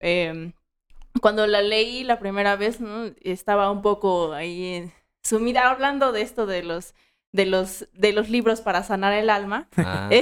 eh, 0.00 0.52
cuando 1.20 1.46
la 1.46 1.62
leí 1.62 2.04
la 2.04 2.18
primera 2.18 2.56
vez, 2.56 2.80
¿no? 2.80 3.10
estaba 3.22 3.70
un 3.70 3.82
poco 3.82 4.32
ahí 4.32 4.90
sumida 5.22 5.70
hablando 5.70 6.12
de 6.12 6.22
esto 6.22 6.46
de 6.46 6.62
los 6.62 6.94
de 7.32 7.46
los 7.46 7.88
de 7.94 8.12
los 8.12 8.28
libros 8.28 8.60
para 8.60 8.82
sanar 8.82 9.12
el 9.14 9.30
alma. 9.30 9.68
Ah, 9.76 10.10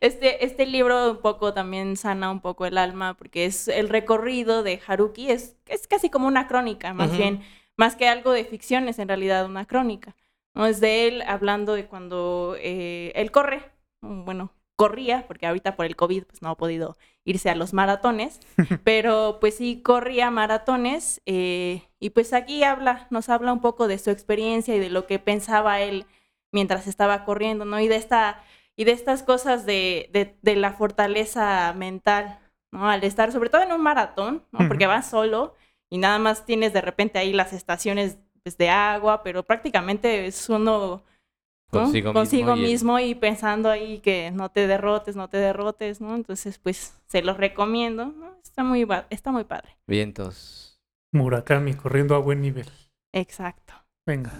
Este, 0.00 0.44
este 0.44 0.66
libro 0.66 1.12
un 1.12 1.20
poco 1.20 1.52
también 1.52 1.96
sana 1.96 2.30
un 2.30 2.40
poco 2.40 2.64
el 2.64 2.78
alma 2.78 3.14
porque 3.14 3.44
es 3.44 3.68
el 3.68 3.88
recorrido 3.88 4.62
de 4.62 4.80
Haruki, 4.86 5.30
es, 5.30 5.56
es 5.66 5.86
casi 5.86 6.10
como 6.10 6.26
una 6.26 6.46
crónica, 6.48 6.94
más 6.94 7.16
bien, 7.16 7.42
más 7.76 7.96
que 7.96 8.08
algo 8.08 8.32
de 8.32 8.44
ficción, 8.44 8.88
es 8.88 8.98
en 8.98 9.08
realidad 9.08 9.46
una 9.46 9.66
crónica. 9.66 10.16
¿no? 10.54 10.66
Es 10.66 10.80
de 10.80 11.08
él 11.08 11.22
hablando 11.22 11.74
de 11.74 11.86
cuando 11.86 12.56
eh, 12.58 13.12
él 13.14 13.30
corre, 13.30 13.62
mm, 14.02 14.24
bueno, 14.24 14.52
corría, 14.76 15.26
porque 15.26 15.46
ahorita 15.46 15.76
por 15.76 15.86
el 15.86 15.96
COVID 15.96 16.24
pues 16.24 16.40
no 16.40 16.48
ha 16.50 16.56
podido 16.56 16.96
irse 17.24 17.50
a 17.50 17.54
los 17.54 17.74
maratones, 17.74 18.40
pero 18.84 19.38
pues 19.40 19.56
sí 19.56 19.82
corría 19.82 20.30
maratones 20.30 21.20
eh, 21.26 21.82
y 21.98 22.10
pues 22.10 22.32
aquí 22.32 22.64
habla, 22.64 23.06
nos 23.10 23.28
habla 23.28 23.52
un 23.52 23.60
poco 23.60 23.88
de 23.88 23.98
su 23.98 24.10
experiencia 24.10 24.74
y 24.74 24.78
de 24.78 24.88
lo 24.90 25.06
que 25.06 25.18
pensaba 25.18 25.80
él 25.80 26.06
mientras 26.52 26.86
estaba 26.86 27.24
corriendo, 27.24 27.64
¿no? 27.64 27.80
Y 27.80 27.88
de 27.88 27.96
esta 27.96 28.42
y 28.76 28.84
de 28.84 28.92
estas 28.92 29.22
cosas 29.22 29.66
de, 29.66 30.08
de, 30.12 30.36
de 30.40 30.56
la 30.56 30.72
fortaleza 30.72 31.72
mental, 31.74 32.38
¿no? 32.72 32.88
Al 32.88 33.04
estar, 33.04 33.30
sobre 33.32 33.50
todo 33.50 33.62
en 33.62 33.72
un 33.72 33.82
maratón, 33.82 34.44
¿no? 34.52 34.66
Porque 34.68 34.86
vas 34.86 35.10
solo 35.10 35.54
y 35.90 35.98
nada 35.98 36.18
más 36.18 36.46
tienes 36.46 36.72
de 36.72 36.80
repente 36.80 37.18
ahí 37.18 37.32
las 37.32 37.52
estaciones 37.52 38.18
pues, 38.42 38.56
de 38.56 38.70
agua, 38.70 39.22
pero 39.22 39.42
prácticamente 39.42 40.26
es 40.26 40.48
uno 40.48 41.02
¿no? 41.72 41.80
Consigo, 41.82 42.12
consigo 42.12 42.46
mismo. 42.54 42.56
y 42.56 42.64
el- 42.64 42.70
mismo 42.72 42.98
y 43.00 43.14
pensando 43.14 43.70
ahí 43.70 43.98
que 43.98 44.30
no 44.32 44.50
te 44.50 44.66
derrotes, 44.66 45.14
no 45.14 45.28
te 45.28 45.36
derrotes, 45.36 46.00
¿no? 46.00 46.14
Entonces, 46.16 46.58
pues, 46.58 46.96
se 47.06 47.22
los 47.22 47.36
recomiendo, 47.36 48.06
¿no? 48.06 48.34
Está 48.42 48.64
muy, 48.64 48.84
ba- 48.84 49.06
está 49.10 49.30
muy 49.30 49.44
padre. 49.44 49.76
Vientos. 49.86 50.80
Murakami 51.12 51.74
corriendo 51.74 52.14
a 52.14 52.18
buen 52.18 52.40
nivel. 52.40 52.68
Exacto. 53.12 53.74
Venga. 54.06 54.32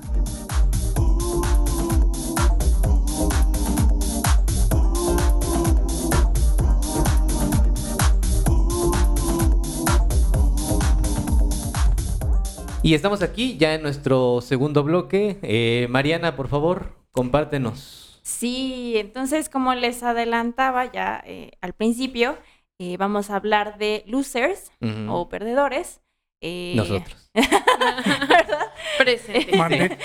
Y 12.83 12.95
estamos 12.95 13.23
aquí 13.23 13.57
ya 13.59 13.75
en 13.75 13.83
nuestro 13.83 14.41
segundo 14.41 14.83
bloque. 14.83 15.39
Eh, 15.43 15.87
Mariana, 15.91 16.35
por 16.35 16.49
favor, 16.49 16.97
compártenos. 17.13 18.21
Sí, 18.23 18.95
entonces, 18.97 19.49
como 19.49 19.75
les 19.75 20.03
adelantaba 20.03 20.91
ya 20.91 21.23
eh, 21.27 21.53
al 21.61 21.75
principio, 21.75 22.39
eh, 22.79 22.97
vamos 22.97 23.29
a 23.31 23.37
hablar 23.37 23.77
de 23.79 24.03
losers 24.07 24.73
o 25.09 25.29
perdedores. 25.29 26.01
eh, 26.41 26.73
Nosotros. 26.75 27.31
¿Verdad? 27.35 28.73
Presente. 28.99 29.99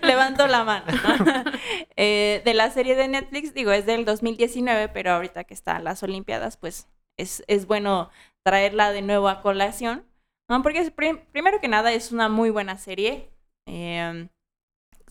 Levanto 0.02 0.46
la 0.46 0.64
mano. 0.64 0.86
¿no? 0.86 1.44
Eh, 2.02 2.40
de 2.46 2.54
la 2.54 2.70
serie 2.70 2.94
de 2.94 3.08
Netflix, 3.08 3.52
digo, 3.52 3.72
es 3.72 3.84
del 3.84 4.06
2019, 4.06 4.88
pero 4.88 5.10
ahorita 5.12 5.44
que 5.44 5.52
están 5.52 5.84
las 5.84 6.02
Olimpiadas, 6.02 6.56
pues 6.56 6.88
es, 7.18 7.44
es 7.46 7.66
bueno 7.66 8.08
traerla 8.42 8.90
de 8.92 9.02
nuevo 9.02 9.28
a 9.28 9.42
colación, 9.42 10.06
¿no? 10.50 10.62
Porque 10.62 10.80
es 10.80 10.92
prim- 10.92 11.20
primero 11.32 11.60
que 11.60 11.68
nada 11.68 11.92
es 11.94 12.12
una 12.12 12.28
muy 12.28 12.50
buena 12.50 12.78
serie. 12.78 13.30
Eh, 13.66 14.28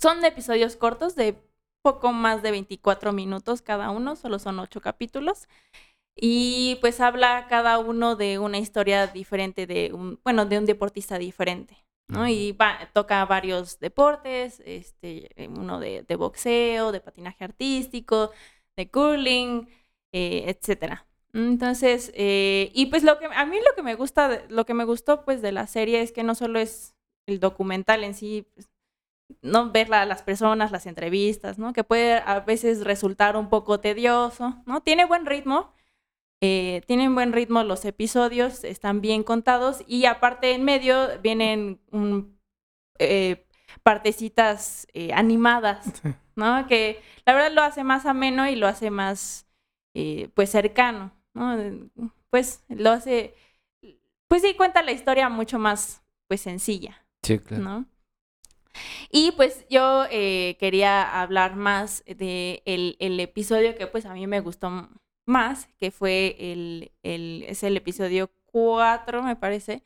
son 0.01 0.23
episodios 0.25 0.75
cortos 0.75 1.15
de 1.15 1.35
poco 1.83 2.13
más 2.13 2.41
de 2.43 2.51
24 2.51 3.13
minutos 3.13 3.61
cada 3.61 3.91
uno, 3.91 4.15
solo 4.15 4.39
son 4.39 4.59
ocho 4.59 4.81
capítulos. 4.81 5.47
Y 6.15 6.77
pues 6.81 7.01
habla 7.01 7.47
cada 7.49 7.79
uno 7.79 8.15
de 8.15 8.39
una 8.39 8.59
historia 8.59 9.07
diferente 9.07 9.67
de 9.67 9.93
un, 9.93 10.19
bueno, 10.23 10.45
de 10.45 10.59
un 10.59 10.65
deportista 10.67 11.19
diferente. 11.19 11.77
¿no? 12.09 12.27
Y 12.29 12.53
va- 12.53 12.89
toca 12.93 13.25
varios 13.25 13.79
deportes, 13.79 14.61
este, 14.65 15.29
uno 15.49 15.79
de, 15.79 16.03
de 16.03 16.15
boxeo, 16.17 16.91
de 16.93 17.01
patinaje 17.01 17.43
artístico, 17.45 18.31
de 18.77 18.89
curling, 18.91 19.69
eh, 20.13 20.45
etcétera. 20.47 21.07
Entonces, 21.34 22.11
eh, 22.15 22.71
y 22.73 22.88
pues 22.88 23.03
lo 23.03 23.19
que 23.19 23.25
a 23.27 23.45
mí 23.45 23.57
lo 23.57 23.75
que 23.75 23.84
me 23.84 23.95
gusta, 23.95 24.41
lo 24.49 24.65
que 24.65 24.73
me 24.73 24.84
gustó 24.86 25.25
pues 25.25 25.41
de 25.41 25.51
la 25.51 25.67
serie 25.67 26.01
es 26.01 26.11
que 26.11 26.23
no 26.23 26.34
solo 26.36 26.59
es 26.59 26.95
el 27.27 27.39
documental 27.39 28.03
en 28.03 28.15
sí, 28.15 28.47
pues, 28.55 28.69
no 29.41 29.71
ver 29.71 29.89
la- 29.89 30.05
las 30.05 30.23
personas, 30.23 30.71
las 30.71 30.86
entrevistas, 30.88 31.59
¿no? 31.59 31.73
Que 31.73 31.84
puede 31.86 32.15
a 32.25 32.41
veces 32.41 32.84
resultar 32.86 33.38
un 33.38 33.49
poco 33.49 33.80
tedioso, 33.82 34.61
¿no? 34.65 34.82
Tiene 34.84 35.05
buen 35.05 35.25
ritmo, 35.27 35.73
eh, 36.41 36.82
tienen 36.88 37.15
buen 37.15 37.34
ritmo 37.34 37.63
los 37.63 37.86
episodios, 37.86 38.63
están 38.63 39.01
bien 39.01 39.23
contados 39.23 39.84
y 39.88 40.05
aparte 40.05 40.53
en 40.53 40.63
medio 40.63 41.19
vienen 41.21 41.82
un, 41.91 42.39
eh, 42.99 43.45
partecitas 43.84 44.88
eh, 44.93 45.13
animadas. 45.13 45.86
¿no? 46.36 46.67
Que 46.67 47.01
la 47.25 47.34
verdad 47.34 47.51
lo 47.53 47.61
hace 47.63 47.84
más 47.84 48.05
ameno 48.05 48.47
y 48.49 48.55
lo 48.55 48.67
hace 48.67 48.91
más, 48.91 49.47
eh, 49.95 50.30
pues, 50.36 50.49
cercano, 50.51 51.11
¿no? 51.34 51.57
Pues 52.30 52.63
lo 52.69 52.91
hace, 52.91 53.34
pues 54.27 54.41
sí, 54.41 54.53
cuenta 54.55 54.82
la 54.82 54.91
historia 54.91 55.30
mucho 55.30 55.59
más, 55.59 56.01
pues 56.27 56.41
sencilla, 56.41 57.03
Sí, 57.23 57.39
claro. 57.39 57.63
¿no? 57.63 57.86
Y 59.11 59.32
pues 59.32 59.65
yo 59.69 60.05
eh, 60.11 60.55
quería 60.59 61.21
hablar 61.21 61.55
más 61.55 62.03
de 62.05 62.61
el, 62.65 62.95
el 62.99 63.19
episodio 63.19 63.75
que 63.75 63.88
pues 63.88 64.05
a 64.05 64.13
mí 64.13 64.27
me 64.27 64.39
gustó 64.41 64.89
más, 65.25 65.67
que 65.80 65.91
fue 65.91 66.36
el, 66.39 66.91
el 67.03 67.43
es 67.47 67.63
el 67.63 67.75
episodio 67.77 68.32
4, 68.45 69.23
me 69.23 69.36
parece, 69.36 69.84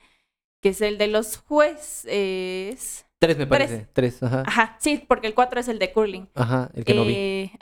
que 0.61 0.69
es 0.69 0.81
el 0.81 0.97
de 0.97 1.07
los 1.07 1.37
jueces. 1.37 3.05
Tres 3.19 3.37
me 3.37 3.47
parece. 3.47 3.87
Tres, 3.93 4.21
ajá. 4.21 4.43
Ajá, 4.45 4.77
sí, 4.79 5.03
porque 5.07 5.27
el 5.27 5.33
4 5.33 5.61
es 5.61 5.69
el 5.69 5.79
de 5.79 5.93
curling. 5.93 6.27
Ajá, 6.35 6.69
el 6.73 6.83
que 6.83 6.93
no 6.93 7.05
vi. 7.05 7.51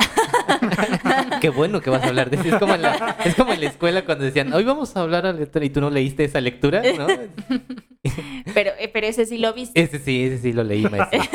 Qué 1.41 1.49
bueno 1.49 1.81
que 1.81 1.89
vas 1.89 2.03
a 2.03 2.07
hablar 2.07 2.29
de 2.29 2.37
eso. 2.37 2.47
Es 2.55 2.59
como 2.59 2.75
en 2.75 2.81
la, 2.83 3.17
es 3.25 3.35
como 3.35 3.51
en 3.51 3.59
la 3.61 3.67
escuela 3.67 4.05
cuando 4.05 4.23
decían, 4.25 4.53
hoy 4.53 4.63
vamos 4.63 4.95
a 4.95 5.01
hablar 5.01 5.25
a 5.25 5.33
lectura 5.33 5.65
y 5.65 5.69
tú 5.69 5.81
no 5.81 5.89
leíste 5.89 6.23
esa 6.23 6.39
lectura, 6.39 6.81
¿no? 6.97 7.07
pero, 8.53 8.71
eh, 8.77 8.89
pero 8.93 9.07
ese 9.07 9.25
sí 9.25 9.37
lo 9.37 9.53
viste. 9.53 9.79
Ese 9.81 9.99
sí, 9.99 10.23
ese 10.23 10.37
sí 10.39 10.53
lo 10.53 10.63
leí, 10.63 10.83
maestro. 10.83 11.19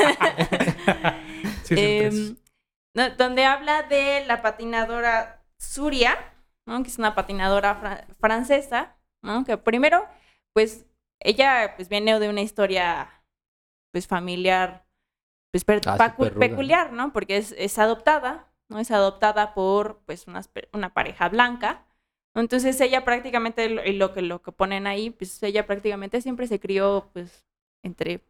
Sí, 1.63 1.75
Em, 1.77 2.37
no, 2.95 3.09
donde 3.17 3.43
habla 3.43 3.83
de 3.83 4.23
la 4.25 4.41
patinadora 4.41 5.43
Suria, 5.59 6.17
¿no? 6.65 6.81
que 6.81 6.89
es 6.89 6.97
una 6.97 7.13
patinadora 7.13 7.75
fra- 7.75 8.07
francesa, 8.19 8.95
¿no? 9.21 9.43
que 9.43 9.57
primero, 9.57 10.05
pues 10.53 10.85
ella 11.19 11.73
pues 11.75 11.89
viene 11.89 12.17
de 12.19 12.29
una 12.29 12.41
historia 12.41 13.09
pues 13.91 14.07
familiar 14.07 14.85
pues 15.51 15.65
Ah, 15.87 15.97
peculiar, 16.39 16.93
¿no? 16.93 17.11
Porque 17.11 17.37
es, 17.37 17.53
es 17.57 17.77
adoptada, 17.79 18.46
¿no? 18.69 18.79
Es 18.79 18.91
adoptada 18.91 19.53
por 19.53 19.99
pues 20.05 20.27
unas 20.27 20.47
pe- 20.47 20.69
una 20.73 20.93
pareja 20.93 21.29
blanca. 21.29 21.85
Entonces 22.35 22.79
ella 22.81 23.03
prácticamente 23.05 23.69
lo, 23.69 23.83
lo 23.85 24.13
que 24.13 24.21
lo 24.21 24.41
que 24.41 24.51
ponen 24.51 24.87
ahí, 24.87 25.09
pues 25.11 25.41
ella 25.43 25.65
prácticamente 25.67 26.21
siempre 26.21 26.47
se 26.47 26.59
crió 26.59 27.09
pues 27.13 27.45
entre 27.83 28.23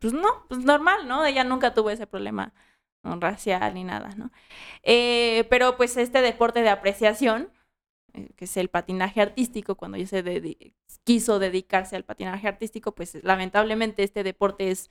pues 0.00 0.12
no, 0.12 0.46
pues 0.48 0.64
normal, 0.64 1.08
¿no? 1.08 1.24
Ella 1.24 1.44
nunca 1.44 1.74
tuvo 1.74 1.90
ese 1.90 2.06
problema 2.06 2.52
racial 3.04 3.74
ni 3.74 3.84
nada, 3.84 4.10
¿no? 4.16 4.30
Eh, 4.84 5.46
pero 5.50 5.76
pues 5.76 5.96
este 5.96 6.20
deporte 6.22 6.62
de 6.62 6.70
apreciación, 6.70 7.50
que 8.36 8.44
es 8.44 8.56
el 8.56 8.68
patinaje 8.68 9.20
artístico, 9.20 9.76
cuando 9.76 9.96
ella 9.96 10.06
se 10.06 10.24
dedi- 10.24 10.74
quiso 11.04 11.38
dedicarse 11.38 11.96
al 11.96 12.04
patinaje 12.04 12.48
artístico, 12.48 12.94
pues 12.94 13.18
lamentablemente 13.22 14.02
este 14.02 14.22
deporte 14.22 14.70
es, 14.70 14.90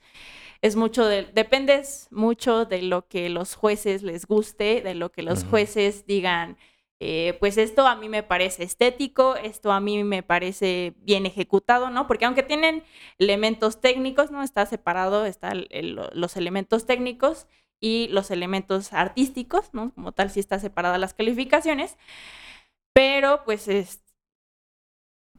es 0.60 0.76
mucho 0.76 1.06
de, 1.06 1.24
dependes 1.24 2.08
mucho 2.10 2.64
de 2.64 2.82
lo 2.82 3.08
que 3.08 3.28
los 3.28 3.54
jueces 3.54 4.02
les 4.02 4.26
guste, 4.26 4.82
de 4.82 4.94
lo 4.94 5.12
que 5.12 5.22
los 5.22 5.44
jueces 5.44 6.06
digan, 6.06 6.56
eh, 7.00 7.36
pues 7.40 7.58
esto 7.58 7.86
a 7.88 7.96
mí 7.96 8.08
me 8.08 8.22
parece 8.22 8.62
estético, 8.62 9.34
esto 9.36 9.72
a 9.72 9.80
mí 9.80 10.04
me 10.04 10.22
parece 10.22 10.94
bien 10.98 11.26
ejecutado, 11.26 11.90
¿no? 11.90 12.06
Porque 12.06 12.26
aunque 12.26 12.44
tienen 12.44 12.84
elementos 13.18 13.80
técnicos, 13.80 14.30
¿no? 14.30 14.42
Está 14.42 14.66
separado, 14.66 15.26
están 15.26 15.66
los 16.12 16.36
elementos 16.36 16.86
técnicos 16.86 17.48
y 17.80 18.06
los 18.12 18.30
elementos 18.30 18.92
artísticos, 18.92 19.70
¿no? 19.72 19.92
Como 19.94 20.12
tal, 20.12 20.30
sí 20.30 20.38
está 20.38 20.60
separada 20.60 20.96
las 20.98 21.14
calificaciones, 21.14 21.98
pero 22.92 23.42
pues 23.44 23.68
es, 23.68 24.02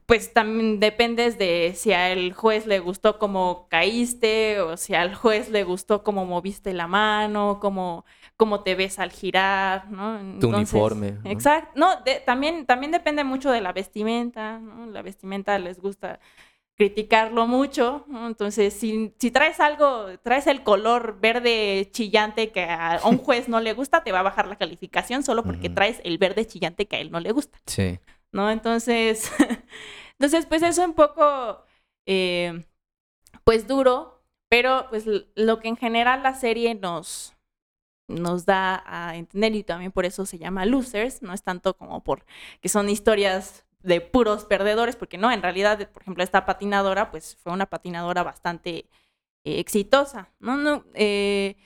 pues 0.06 0.34
también 0.34 0.80
dependes 0.80 1.38
de 1.38 1.72
si 1.74 1.94
al 1.94 2.34
juez 2.34 2.66
le 2.66 2.78
gustó 2.78 3.18
cómo 3.18 3.68
caíste 3.70 4.60
o 4.60 4.76
si 4.76 4.94
al 4.94 5.14
juez 5.14 5.48
le 5.48 5.64
gustó 5.64 6.02
cómo 6.04 6.26
moviste 6.26 6.74
la 6.74 6.86
mano, 6.86 7.58
cómo, 7.58 8.04
cómo 8.36 8.62
te 8.62 8.74
ves 8.74 8.98
al 8.98 9.10
girar, 9.12 9.90
¿no? 9.90 10.38
Tu 10.40 10.48
uniforme, 10.48 11.12
¿no? 11.12 11.30
Exacto. 11.30 11.70
No, 11.74 12.02
de- 12.02 12.20
también, 12.20 12.66
también 12.66 12.92
depende 12.92 13.24
mucho 13.24 13.50
de 13.50 13.62
la 13.62 13.72
vestimenta, 13.72 14.58
¿no? 14.58 14.86
La 14.86 15.00
vestimenta 15.00 15.58
les 15.58 15.80
gusta 15.80 16.20
criticarlo 16.76 17.46
mucho, 17.46 18.04
¿no? 18.08 18.26
Entonces, 18.26 18.74
si, 18.74 19.14
si 19.18 19.30
traes 19.30 19.60
algo, 19.60 20.18
traes 20.22 20.46
el 20.46 20.62
color 20.62 21.20
verde 21.20 21.88
chillante 21.92 22.50
que 22.50 22.64
a 22.64 23.00
un 23.04 23.18
juez 23.24 23.48
no 23.48 23.60
le 23.60 23.74
gusta, 23.74 24.02
te 24.02 24.12
va 24.12 24.20
a 24.20 24.24
bajar 24.24 24.48
la 24.48 24.56
calificación 24.56 25.22
solo 25.22 25.44
porque 25.44 25.70
traes 25.70 26.00
el 26.04 26.18
verde 26.18 26.46
chillante 26.46 26.86
que 26.86 26.96
a 26.96 27.00
él 27.00 27.10
no 27.10 27.20
le 27.20 27.32
gusta. 27.32 27.58
Sí. 27.66 27.98
¿no? 28.34 28.50
Entonces, 28.50 29.32
entonces 30.18 30.44
pues 30.44 30.62
eso 30.62 30.84
un 30.84 30.92
poco, 30.92 31.64
eh, 32.06 32.64
pues 33.44 33.66
duro, 33.66 34.22
pero 34.50 34.88
pues 34.90 35.06
lo 35.06 35.60
que 35.60 35.68
en 35.68 35.76
general 35.76 36.22
la 36.22 36.34
serie 36.34 36.74
nos, 36.74 37.34
nos 38.08 38.44
da 38.44 38.82
a 38.86 39.16
entender 39.16 39.54
y 39.54 39.62
también 39.62 39.92
por 39.92 40.04
eso 40.04 40.26
se 40.26 40.38
llama 40.38 40.66
Losers, 40.66 41.22
no 41.22 41.32
es 41.32 41.42
tanto 41.42 41.76
como 41.76 42.02
por 42.02 42.26
que 42.60 42.68
son 42.68 42.90
historias 42.90 43.63
de 43.84 44.00
puros 44.00 44.44
perdedores, 44.46 44.96
porque 44.96 45.18
no, 45.18 45.30
en 45.30 45.42
realidad, 45.42 45.90
por 45.90 46.02
ejemplo, 46.02 46.24
esta 46.24 46.46
patinadora, 46.46 47.10
pues 47.10 47.36
fue 47.36 47.52
una 47.52 47.66
patinadora 47.66 48.22
bastante 48.22 48.88
eh, 49.44 49.60
exitosa, 49.60 50.32
¿no? 50.40 50.56
No, 50.56 50.84
eh, 50.94 51.56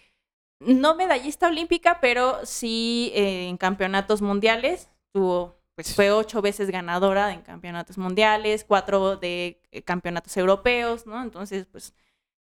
no 0.59 0.97
medallista 0.97 1.47
olímpica, 1.47 2.01
pero 2.01 2.45
sí 2.45 3.13
eh, 3.15 3.49
en 3.49 3.57
campeonatos 3.57 4.21
mundiales 4.21 4.91
tuvo, 5.13 5.63
pues 5.77 5.95
fue 5.95 6.11
ocho 6.11 6.43
veces 6.43 6.71
ganadora 6.71 7.33
en 7.33 7.43
campeonatos 7.43 7.99
mundiales, 7.99 8.65
cuatro 8.65 9.17
de 9.17 9.61
campeonatos 9.85 10.37
europeos, 10.37 11.07
¿no? 11.07 11.23
Entonces, 11.23 11.67
pues 11.71 11.95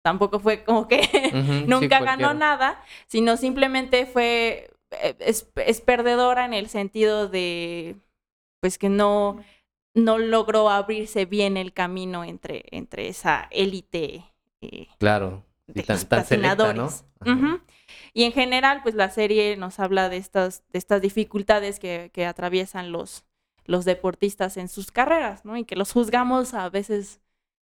tampoco 0.04 0.40
fue 0.42 0.66
como 0.66 0.90
que 0.90 1.00
nunca 1.68 2.02
ganó 2.02 2.34
nada, 2.34 2.84
sino 3.08 3.38
simplemente 3.38 4.06
fue, 4.06 4.70
es, 5.20 5.50
es 5.56 5.80
perdedora 5.80 6.44
en 6.44 6.54
el 6.54 6.68
sentido 6.68 7.30
de, 7.30 7.96
pues 8.60 8.78
que 8.78 8.90
no, 8.90 9.42
no 9.94 10.18
logró 10.18 10.70
abrirse 10.70 11.26
bien 11.26 11.58
el 11.58 11.74
camino 11.74 12.24
entre, 12.24 12.64
entre 12.72 13.08
esa 13.08 13.48
élite. 13.52 14.26
eh, 14.62 14.88
Claro. 15.00 15.44
Y 15.68 15.74
de 15.74 15.84
tan, 15.84 15.96
los 15.98 16.08
tan 16.08 16.26
selecta, 16.26 16.74
¿no? 16.74 16.86
patinadores. 16.88 17.06
Ajá. 17.20 17.32
Ujú. 17.34 17.60
Y 18.14 18.24
en 18.24 18.32
general, 18.32 18.82
pues 18.84 18.96
la 18.96 19.10
serie 19.10 19.56
nos 19.58 19.80
habla 19.80 20.10
de 20.10 20.18
estas, 20.18 20.64
de 20.72 20.80
estas 20.80 21.02
dificultades 21.02 21.80
que, 21.80 22.10
que 22.14 22.26
atraviesan 22.26 22.92
los, 22.92 23.26
los 23.66 23.86
deportistas 23.86 24.58
en 24.58 24.68
sus 24.70 24.92
carreras, 24.92 25.46
¿no? 25.46 25.56
Y 25.58 25.66
que 25.66 25.76
los 25.76 25.92
juzgamos 25.92 26.54
a 26.54 26.70
veces 26.70 27.20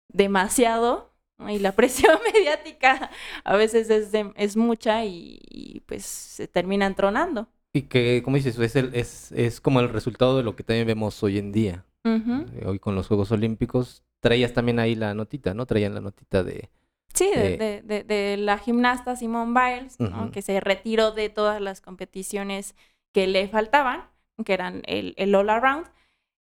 demasiado, 0.08 1.12
¿no? 1.38 1.50
Y 1.50 1.58
la 1.58 1.72
presión 1.76 2.18
mediática 2.32 3.10
a 3.44 3.56
veces 3.56 3.90
es, 3.90 4.12
de- 4.12 4.32
es 4.36 4.56
mucha 4.56 5.04
y, 5.04 5.40
y, 5.48 5.80
pues 5.80 6.04
se 6.04 6.48
terminan 6.48 6.94
tronando. 6.94 7.48
Y 7.72 7.82
que, 7.82 8.22
como 8.24 8.36
dices, 8.36 8.58
es, 8.58 8.76
el, 8.76 8.94
es, 8.94 9.32
es 9.32 9.60
como 9.60 9.80
el 9.80 9.88
resultado 9.88 10.36
de 10.36 10.44
lo 10.44 10.54
que 10.54 10.62
también 10.62 10.86
vemos 10.86 11.20
hoy 11.22 11.38
en 11.38 11.50
día. 11.52 11.84
Eh, 12.04 12.64
Hoy 12.66 12.78
con 12.78 12.94
los 12.94 13.08
Juegos 13.08 13.32
Olímpicos. 13.32 14.02
Traías 14.20 14.52
también 14.52 14.78
ahí 14.78 14.94
la 14.94 15.14
notita, 15.14 15.54
¿no? 15.54 15.66
Traían 15.66 15.94
la 15.94 16.00
notita 16.00 16.42
de... 16.44 16.70
Sí, 17.12 17.30
de, 17.34 17.56
de- 17.58 17.82
de- 17.82 18.02
de 18.02 18.36
la 18.36 18.58
gimnasta 18.58 19.14
Simone 19.14 19.52
Biles, 19.58 20.00
¿no? 20.00 20.32
Que 20.32 20.42
se 20.42 20.58
retiró 20.60 21.12
de 21.12 21.28
todas 21.28 21.60
las 21.60 21.80
competiciones 21.80 22.74
que 23.12 23.26
le 23.28 23.46
faltaban, 23.48 24.08
que 24.44 24.52
eran 24.52 24.82
el, 24.86 25.14
el 25.16 25.34
all 25.36 25.48
around, 25.50 25.86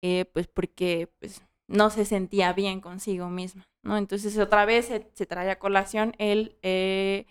eh, 0.01 0.25
pues 0.33 0.47
porque 0.47 1.09
pues, 1.19 1.41
no 1.69 1.89
se 1.89 2.03
sentía 2.03 2.51
bien 2.51 2.81
consigo 2.81 3.29
misma, 3.29 3.63
¿no? 3.83 3.97
Entonces 3.97 4.37
otra 4.37 4.65
vez 4.65 4.87
se, 4.87 5.07
se 5.13 5.25
trae 5.25 5.49
a 5.49 5.59
colación 5.59 6.13
el... 6.17 6.57
eh, 6.63 7.25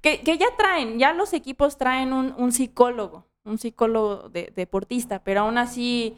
que, 0.00 0.20
que 0.20 0.38
ya 0.38 0.46
traen, 0.56 0.98
ya 0.98 1.12
los 1.12 1.32
equipos 1.32 1.76
traen 1.78 2.12
un, 2.12 2.34
un 2.38 2.52
psicólogo, 2.52 3.26
un 3.44 3.58
psicólogo 3.58 4.28
de- 4.28 4.52
deportista, 4.54 5.24
pero 5.24 5.40
aún 5.40 5.58
así, 5.58 6.16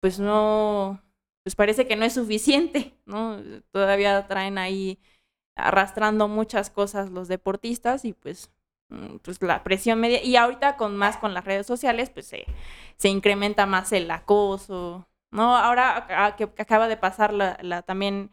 pues 0.00 0.18
no, 0.20 1.02
pues 1.44 1.54
parece 1.56 1.86
que 1.86 1.96
no 1.96 2.04
es 2.04 2.14
suficiente, 2.14 2.94
¿no? 3.06 3.38
Todavía 3.72 4.26
traen 4.26 4.58
ahí 4.58 4.98
arrastrando 5.56 6.28
muchas 6.28 6.70
cosas 6.70 7.10
los 7.10 7.28
deportistas 7.28 8.04
y 8.04 8.12
pues, 8.14 8.50
mm, 8.90 9.16
pues 9.22 9.42
la 9.42 9.64
presión 9.64 10.00
media, 10.00 10.22
y 10.24 10.36
ahorita 10.36 10.76
con 10.76 10.96
más 10.96 11.16
con 11.18 11.34
las 11.34 11.44
redes 11.44 11.66
sociales, 11.66 12.10
pues 12.10 12.26
se, 12.26 12.46
se 12.96 13.08
incrementa 13.08 13.66
más 13.66 13.92
el 13.92 14.10
acoso, 14.10 15.08
¿no? 15.32 15.56
Ahora 15.56 16.34
que 16.36 16.44
acaba 16.62 16.88
de 16.88 16.96
pasar 16.96 17.32
la, 17.34 17.58
la 17.62 17.82
también 17.82 18.30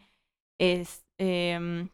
es 0.60 1.06
em, 1.20 1.90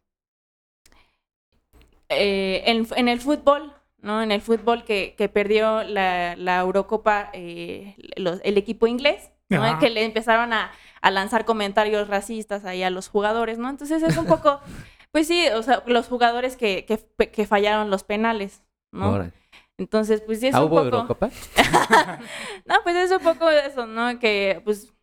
eh, 2.09 2.63
en, 2.65 2.88
en 2.95 3.07
el 3.07 3.19
fútbol, 3.19 3.74
¿no? 3.99 4.22
En 4.22 4.32
el 4.32 4.41
fútbol 4.41 4.84
que, 4.84 5.15
que 5.17 5.30
perdió 5.30 5.84
la, 5.84 6.36
la 6.36 6.59
Eurocopa 6.59 7.30
eh, 7.34 7.95
los- 8.15 8.41
el 8.43 8.57
equipo 8.57 8.88
inglés, 8.88 9.32
Que 9.80 9.89
le 9.89 10.06
empezaron 10.06 10.54
a, 10.54 10.72
a 11.02 11.12
lanzar 11.12 11.45
comentarios 11.45 12.08
racistas 12.08 12.66
ahí 12.66 12.84
a 12.84 12.89
los 12.89 13.10
jugadores, 13.10 13.58
¿no? 13.58 13.70
Entonces 13.70 14.04
es 14.04 14.18
un 14.18 14.26
poco, 14.26 14.60
pues 15.12 15.28
sí, 15.28 15.47
o 15.49 15.64
sea, 15.64 15.84
los 15.88 16.08
jugadores 16.08 16.56
que, 16.56 16.86
que, 16.86 17.30
que 17.30 17.45
fallaron 17.45 17.89
los 17.89 18.04
penales, 18.04 18.64
¿no? 18.91 19.30
Entonces, 19.78 20.22
pues 20.22 20.39
sí 20.39 20.47
es 20.47 20.56
¿Ah, 20.56 20.64
un 20.64 20.68
hubo 20.68 20.84
poco... 20.84 20.95
Eurocopa? 20.95 21.30
No, 22.66 22.76
pues 22.84 22.95
es 22.95 23.12
un 23.12 23.20
poco 23.20 23.49
eso, 23.49 23.88
¿no? 23.88 24.20
Que, 24.20 24.62
pues, 24.64 24.93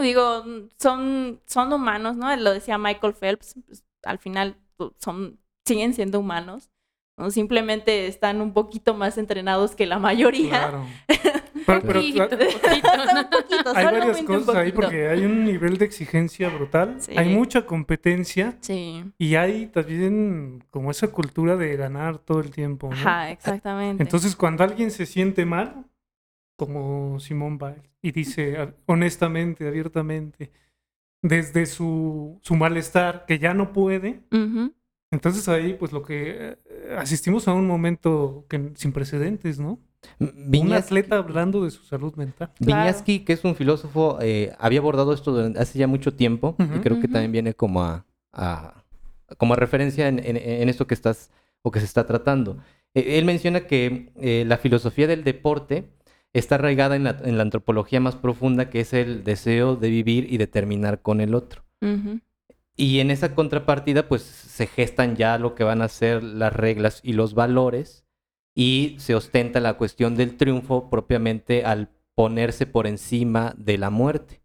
digo, 0.00 0.44
son, 0.78 1.40
son 1.46 1.72
humanos, 1.72 2.16
¿no? 2.16 2.34
Lo 2.36 2.52
decía 2.52 2.78
Michael 2.78 3.14
Phelps, 3.14 3.56
pues, 3.66 3.84
al 4.04 4.18
final 4.18 4.56
son, 4.98 5.40
siguen 5.64 5.92
siendo 5.92 6.20
humanos, 6.20 6.70
¿no? 7.18 7.30
Simplemente 7.32 8.06
están 8.06 8.40
un 8.40 8.52
poquito 8.52 8.94
más 8.94 9.18
entrenados 9.18 9.74
que 9.74 9.86
la 9.86 9.98
mayoría. 9.98 10.50
Claro. 10.50 10.86
Pero- 11.66 11.80
pero- 11.82 12.00
Poquito, 12.00 12.28
poquito, 13.30 13.72
hay 13.74 13.84
varias 13.84 14.22
cosas 14.22 14.54
ahí 14.54 14.72
porque 14.72 15.08
hay 15.08 15.24
un 15.24 15.44
nivel 15.44 15.76
de 15.78 15.84
exigencia 15.84 16.48
brutal, 16.48 16.96
Sí. 17.00 17.12
hay 17.16 17.28
mucha 17.34 17.66
competencia 17.66 18.56
Sí. 18.60 19.04
y 19.18 19.34
hay 19.34 19.66
también 19.66 20.64
como 20.70 20.90
esa 20.90 21.08
cultura 21.08 21.56
de 21.56 21.76
ganar 21.76 22.18
todo 22.18 22.40
el 22.40 22.50
tiempo, 22.50 22.88
¿no? 22.88 22.94
Ajá, 22.94 23.30
exactamente. 23.30 24.02
Entonces, 24.02 24.36
cuando 24.36 24.64
alguien 24.64 24.90
se 24.90 25.06
siente 25.06 25.44
mal, 25.44 25.84
como 26.56 27.20
Simón 27.20 27.58
Biles, 27.58 27.90
y 28.00 28.12
dice 28.12 28.72
honestamente, 28.86 29.66
abiertamente, 29.66 30.52
desde 31.22 31.66
su, 31.66 32.38
su 32.42 32.54
malestar, 32.54 33.24
que 33.26 33.38
ya 33.38 33.52
no 33.52 33.72
puede, 33.72 34.20
entonces 35.10 35.48
ahí 35.48 35.74
pues 35.74 35.92
lo 35.92 36.02
que 36.02 36.56
eh, 36.70 36.96
asistimos 36.98 37.48
a 37.48 37.52
un 37.54 37.66
momento 37.66 38.46
que, 38.48 38.70
sin 38.74 38.92
precedentes, 38.92 39.58
¿no? 39.58 39.78
Un 40.18 40.32
Viñas- 40.50 40.84
atleta 40.84 41.16
hablando 41.18 41.64
de 41.64 41.70
su 41.70 41.82
salud 41.84 42.14
mental. 42.16 42.50
Claro. 42.58 42.82
Viñaski, 42.82 43.20
que 43.20 43.32
es 43.32 43.44
un 43.44 43.54
filósofo, 43.54 44.18
eh, 44.20 44.52
había 44.58 44.78
abordado 44.80 45.12
esto 45.12 45.32
durante- 45.32 45.58
hace 45.58 45.78
ya 45.78 45.86
mucho 45.86 46.14
tiempo 46.14 46.54
y 46.58 46.78
creo 46.80 47.00
que 47.00 47.08
también 47.08 47.32
viene 47.32 47.54
como 47.54 47.82
a, 47.82 48.04
a- 48.32 48.82
como 49.38 49.54
a 49.54 49.56
referencia 49.56 50.08
en, 50.08 50.18
en- 50.20 50.36
en 50.36 50.68
esto 50.68 50.86
que 50.86 50.94
estás 50.94 51.30
o 51.62 51.70
que 51.70 51.80
se 51.80 51.86
está 51.86 52.06
tratando. 52.06 52.58
Eh, 52.94 53.18
él 53.18 53.24
menciona 53.24 53.60
que 53.66 54.12
eh, 54.20 54.44
la 54.46 54.56
filosofía 54.58 55.06
del 55.06 55.24
deporte 55.24 55.90
está 56.32 56.54
arraigada 56.56 56.96
en 56.96 57.04
la, 57.04 57.16
en 57.24 57.36
la 57.36 57.42
antropología 57.42 57.98
más 58.00 58.14
profunda, 58.14 58.70
que 58.70 58.80
es 58.80 58.92
el 58.92 59.24
deseo 59.24 59.74
de 59.76 59.88
vivir 59.90 60.32
y 60.32 60.36
de 60.38 60.46
terminar 60.46 61.02
con 61.02 61.20
el 61.20 61.34
otro. 61.34 61.62
Y 62.76 63.00
en 63.00 63.10
esa 63.10 63.34
contrapartida, 63.34 64.06
pues 64.08 64.22
se 64.22 64.66
gestan 64.66 65.16
ya 65.16 65.38
lo 65.38 65.54
que 65.54 65.64
van 65.64 65.80
a 65.82 65.88
ser 65.88 66.22
las 66.22 66.52
reglas 66.52 67.00
y 67.02 67.12
los 67.14 67.34
valores, 67.34 68.04
y 68.56 68.96
se 68.98 69.14
ostenta 69.14 69.60
la 69.60 69.74
cuestión 69.74 70.16
del 70.16 70.36
triunfo 70.36 70.88
propiamente 70.90 71.64
al 71.64 71.90
ponerse 72.16 72.66
por 72.66 72.86
encima 72.88 73.54
de 73.58 73.76
la 73.78 73.90
muerte. 73.90 74.40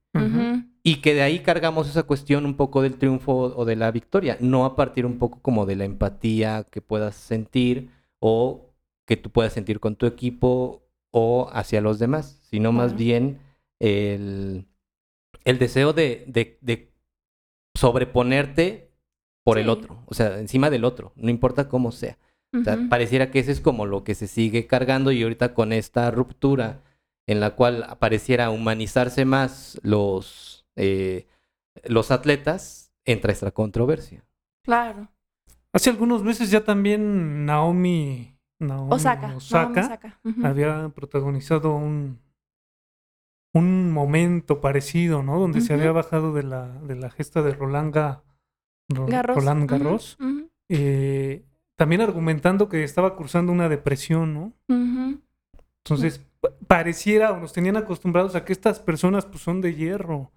Y 0.83 0.95
que 0.97 1.13
de 1.13 1.21
ahí 1.21 1.39
cargamos 1.39 1.87
esa 1.89 2.03
cuestión 2.03 2.45
un 2.45 2.55
poco 2.57 2.81
del 2.81 2.97
triunfo 2.97 3.33
o 3.55 3.65
de 3.65 3.75
la 3.77 3.89
victoria, 3.91 4.37
no 4.41 4.65
a 4.65 4.75
partir 4.75 5.05
un 5.05 5.17
poco 5.17 5.39
como 5.41 5.65
de 5.65 5.75
la 5.77 5.85
empatía 5.85 6.65
que 6.69 6.81
puedas 6.81 7.15
sentir 7.15 7.89
o 8.19 8.73
que 9.07 9.15
tú 9.15 9.29
puedas 9.29 9.53
sentir 9.53 9.79
con 9.79 9.95
tu 9.95 10.05
equipo 10.07 10.83
o 11.11 11.49
hacia 11.53 11.79
los 11.81 11.97
demás, 11.97 12.39
sino 12.49 12.71
más 12.71 12.95
bien 12.97 13.39
el, 13.79 14.65
el 15.45 15.57
deseo 15.59 15.93
de, 15.93 16.25
de- 16.27 16.57
de 16.61 16.91
sobreponerte 17.75 18.91
por 19.43 19.57
el 19.57 19.69
otro, 19.69 20.03
o 20.05 20.13
sea, 20.13 20.39
encima 20.39 20.69
del 20.69 20.83
otro, 20.83 21.13
no 21.15 21.29
importa 21.29 21.67
cómo 21.69 21.91
sea. 21.91 22.17
O 22.53 22.63
sea, 22.63 22.75
Ujú. 22.75 22.89
pareciera 22.89 23.31
que 23.31 23.39
ese 23.39 23.51
es 23.51 23.61
como 23.61 23.85
lo 23.85 24.03
que 24.03 24.13
se 24.15 24.27
sigue 24.27 24.67
cargando 24.67 25.11
y 25.11 25.23
ahorita 25.23 25.53
con 25.53 25.71
esta 25.73 26.11
ruptura 26.11 26.81
en 27.27 27.39
la 27.39 27.51
cual 27.55 27.95
pareciera 27.99 28.49
humanizarse 28.49 29.23
más 29.25 29.79
los, 29.83 30.65
eh, 30.75 31.27
los 31.85 32.11
atletas, 32.11 32.91
entra 33.05 33.31
esta 33.31 33.51
controversia. 33.51 34.25
Claro. 34.63 35.07
Hace 35.73 35.89
algunos 35.91 36.23
meses 36.23 36.51
ya 36.51 36.63
también 36.65 37.45
Naomi, 37.45 38.35
Naomi 38.59 38.93
Osaka. 38.93 39.35
Osaka 39.37 39.63
Naomi 39.63 39.79
Osaka. 39.79 40.19
Ujú. 40.25 40.45
había 40.45 40.89
protagonizado 40.93 41.73
un, 41.75 42.19
un 43.53 43.91
momento 43.91 44.59
parecido, 44.61 45.23
¿no? 45.23 45.39
Donde 45.39 45.61
se 45.61 45.73
había 45.73 45.91
bajado 45.93 46.33
de 46.33 46.43
la, 46.43 46.67
de 46.81 46.95
la 46.95 47.09
gesta 47.09 47.41
de 47.41 47.53
Roland, 47.53 47.95
Ga- 47.95 48.21
Ro- 48.89 49.05
Garros. 49.07 49.37
Roland 49.37 49.69
Garros, 49.69 50.17
eh, 50.69 51.45
también 51.75 52.01
argumentando 52.01 52.69
que 52.69 52.83
estaba 52.83 53.15
cursando 53.15 53.51
una 53.51 53.69
depresión, 53.69 54.33
¿no? 54.33 54.53
Entonces, 55.83 56.21
pa- 56.39 56.49
pareciera 56.67 57.31
o 57.31 57.39
nos 57.39 57.53
tenían 57.53 57.75
acostumbrados 57.77 58.35
a 58.35 58.45
que 58.45 58.53
estas 58.53 58.79
personas 58.79 59.25
pues 59.25 59.41
son 59.41 59.61
de 59.61 59.75
hierro. 59.75 60.31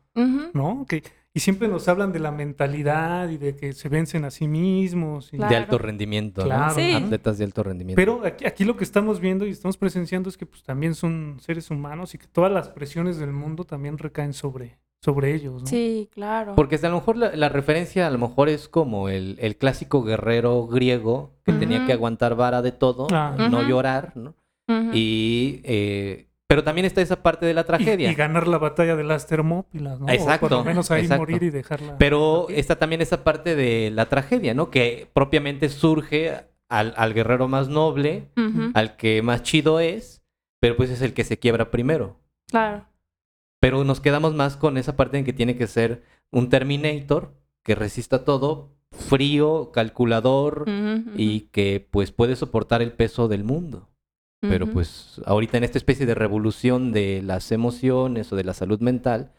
¿no? 0.55 0.87
Que, 0.89 1.03
y 1.33 1.41
siempre 1.41 1.67
nos 1.67 1.89
hablan 1.89 2.13
de 2.13 2.21
la 2.21 2.31
mentalidad 2.31 3.29
y 3.31 3.37
de 3.37 3.57
que 3.57 3.73
se 3.73 3.89
vencen 3.89 4.25
a 4.25 4.31
sí 4.31 4.47
mismos. 4.47 5.33
y- 5.33 5.37
Claro. 5.39 5.51
De 5.51 5.57
alto 5.57 5.79
rendimiento, 5.79 6.43
¿no? 6.43 6.47
Claro. 6.47 6.75
Sí. 6.77 6.93
Atletas 6.95 7.39
de 7.39 7.45
alto 7.45 7.65
rendimiento. 7.65 7.97
Pero 7.97 8.25
aquí, 8.25 8.47
aquí 8.47 8.65
lo 8.65 8.77
que 8.77 8.85
estamos 8.85 9.19
viendo 9.19 9.45
y 9.45 9.51
estamos 9.51 9.77
presenciando 9.77 10.29
es 10.29 10.37
que 10.37 10.47
pues 10.47 10.63
también 10.63 10.95
son 10.95 11.39
seres 11.41 11.69
humanos 11.69 12.15
y 12.15 12.19
que 12.19 12.29
todas 12.29 12.53
las 12.53 12.69
presiones 12.69 13.17
del 13.19 13.33
mundo 13.33 13.65
también 13.65 13.99
recaen 13.99 14.33
sobre, 14.35 14.79
sobre 15.05 15.35
ellos, 15.35 15.61
¿no? 15.63 15.67
Sí, 15.67 16.09
claro. 16.13 16.55
Porque 16.57 16.77
a 16.83 16.89
lo 16.89 16.95
mejor 16.95 17.17
la, 17.19 17.37
la 17.37 17.51
referencia 17.51 18.07
a 18.07 18.11
lo 18.11 18.17
mejor 18.19 18.49
es 18.49 18.69
como 18.69 19.11
el, 19.11 19.37
el 19.39 19.57
clásico 19.57 20.03
guerrero 20.03 20.67
griego 20.67 21.33
que 21.45 21.53
tenía 21.53 21.85
que 21.85 21.93
aguantar 21.93 22.35
vara 22.37 22.63
de 22.63 22.73
todo, 22.73 23.07
Ah. 23.13 23.37
no 23.51 23.63
llorar, 23.63 24.13
¿no? 24.17 24.35
Y, 24.95 25.61
eh, 25.65 26.29
pero 26.47 26.65
también 26.65 26.87
está 26.87 27.03
esa 27.03 27.23
parte 27.23 27.45
de 27.45 27.53
la 27.53 27.65
tragedia. 27.65 28.11
Y, 28.11 28.15
ganar 28.15 28.49
la 28.49 28.57
batalla 28.59 28.97
de 28.97 29.05
las 29.05 29.27
Termópilas, 29.27 30.01
¿no? 30.01 30.07
O 30.07 30.09
Exacto, 30.09 30.49
por 30.49 30.59
lo 30.59 30.65
menos 30.65 30.91
ahí 30.91 31.03
exacto. 31.03 31.21
morir 31.21 31.43
y 31.43 31.51
dejarla. 31.51 31.99
Pero 31.99 32.47
está 32.49 32.77
también 32.77 33.03
esa 33.03 33.25
parte 33.25 33.55
de 33.57 33.91
la 33.91 34.07
tragedia, 34.09 34.55
¿no? 34.55 34.71
Que 34.71 35.07
propiamente 35.13 35.69
surge 35.69 36.33
al, 36.71 36.95
al 36.97 37.13
guerrero 37.13 37.47
más 37.47 37.69
noble, 37.69 38.31
al 38.73 38.97
que 38.97 39.21
más 39.21 39.43
chido 39.43 39.81
es, 39.81 40.23
pero 40.61 40.77
pues 40.77 40.89
es 40.89 41.03
el 41.03 41.13
que 41.13 41.25
se 41.25 41.39
quiebra 41.39 41.71
primero. 41.71 42.17
Claro. 42.51 42.87
Pero 43.65 43.83
nos 43.83 44.03
quedamos 44.03 44.35
más 44.35 44.59
con 44.59 44.77
esa 44.77 44.95
parte 44.95 45.17
en 45.17 45.25
que 45.25 45.33
tiene 45.33 45.57
que 45.57 45.67
ser 45.67 46.03
un 46.31 46.51
Terminator 46.51 47.33
que 47.63 47.75
resista 47.75 48.23
todo, 48.23 48.77
frío, 48.91 49.73
calculador 49.73 50.67
y 51.17 51.49
que 51.51 51.89
pues 51.91 52.13
puede 52.13 52.37
soportar 52.37 52.83
el 52.83 52.93
peso 52.93 53.27
del 53.27 53.43
mundo. 53.43 53.89
Pero 54.43 54.67
pues 54.71 55.19
ahorita 55.25 55.57
en 55.57 55.65
esta 55.65 55.79
especie 55.79 56.05
de 56.05 56.15
revolución 56.15 56.93
de 56.93 57.23
las 57.23 57.53
emociones 57.53 58.31
o 58.31 58.37
de 58.37 58.45
la 58.45 58.53
salud 58.53 58.81
mental 58.81 59.33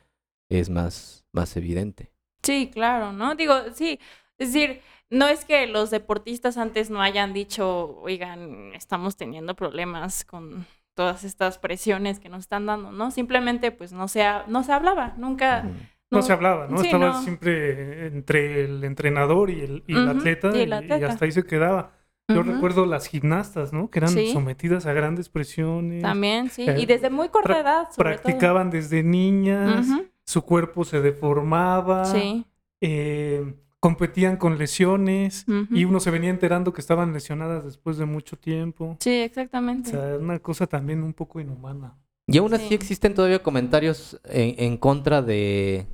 es 0.50 0.72
más, 0.72 1.28
más 1.32 1.56
evidente. 1.56 2.12
Sí, 2.42 2.72
claro, 2.74 3.14
¿no? 3.14 3.36
Digo, 3.36 3.54
sí, 3.76 4.00
es 4.40 4.52
decir, 4.52 4.82
no 5.12 5.28
es 5.28 5.46
que 5.46 5.68
los 5.68 5.92
deportistas 5.92 6.58
antes 6.58 6.90
no 6.90 7.00
hayan 7.00 7.32
dicho, 7.32 8.00
oigan, 8.02 8.74
estamos 8.74 9.18
teniendo 9.18 9.56
problemas 9.56 10.26
con 10.26 10.66
todas 10.96 11.24
estas 11.24 11.60
presiones 11.60 12.20
que 12.20 12.30
nos 12.30 12.40
están 12.40 12.66
dando, 12.66 12.92
¿no? 12.92 13.12
Simplemente 13.12 13.72
pues 13.72 13.92
no 13.94 14.08
se, 14.08 14.24
ha- 14.24 14.46
no 14.48 14.64
se 14.64 14.74
hablaba, 14.74 15.14
nunca... 15.18 15.64
No, 16.12 16.22
se 16.22 16.32
hablaba, 16.32 16.68
¿no? 16.68 16.78
sí, 16.78 16.86
Estaba 16.86 17.08
no. 17.08 17.22
siempre 17.24 18.08
entre 18.08 18.64
el 18.64 18.84
entrenador 18.86 19.50
y 19.50 19.60
el, 19.62 19.84
y 19.86 19.96
el 19.98 20.08
atleta 20.08 20.48
y 20.56 20.62
el 20.62 20.70
y- 20.70 20.72
y 20.72 20.74
atleta. 20.74 21.08
hasta 21.08 21.26
ahí 21.26 21.32
se 21.32 21.44
quedaba. 21.44 21.92
Yo 22.30 22.42
recuerdo 22.42 22.86
las 22.86 23.06
gimnastas, 23.08 23.74
¿no? 23.74 23.90
Que 23.92 24.00
eran 24.00 24.10
Sí. 24.12 24.32
sometidas 24.32 24.86
a 24.86 24.94
grandes 24.94 25.30
presiones. 25.30 26.02
También, 26.02 26.50
sí, 26.50 26.68
Eh, 26.68 26.80
y 26.80 26.86
desde 26.86 27.10
muy 27.10 27.30
corta 27.30 27.54
pra- 27.54 27.62
edad, 27.62 27.88
sobre 27.92 28.14
todo. 28.16 28.24
Practicaban 28.24 28.70
desde 28.72 29.04
niñas, 29.04 29.88
su 30.26 30.42
cuerpo 30.44 30.86
se 30.86 31.02
deformaba, 31.02 32.06
Sí. 32.06 32.46
eh, 32.82 33.54
competían 33.86 34.38
con 34.38 34.58
lesiones 34.58 35.46
y 35.70 35.84
uno 35.86 36.00
se 36.00 36.10
venía 36.10 36.32
enterando 36.32 36.74
que 36.74 36.82
estaban 36.82 37.14
lesionadas 37.14 37.64
después 37.66 37.98
de 37.98 38.06
mucho 38.06 38.36
tiempo. 38.36 38.98
Sí, 39.00 39.10
O 39.22 39.24
exactamente. 39.26 39.92
sea, 39.92 40.18
una 40.20 40.40
cosa 40.40 40.66
también 40.66 41.04
un 41.04 41.14
poco 41.14 41.40
inhumana. 41.40 41.94
Y 42.28 42.40
aún 42.40 42.52
así 42.56 42.70
Sí. 42.70 42.74
existen 42.74 43.14
todavía 43.14 43.44
comentarios 43.44 44.20
en, 44.24 44.56
en 44.58 44.78
contra 44.78 45.22
de, 45.22 45.86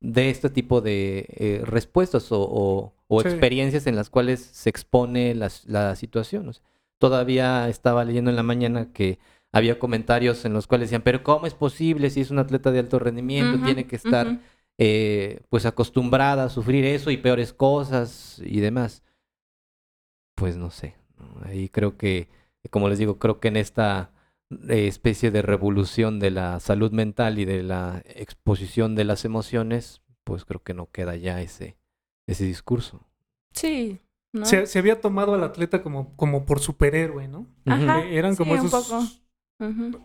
de 0.00 0.28
este 0.28 0.50
tipo 0.50 0.82
de 0.82 1.26
eh, 1.30 1.62
respuestas 1.64 2.30
o, 2.32 2.40
o- 2.42 2.92
o 3.08 3.22
Sí. 3.22 3.28
experiencias 3.28 3.86
en 3.86 3.96
las 3.96 4.10
cuales 4.10 4.40
se 4.40 4.68
expone 4.68 5.34
las- 5.34 5.64
la 5.66 5.96
situación. 5.96 6.48
O 6.48 6.52
sea, 6.52 6.62
todavía 6.98 7.68
estaba 7.70 8.04
leyendo 8.04 8.28
en 8.30 8.36
la 8.36 8.42
mañana 8.42 8.92
que 8.92 9.18
había 9.52 9.78
comentarios 9.78 10.44
en 10.44 10.52
los 10.52 10.66
cuales 10.66 10.88
decían, 10.90 11.02
pero 11.02 11.22
¿cómo 11.22 11.46
es 11.46 11.54
posible 11.54 12.10
si 12.10 12.20
es 12.20 12.30
un 12.30 12.38
atleta 12.38 12.70
de 12.70 12.80
alto 12.80 12.98
rendimiento? 12.98 13.64
Tiene 13.64 13.86
que 13.86 13.96
estar. 13.96 14.38
Eh, 14.82 15.42
pues 15.50 15.66
acostumbrada 15.66 16.44
a 16.44 16.48
sufrir 16.48 16.86
eso 16.86 17.10
y 17.10 17.18
peores 17.18 17.52
cosas 17.52 18.40
y 18.42 18.60
demás. 18.60 19.02
Pues 20.34 20.56
no 20.56 20.70
sé. 20.70 20.96
Ahí 21.44 21.68
creo 21.68 21.98
que, 21.98 22.30
como 22.70 22.88
les 22.88 22.98
digo, 22.98 23.18
creo 23.18 23.40
que 23.40 23.48
en 23.48 23.58
esta 23.58 24.10
eh, 24.70 24.86
especie 24.86 25.30
de 25.30 25.42
revolución 25.42 26.18
de 26.18 26.30
la 26.30 26.60
salud 26.60 26.92
mental 26.92 27.38
y 27.38 27.44
de 27.44 27.62
la 27.62 28.02
exposición 28.06 28.94
de 28.94 29.04
las 29.04 29.26
emociones, 29.26 30.00
pues 30.24 30.46
creo 30.46 30.62
que 30.62 30.72
no 30.72 30.90
queda 30.90 31.14
ya 31.14 31.42
ese, 31.42 31.76
ese 32.26 32.46
discurso. 32.46 33.06
Sí, 33.52 34.00
¿no? 34.32 34.46
Se, 34.46 34.66
se 34.66 34.78
había 34.78 35.02
tomado 35.02 35.34
al 35.34 35.44
atleta 35.44 35.82
como, 35.82 36.16
como 36.16 36.46
por 36.46 36.58
superhéroe, 36.58 37.28
¿no? 37.28 37.46
Ajá. 37.66 38.00
Eh, 38.00 38.16
Eran 38.16 38.32
sí, 38.32 38.38
como 38.38 38.52
un 38.52 38.66
esos 38.66 39.20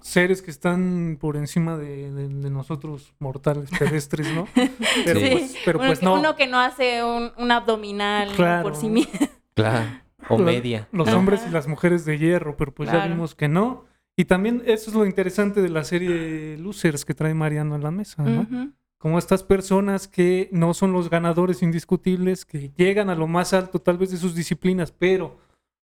seres 0.02 0.42
que 0.42 0.52
están 0.52 1.18
por 1.20 1.38
encima 1.38 1.78
de, 1.78 2.12
de- 2.12 2.28
de 2.30 2.50
nosotros 2.50 3.14
mortales 3.20 3.70
pedestres, 3.78 4.34
¿no? 4.34 4.48
Pero, 5.06 5.20
Sí. 5.20 5.30
pues, 5.32 5.56
pero 5.66 5.80
uno, 5.80 5.88
pues 5.88 6.00
que, 6.00 6.06
no. 6.06 6.14
uno 6.16 6.36
que 6.36 6.48
no 6.48 6.60
hace 6.60 7.04
un, 7.04 7.32
un 7.38 7.52
abdominal. 7.52 8.32
Claro. 8.36 8.64
por 8.64 8.76
sí 8.76 8.90
mismo. 8.90 9.14
Claro. 9.56 9.86
O 10.28 10.38
media. 10.38 10.90
Los 10.92 11.08
hombres 11.14 11.42
y 11.48 11.52
las 11.52 11.66
mujeres 11.68 12.04
de 12.04 12.18
hierro, 12.18 12.58
pero 12.58 12.74
pues 12.74 12.92
ya 12.92 13.08
vimos 13.08 13.36
que 13.36 13.48
no. 13.48 13.86
Y 14.18 14.26
también 14.26 14.62
eso 14.66 14.90
es 14.90 14.96
lo 14.96 15.06
interesante 15.06 15.62
de 15.62 15.70
la 15.70 15.86
serie 15.86 16.58
Losers 16.58 17.06
que 17.06 17.14
trae 17.14 17.34
Mariano 17.34 17.76
en 17.76 17.82
la 17.84 17.92
mesa, 17.92 18.24
¿no? 18.24 18.74
Como 18.98 19.18
estas 19.18 19.44
personas 19.44 20.08
que 20.10 20.50
no 20.52 20.74
son 20.74 20.92
los 20.92 21.10
ganadores 21.10 21.62
indiscutibles, 21.64 22.44
que 22.44 22.72
llegan 22.76 23.10
a 23.10 23.16
lo 23.16 23.28
más 23.28 23.54
alto 23.54 23.80
tal 23.80 23.98
vez 23.98 24.12
de 24.12 24.18
sus 24.18 24.36
disciplinas, 24.36 24.92
pero 24.92 25.38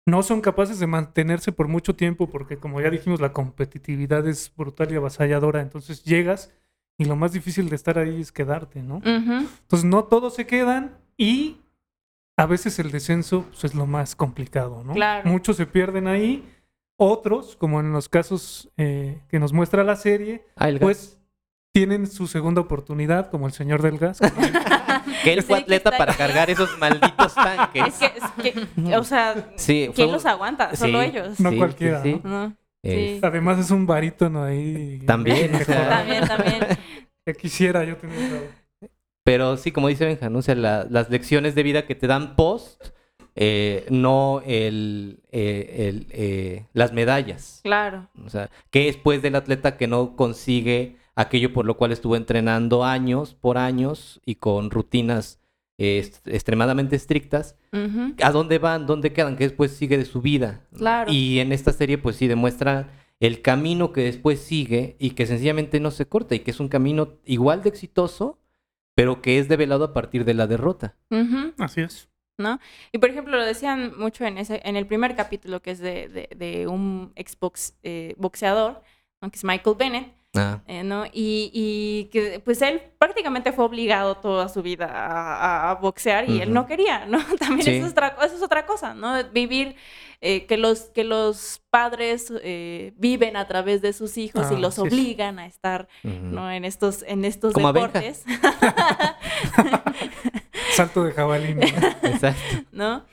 no 0.07 0.23
son 0.23 0.41
capaces 0.41 0.79
de 0.79 0.87
mantenerse 0.87 1.53
por 1.53 1.69
mucho 1.69 1.97
tiempo 1.97 2.29
porque 2.31 2.59
como 2.59 2.81
ya 2.81 2.91
dijimos 2.91 3.21
la 3.21 3.33
competitividad 3.33 4.27
es 4.27 4.53
brutal 4.57 4.93
y 4.93 4.97
avasalladora, 4.97 5.61
entonces 5.61 6.05
llegas 6.05 6.53
y 6.97 7.05
lo 7.05 7.17
más 7.17 7.33
difícil 7.33 7.69
de 7.69 7.77
estar 7.77 7.99
ahí 7.99 8.21
es 8.21 8.33
quedarte, 8.33 8.83
¿no? 8.83 9.03
Entonces 9.05 9.85
no 9.85 10.05
todos 10.05 10.35
se 10.35 10.47
quedan 10.47 10.97
y 11.17 11.59
a 12.37 12.47
veces 12.47 12.79
el 12.79 12.91
descenso 12.91 13.45
pues, 13.51 13.65
es 13.65 13.75
lo 13.75 13.87
más 13.87 14.15
complicado, 14.15 14.83
¿no? 14.85 14.95
Claro. 14.95 15.29
Muchos 15.29 15.57
se 15.57 15.67
pierden 15.67 16.07
ahí, 16.07 16.49
otros, 16.97 17.57
como 17.57 17.81
en 17.81 17.93
los 17.93 18.09
casos 18.09 18.71
eh, 18.77 19.21
que 19.29 19.39
nos 19.39 19.53
muestra 19.53 19.85
la 19.85 19.97
serie, 19.97 20.47
Ah, 20.57 20.71
pues 20.81 21.16
tienen 21.77 22.07
su 22.07 22.27
segunda 22.27 22.63
oportunidad, 22.63 23.31
como 23.31 23.47
el 23.47 23.53
señor 23.53 23.83
del 23.83 23.99
gas. 23.99 24.19
que 25.25 25.33
él 25.35 25.41
sí, 25.43 25.47
fue 25.47 25.59
atleta 25.59 25.91
para 25.91 26.13
ahí. 26.13 26.19
cargar 26.19 26.49
esos 26.49 26.79
malditos 26.79 27.35
tanques. 27.35 27.85
Es 27.87 27.95
que, 27.99 28.07
es 28.07 28.55
que, 28.55 28.97
o 28.97 29.05
sea, 29.05 29.51
Sí, 29.57 29.91
¿quién 29.95 30.07
un- 30.09 30.15
los 30.15 30.25
aguanta? 30.25 30.75
Solo 30.75 31.01
sí. 31.03 31.07
ellos. 31.09 31.39
No 31.39 31.55
cualquiera, 31.55 32.03
¿no? 32.03 32.21
¿no? 32.25 32.57
Además 33.23 33.59
es 33.59 33.71
un 33.71 33.85
barítono 33.87 34.45
ahí. 34.45 35.03
También, 35.07 35.55
o 35.55 35.59
sea. 35.59 35.89
También, 35.91 36.27
también. 36.27 36.61
Que 37.27 37.35
quisiera 37.35 37.85
yo 37.85 37.97
tener 37.99 38.49
Pero 39.23 39.57
sí, 39.59 39.71
como 39.73 39.89
dice 39.89 40.07
Benjamín, 40.07 40.39
o 40.39 40.43
sea, 40.43 40.55
la- 40.55 40.87
las 40.89 41.11
lecciones 41.11 41.55
de 41.55 41.63
vida 41.63 41.85
que 41.87 41.95
te 41.95 42.07
dan 42.07 42.37
post, 42.37 42.83
eh, 43.35 43.85
no 43.91 44.41
el, 44.47 45.21
eh, 45.31 45.89
el, 45.91 46.07
eh, 46.11 46.65
las 46.73 46.93
medallas. 46.95 47.61
Claro. 47.65 48.09
O 48.25 48.31
sea, 48.31 48.49
que 48.71 48.89
es 48.89 48.97
pues 48.97 49.21
del 49.21 49.35
atleta 49.35 49.77
que 49.77 49.89
no 49.89 50.17
consigue 50.17 50.97
aquello 51.17 51.53
por 51.53 51.65
lo 51.67 51.77
cual 51.77 51.91
estuvo 51.93 52.15
entrenando 52.15 52.85
años 52.85 53.35
por 53.35 53.59
años 53.59 54.21
y 54.25 54.37
con 54.37 54.71
rutinas 54.71 55.41
eh, 55.79 55.99
est- 55.99 56.27
extremadamente 56.29 56.95
estrictas. 56.97 57.57
¿A 58.23 58.31
dónde 58.31 58.59
van? 58.59 58.87
¿Dónde 58.87 59.13
quedan? 59.13 59.37
Que 59.37 59.45
después 59.45 59.73
sigue 59.73 59.99
de 59.99 60.05
su 60.05 60.23
vida. 60.23 60.63
Claro. 60.75 61.13
Y 61.13 61.41
en 61.41 61.53
esta 61.53 61.73
serie 61.73 61.99
pues 61.99 62.17
sí 62.17 62.27
demuestra 62.29 62.89
el 63.21 63.43
camino 63.43 63.93
que 63.93 64.03
después 64.03 64.41
sigue 64.41 64.97
y 64.99 65.11
que 65.11 65.27
sencillamente 65.27 65.81
no 65.81 65.91
se 65.91 66.07
corta 66.07 66.35
y 66.35 66.41
que 66.41 66.51
es 66.51 66.61
un 66.61 66.69
camino 66.69 67.15
igual 67.25 67.63
de 67.63 67.71
exitoso, 67.71 68.39
pero 68.95 69.21
que 69.23 69.39
es 69.39 69.49
develado 69.49 69.85
a 69.85 69.93
partir 69.93 70.25
de 70.25 70.35
la 70.35 70.47
derrota. 70.47 70.97
Así 71.59 71.81
es. 71.83 72.09
¿no? 72.39 72.61
Y 72.93 72.99
por 72.99 73.09
ejemplo, 73.09 73.37
lo 73.39 73.45
decían 73.45 73.93
mucho 73.99 74.27
en 74.27 74.37
ese, 74.37 74.61
en 74.65 74.77
el 74.77 74.87
primer 74.87 75.17
capítulo 75.17 75.61
que 75.61 75.71
es 75.71 75.79
de, 75.79 76.09
de, 76.09 76.29
de 76.37 76.67
un 76.67 77.13
exbox 77.17 77.75
eh, 77.83 78.15
boxeador, 78.19 78.83
¿no? 79.23 79.31
que 79.31 79.37
es 79.37 79.45
Michael 79.45 79.77
Bennett, 79.79 80.13
Ah, 80.39 80.61
eh, 80.67 80.83
¿no? 80.85 81.07
Y, 81.07 81.51
y 81.53 82.05
que 82.13 82.41
pues 82.45 82.63
él 82.63 82.81
prácticamente 82.99 83.53
fue 83.53 83.65
obligado 83.65 84.17
toda 84.17 84.49
su 84.49 84.63
vida 84.63 85.71
a, 85.71 85.75
boxear 85.77 86.29
y 86.29 86.41
él 86.41 86.53
no 86.53 86.67
quería, 86.67 87.07
¿no? 87.07 87.19
También 87.39 87.63
Sí. 87.63 87.71
eso, 87.77 87.87
es 87.87 87.93
otra, 87.93 88.17
eso 88.23 88.37
es 88.37 88.43
otra 88.43 88.67
cosa, 88.67 88.95
¿no? 88.95 89.23
Vivir, 89.33 89.77
eh, 90.21 90.47
que, 90.47 90.57
los, 90.57 90.83
que 90.95 91.05
los 91.05 91.63
padres 91.71 92.33
eh, 92.43 92.93
viven 92.97 93.37
a 93.37 93.47
través 93.47 93.83
de 93.83 93.93
sus 93.93 94.17
hijos 94.17 94.51
y 94.51 94.55
Ah, 94.55 94.59
los 94.59 94.75
sí, 94.75 94.81
sí. 94.83 94.87
obligan 94.87 95.39
a 95.39 95.47
estar. 95.47 95.89
¿no? 96.03 96.51
En 96.51 96.65
estos, 96.65 97.03
en 97.07 97.25
estos 97.25 97.53
Como 97.53 97.73
deportes. 97.73 98.25
Salto 100.73 101.05
de 101.05 101.13
jabalí. 101.13 101.55
¿no? 101.55 101.63
Exacto. 102.03 102.41
¿no? 102.73 103.05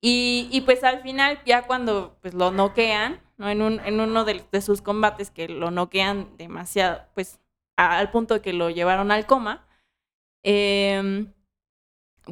Y, 0.00 0.48
y 0.50 0.60
pues 0.62 0.82
al 0.84 1.02
final, 1.02 1.38
ya 1.44 1.62
cuando 1.66 2.16
pues 2.22 2.32
lo 2.34 2.50
noquean, 2.50 3.20
¿no? 3.40 3.48
En, 3.48 3.62
un, 3.62 3.80
en 3.80 3.98
uno 3.98 4.24
de, 4.24 4.44
de 4.52 4.60
sus 4.60 4.82
combates 4.82 5.30
que 5.32 5.48
lo 5.48 5.70
noquean 5.72 6.36
demasiado, 6.36 7.00
pues 7.14 7.40
a- 7.76 7.98
al 7.98 8.10
punto 8.12 8.34
de 8.34 8.42
que 8.42 8.52
lo 8.52 8.70
llevaron 8.70 9.10
al 9.10 9.26
coma, 9.26 9.66
em, 10.44 11.32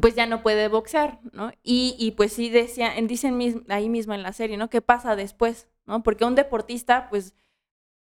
pues 0.01 0.15
ya 0.15 0.27
no 0.27 0.43
puede 0.43 0.69
boxear, 0.69 1.19
¿no? 1.33 1.51
Y, 1.63 1.97
y 1.99 2.13
pues 2.13 2.33
sí 2.35 2.51
decía, 2.51 2.97
en- 2.97 3.07
dicen 3.09 3.37
mis- 3.39 3.57
ahí 3.71 3.89
mismo 3.89 4.15
en 4.15 4.23
la 4.23 4.33
serie, 4.33 4.57
¿no? 4.59 4.69
¿Qué 4.71 4.83
pasa 4.83 5.17
después? 5.17 5.67
¿No? 5.87 6.03
Porque 6.03 6.25
un 6.27 6.35
deportista, 6.35 7.09
pues 7.09 7.35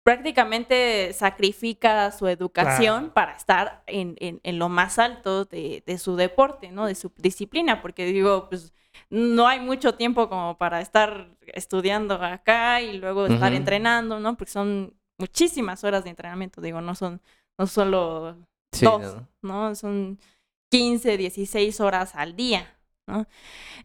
prácticamente 0.03 1.11
sacrifica 1.13 2.11
su 2.11 2.27
educación 2.27 2.99
Claro. 2.99 3.13
para 3.13 3.33
estar 3.35 3.83
en, 3.87 4.15
en- 4.19 4.39
en 4.43 4.57
lo 4.59 4.69
más 4.69 4.99
alto 4.99 5.45
de, 5.45 5.83
de 5.85 5.97
su 5.97 6.15
deporte, 6.15 6.71
¿no? 6.71 6.85
De 6.87 6.95
su 6.95 7.11
disciplina, 7.17 7.81
porque 7.81 8.05
digo, 8.05 8.47
pues 8.49 8.73
no 9.09 9.47
hay 9.47 9.59
mucho 9.59 9.95
tiempo 9.95 10.29
como 10.29 10.57
para 10.57 10.81
estar 10.81 11.36
estudiando 11.53 12.15
acá 12.15 12.81
y 12.81 12.97
luego 12.97 13.25
estar 13.27 13.53
entrenando, 13.53 14.19
¿no? 14.19 14.37
Porque 14.37 14.51
son 14.51 14.93
muchísimas 15.17 15.83
horas 15.83 16.03
de 16.03 16.11
entrenamiento, 16.11 16.61
digo, 16.61 16.81
no 16.81 16.95
son, 16.95 17.21
no 17.57 17.67
solo 17.67 18.37
Sí, 18.71 18.85
dos, 18.85 19.15
¿no? 19.41 19.69
¿no? 19.69 19.75
Son 19.75 20.19
15, 20.71 21.17
16 21.17 21.79
horas 21.81 22.15
al 22.15 22.35
día, 22.35 22.77
¿no? 23.07 23.25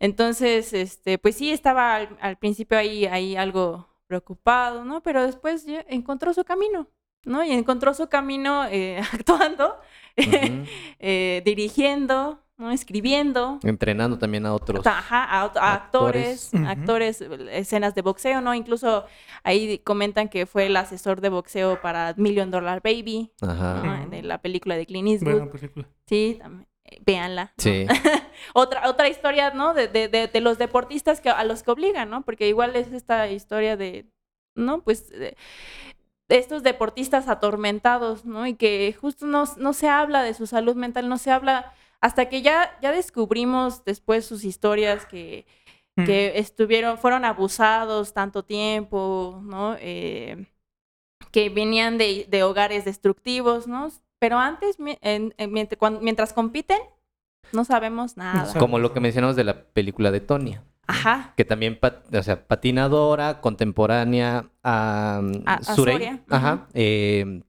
Entonces, 0.00 0.72
este, 0.72 1.18
pues 1.18 1.36
sí 1.36 1.52
estaba 1.52 1.96
al, 1.96 2.18
al 2.20 2.36
principio 2.36 2.76
ahí, 2.78 3.06
ahí 3.06 3.36
algo 3.36 3.88
preocupado, 4.06 4.84
¿no? 4.84 5.02
Pero 5.02 5.24
después 5.24 5.64
encontró 5.88 6.34
su 6.34 6.44
camino, 6.44 6.88
¿no? 7.24 7.42
Y 7.44 7.52
encontró 7.52 7.94
su 7.94 8.08
camino 8.08 8.66
eh, 8.66 9.00
actuando, 9.12 9.78
eh, 10.16 11.42
dirigiendo, 11.44 12.41
¿no? 12.58 12.70
Escribiendo. 12.70 13.58
Entrenando 13.62 14.18
también 14.18 14.46
a 14.46 14.54
otros. 14.54 14.86
Ajá, 14.86 15.24
a, 15.24 15.42
actores, 15.74 16.52
Actores. 16.54 17.20
actores, 17.20 17.20
eh, 17.20 17.58
escenas 17.58 17.94
de 17.94 18.02
boxeo, 18.02 18.40
¿no? 18.40 18.54
Incluso 18.54 19.04
ahí 19.42 19.78
comentan 19.78 20.28
que 20.28 20.46
fue 20.46 20.66
el 20.66 20.76
asesor 20.76 21.20
de 21.20 21.28
boxeo 21.30 21.80
para 21.80 22.14
Million 22.16 22.50
Dollar 22.50 22.80
Baby, 22.82 23.32
Ajá. 23.40 23.82
¿no? 23.82 24.08
de 24.10 24.22
la 24.22 24.38
película 24.42 24.76
de 24.76 24.86
Clint 24.86 25.08
Eastwood. 25.08 25.32
Buena 25.32 25.50
película. 25.52 25.88
Sí, 26.06 26.36
también. 26.40 26.66
eh. 26.84 27.48
Sí. 27.58 27.86
otra, 28.54 28.88
otra 28.88 29.08
historia, 29.08 29.50
¿no? 29.50 29.72
De, 29.74 29.88
de, 29.88 30.08
de, 30.08 30.28
de 30.28 30.40
los 30.40 30.58
deportistas 30.58 31.20
que, 31.20 31.30
a 31.30 31.44
los 31.44 31.62
que 31.62 31.70
obligan, 31.70 32.10
¿no? 32.10 32.22
Porque 32.22 32.48
igual 32.48 32.76
es 32.76 32.92
esta 32.92 33.28
historia 33.28 33.76
de, 33.76 34.06
¿no? 34.54 34.82
Pues 34.82 35.08
de, 35.08 35.36
de 36.28 36.38
estos 36.38 36.62
deportistas 36.62 37.28
atormentados, 37.28 38.24
¿no? 38.24 38.46
Y 38.46 38.54
que 38.54 38.94
justo 39.00 39.26
no, 39.26 39.44
no 39.56 39.72
se 39.72 39.88
habla 39.88 40.22
de 40.22 40.34
su 40.34 40.46
salud 40.46 40.76
mental, 40.76 41.08
no 41.08 41.18
se 41.18 41.30
habla 41.30 41.72
hasta 42.02 42.28
que 42.28 42.42
ya, 42.42 42.76
ya 42.82 42.92
descubrimos 42.92 43.84
después 43.86 44.26
sus 44.26 44.44
historias 44.44 45.06
que, 45.06 45.46
Mm. 45.96 46.04
que 46.04 46.38
estuvieron, 46.38 46.96
fueron 46.98 47.24
abusados 47.24 48.12
tanto 48.14 48.42
tiempo, 48.44 49.40
¿no? 49.44 49.76
Eh, 49.78 50.46
que 51.30 51.48
venían 51.50 51.98
de, 51.98 52.26
de 52.28 52.42
hogares 52.42 52.84
destructivos, 52.84 53.66
¿no? 53.66 53.90
Pero 54.18 54.38
antes, 54.38 54.78
mi- 54.80 54.96
en- 55.02 55.34
en- 55.36 55.52
mientras, 55.52 56.32
compiten, 56.32 56.78
no 57.52 57.64
sabemos 57.64 58.16
nada. 58.16 58.52
Como 58.58 58.78
lo 58.78 58.92
que 58.92 59.00
mencionamos 59.00 59.36
de 59.36 59.44
la 59.44 59.64
película 59.64 60.10
de 60.10 60.20
Tonya. 60.20 60.62
Ajá. 60.86 61.34
Que 61.36 61.44
también, 61.44 61.78
pat- 61.78 62.12
o 62.14 62.22
sea, 62.22 62.46
patinadora, 62.46 63.40
contemporánea 63.40 64.46
a, 64.62 65.20
um, 65.22 65.42
A- 65.46 65.62
Surey. 65.62 66.20
Ajá. 66.30 66.66
eh, 66.74 67.42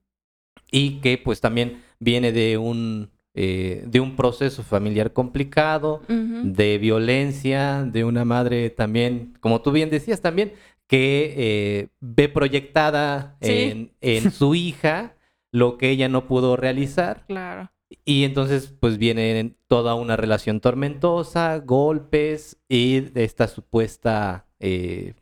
y 0.71 0.99
que 1.01 1.17
pues 1.17 1.39
también 1.41 1.81
viene 1.99 2.31
de 2.31 2.57
un, 2.57 3.09
eh, 3.35 3.83
de 3.87 3.99
un 3.99 4.15
proceso 4.15 4.63
familiar 4.63 5.11
complicado, 5.13 6.01
de 6.07 6.77
violencia, 6.77 7.83
de 7.83 8.03
una 8.03 8.25
madre 8.25 8.69
también, 8.69 9.33
como 9.39 9.61
tú 9.61 9.71
bien 9.71 9.89
decías 9.89 10.21
también, 10.21 10.53
que 10.87 11.33
eh, 11.37 11.87
ve 11.99 12.29
proyectada 12.29 13.37
Sí. 13.41 13.51
en, 13.51 13.91
en 14.01 14.31
su 14.31 14.53
hija 14.55 15.15
lo 15.51 15.77
que 15.77 15.89
ella 15.89 16.09
no 16.09 16.27
pudo 16.27 16.55
realizar. 16.57 17.25
Claro. 17.27 17.71
Y 18.05 18.23
entonces, 18.23 18.73
pues 18.79 18.97
viene 18.97 19.55
toda 19.67 19.93
una 19.95 20.15
relación 20.15 20.59
tormentosa, 20.59 21.59
golpes 21.59 22.57
y 22.67 23.05
esta 23.15 23.47
supuesta, 23.47 24.47
eh, 24.59 25.13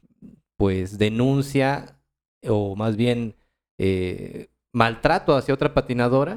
pues, 0.58 0.98
denuncia 0.98 1.98
o 2.48 2.76
más 2.76 2.96
bien 2.96 3.36
eh, 3.78 4.48
maltrato 4.74 5.36
hacia 5.36 5.54
otra 5.54 5.74
patinadora 5.74 6.36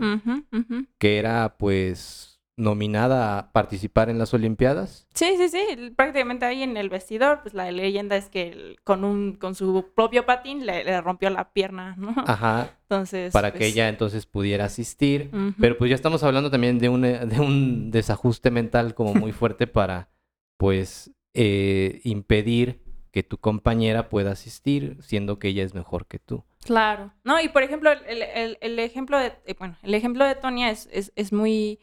que 0.98 1.18
era, 1.18 1.56
pues, 1.58 2.34
nominada 2.56 3.38
a 3.38 3.52
participar 3.52 4.10
en 4.10 4.18
las 4.18 4.32
Olimpiadas. 4.32 5.08
Sí, 5.14 5.34
sí, 5.36 5.48
sí. 5.48 5.90
Prácticamente 5.96 6.44
ahí 6.44 6.62
en 6.62 6.76
el 6.76 6.88
vestidor, 6.88 7.40
pues 7.42 7.52
la 7.54 7.70
leyenda 7.72 8.16
es 8.16 8.28
que 8.28 8.76
con 8.84 9.04
un 9.04 9.34
con 9.34 9.54
su 9.54 9.90
propio 9.94 10.24
patín 10.24 10.64
le, 10.64 10.84
le 10.84 11.00
rompió 11.00 11.30
la 11.30 11.52
pierna, 11.52 11.96
¿no? 11.96 12.14
Ajá, 12.26 12.78
Entonces. 12.82 13.32
para 13.32 13.52
que 13.52 13.58
pues, 13.58 13.72
ella 13.72 13.88
entonces 13.88 14.26
pudiera 14.26 14.66
asistir. 14.66 15.30
Pero 15.58 15.76
pues 15.76 15.88
ya 15.88 15.96
estamos 15.96 16.22
hablando 16.22 16.50
también 16.50 16.78
de 16.78 16.88
un, 16.88 17.04
eh, 17.04 17.26
de 17.26 17.40
un 17.40 17.90
desajuste 17.90 18.50
mental 18.50 18.94
como 18.94 19.14
muy 19.14 19.32
fuerte 19.32 19.66
para, 19.66 20.08
pues, 20.56 21.10
eh, 21.34 22.00
impedir 22.04 22.80
que 23.10 23.22
tu 23.22 23.38
compañera 23.38 24.08
pueda 24.08 24.32
asistir, 24.32 24.98
siendo 25.00 25.38
que 25.38 25.48
ella 25.48 25.62
es 25.64 25.74
mejor 25.74 26.06
que 26.06 26.18
tú. 26.18 26.44
Claro. 26.64 27.12
No, 27.24 27.40
y 27.40 27.48
por 27.48 27.62
ejemplo, 27.62 27.90
el, 27.92 28.22
el- 28.22 28.58
el 28.60 28.78
ejemplo 28.78 29.18
de, 29.18 29.32
eh, 29.46 29.54
bueno, 29.58 29.76
el 29.82 29.94
ejemplo 29.94 30.24
de 30.24 30.34
Tonia 30.34 30.70
es, 30.70 30.88
es, 30.92 31.12
es 31.16 31.32
muy 31.32 31.78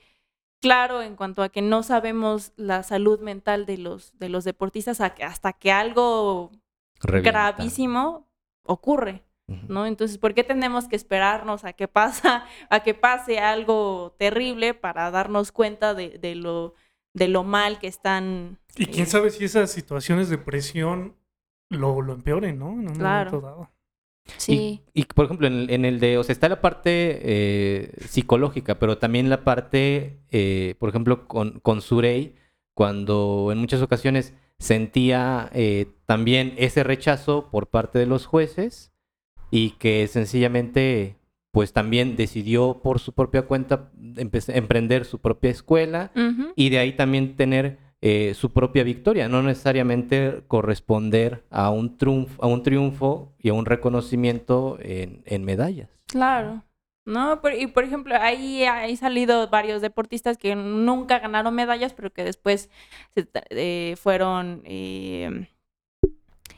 claro 0.61 1.01
en 1.01 1.15
cuanto 1.15 1.41
a 1.43 1.49
que 1.49 1.61
no 1.61 1.83
sabemos 1.83 2.51
la 2.55 2.83
salud 2.83 3.19
mental 3.19 3.65
de 3.65 3.77
los, 3.77 4.17
de 4.19 4.29
los 4.29 4.43
deportistas 4.43 5.01
hasta 5.01 5.53
que 5.53 5.71
algo 5.71 6.51
Revienta. 6.99 7.31
gravísimo 7.31 8.27
ocurre. 8.63 9.23
¿no? 9.67 9.85
Entonces, 9.85 10.17
¿por 10.17 10.33
qué 10.33 10.45
tenemos 10.45 10.87
que 10.87 10.95
esperarnos 10.95 11.65
a 11.65 11.73
que 11.73 11.89
pasa, 11.89 12.45
a 12.69 12.79
que 12.83 12.93
pase 12.93 13.39
algo 13.39 14.15
terrible 14.17 14.73
para 14.73 15.11
darnos 15.11 15.51
cuenta 15.51 15.93
de, 15.93 16.17
de 16.19 16.35
lo 16.35 16.73
de 17.13 17.27
lo 17.27 17.43
mal 17.43 17.77
que 17.79 17.87
están. 17.87 18.57
Y 18.77 18.85
quién 18.85 19.03
eh, 19.03 19.09
sabe 19.09 19.31
si 19.31 19.43
esas 19.43 19.69
situaciones 19.69 20.29
de 20.29 20.37
presión 20.37 21.17
lo, 21.69 22.01
lo 22.01 22.13
empeoren, 22.13 22.57
¿no? 22.57 22.69
En 22.71 22.87
un 22.89 22.95
Claro. 22.95 23.31
momento 23.31 23.45
dado. 23.47 23.69
Sí. 24.37 24.81
Y, 24.93 25.01
y, 25.01 25.05
por 25.05 25.25
ejemplo, 25.25 25.47
en 25.47 25.53
el, 25.53 25.69
en 25.69 25.85
el 25.85 25.99
de, 25.99 26.17
o 26.17 26.23
sea, 26.23 26.33
está 26.33 26.49
la 26.49 26.61
parte 26.61 27.19
eh, 27.21 27.91
psicológica, 28.07 28.79
pero 28.79 28.97
también 28.97 29.29
la 29.29 29.43
parte, 29.43 30.19
eh, 30.31 30.75
por 30.79 30.89
ejemplo, 30.89 31.27
con, 31.27 31.59
con 31.59 31.81
Surey, 31.81 32.35
cuando 32.73 33.49
en 33.51 33.57
muchas 33.57 33.81
ocasiones 33.81 34.33
sentía 34.59 35.49
eh, 35.53 35.87
también 36.05 36.53
ese 36.57 36.83
rechazo 36.83 37.49
por 37.51 37.67
parte 37.67 37.99
de 37.99 38.05
los 38.05 38.25
jueces 38.25 38.91
y 39.49 39.71
que 39.71 40.07
sencillamente, 40.07 41.17
pues 41.51 41.73
también 41.73 42.15
decidió 42.15 42.79
por 42.81 42.99
su 42.99 43.13
propia 43.13 43.41
cuenta 43.43 43.91
emprender 44.15 45.05
su 45.05 45.19
propia 45.19 45.49
escuela 45.49 46.11
y 46.55 46.69
de 46.69 46.79
ahí 46.79 46.93
también 46.93 47.35
tener 47.35 47.79
eh, 48.01 48.33
su 48.33 48.51
propia 48.51 48.83
victoria, 48.83 49.29
no 49.29 49.43
necesariamente 49.43 50.41
corresponder 50.47 51.43
a 51.51 51.69
un 51.69 51.97
triunfo, 51.97 52.43
a 52.43 52.47
un 52.47 52.63
triunfo 52.63 53.33
y 53.37 53.49
a 53.49 53.53
un 53.53 53.65
reconocimiento 53.65 54.77
en, 54.81 55.21
en 55.25 55.43
medallas. 55.43 55.89
Claro. 56.07 56.63
No, 57.05 57.41
Por- 57.41 57.53
y 57.55 57.65
por 57.67 57.83
ejemplo, 57.83 58.15
ahí 58.19 58.63
hay 58.63 58.95
salido 58.95 59.47
varios 59.49 59.81
deportistas 59.81 60.37
que 60.37 60.55
nunca 60.55 61.19
ganaron 61.19 61.53
medallas, 61.55 61.93
pero 61.93 62.11
que 62.11 62.23
después 62.23 62.69
se 63.13 63.27
eh, 63.49 63.95
fueron 63.99 64.61
eh, 64.65 65.47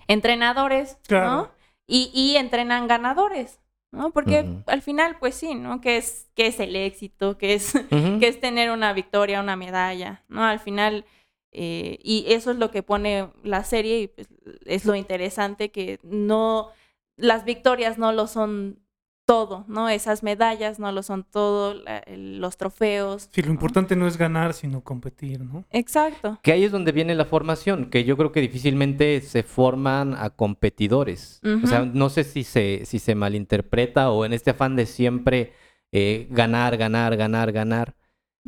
entrenadores, 0.08 0.98
Claro. 1.08 1.30
¿no? 1.30 1.52
Y, 1.88 2.12
y 2.14 2.38
entrenan 2.38 2.88
ganadores, 2.88 3.60
¿no? 3.92 4.12
Porque 4.12 4.46
al 4.68 4.82
final, 4.82 5.18
pues 5.20 5.36
sí, 5.36 5.56
¿no? 5.56 5.82
Que 5.82 5.98
es, 5.98 6.30
que 6.36 6.48
es 6.48 6.60
el 6.60 6.76
éxito, 6.76 7.38
que 7.38 7.54
es, 7.54 7.74
que 7.90 8.28
es 8.28 8.40
tener 8.40 8.72
una 8.72 8.94
victoria, 8.94 9.42
una 9.42 9.56
medalla, 9.56 10.24
¿no? 10.30 10.44
Al 10.44 10.60
final, 10.60 11.06
eh, 11.54 12.00
y 12.04 12.26
eso 12.28 12.52
es 12.52 12.58
lo 12.58 12.72
que 12.72 12.84
pone 12.84 13.30
la 13.44 13.64
serie 13.64 14.00
y 14.02 14.08
pues, 14.08 14.28
es 14.66 14.86
lo 14.86 14.96
interesante 14.96 15.72
que 15.72 16.00
no, 16.04 16.70
las 17.16 17.46
victorias 17.46 17.98
no 17.98 18.12
lo 18.12 18.28
son 18.28 18.80
todo, 19.26 19.64
¿no? 19.70 19.88
Esas 19.88 20.22
medallas 20.22 20.80
no 20.80 20.92
lo 20.92 21.02
son 21.02 21.24
todo, 21.24 21.76
la- 21.76 22.04
los 22.08 22.58
trofeos. 22.58 23.30
Sí, 23.32 23.42
lo 23.42 23.48
¿no? 23.48 23.54
importante 23.54 23.96
no 23.96 24.06
es 24.06 24.18
ganar, 24.18 24.54
sino 24.54 24.82
competir, 24.82 25.40
¿no? 25.40 25.64
Exacto. 25.72 26.40
Que 26.44 26.52
ahí 26.52 26.66
es 26.66 26.74
donde 26.74 26.92
viene 26.92 27.16
la 27.16 27.24
formación, 27.24 27.90
que 27.90 28.04
yo 28.04 28.18
creo 28.18 28.34
que 28.34 28.42
difícilmente 28.42 29.22
se 29.22 29.44
forman 29.44 30.14
a 30.14 30.30
competidores. 30.32 31.40
O 31.64 31.68
sea, 31.68 31.86
no 31.86 32.10
sé 32.10 32.26
si 32.26 32.44
se, 32.44 32.82
si 32.86 33.00
se 33.00 33.16
malinterpreta 33.16 34.12
o 34.12 34.26
en 34.26 34.34
este 34.34 34.52
afán 34.52 34.76
de 34.76 34.86
siempre 34.86 35.54
eh, 35.94 36.28
ganar, 36.30 36.76
ganar, 36.76 37.16
ganar, 37.16 37.52
ganar, 37.54 37.96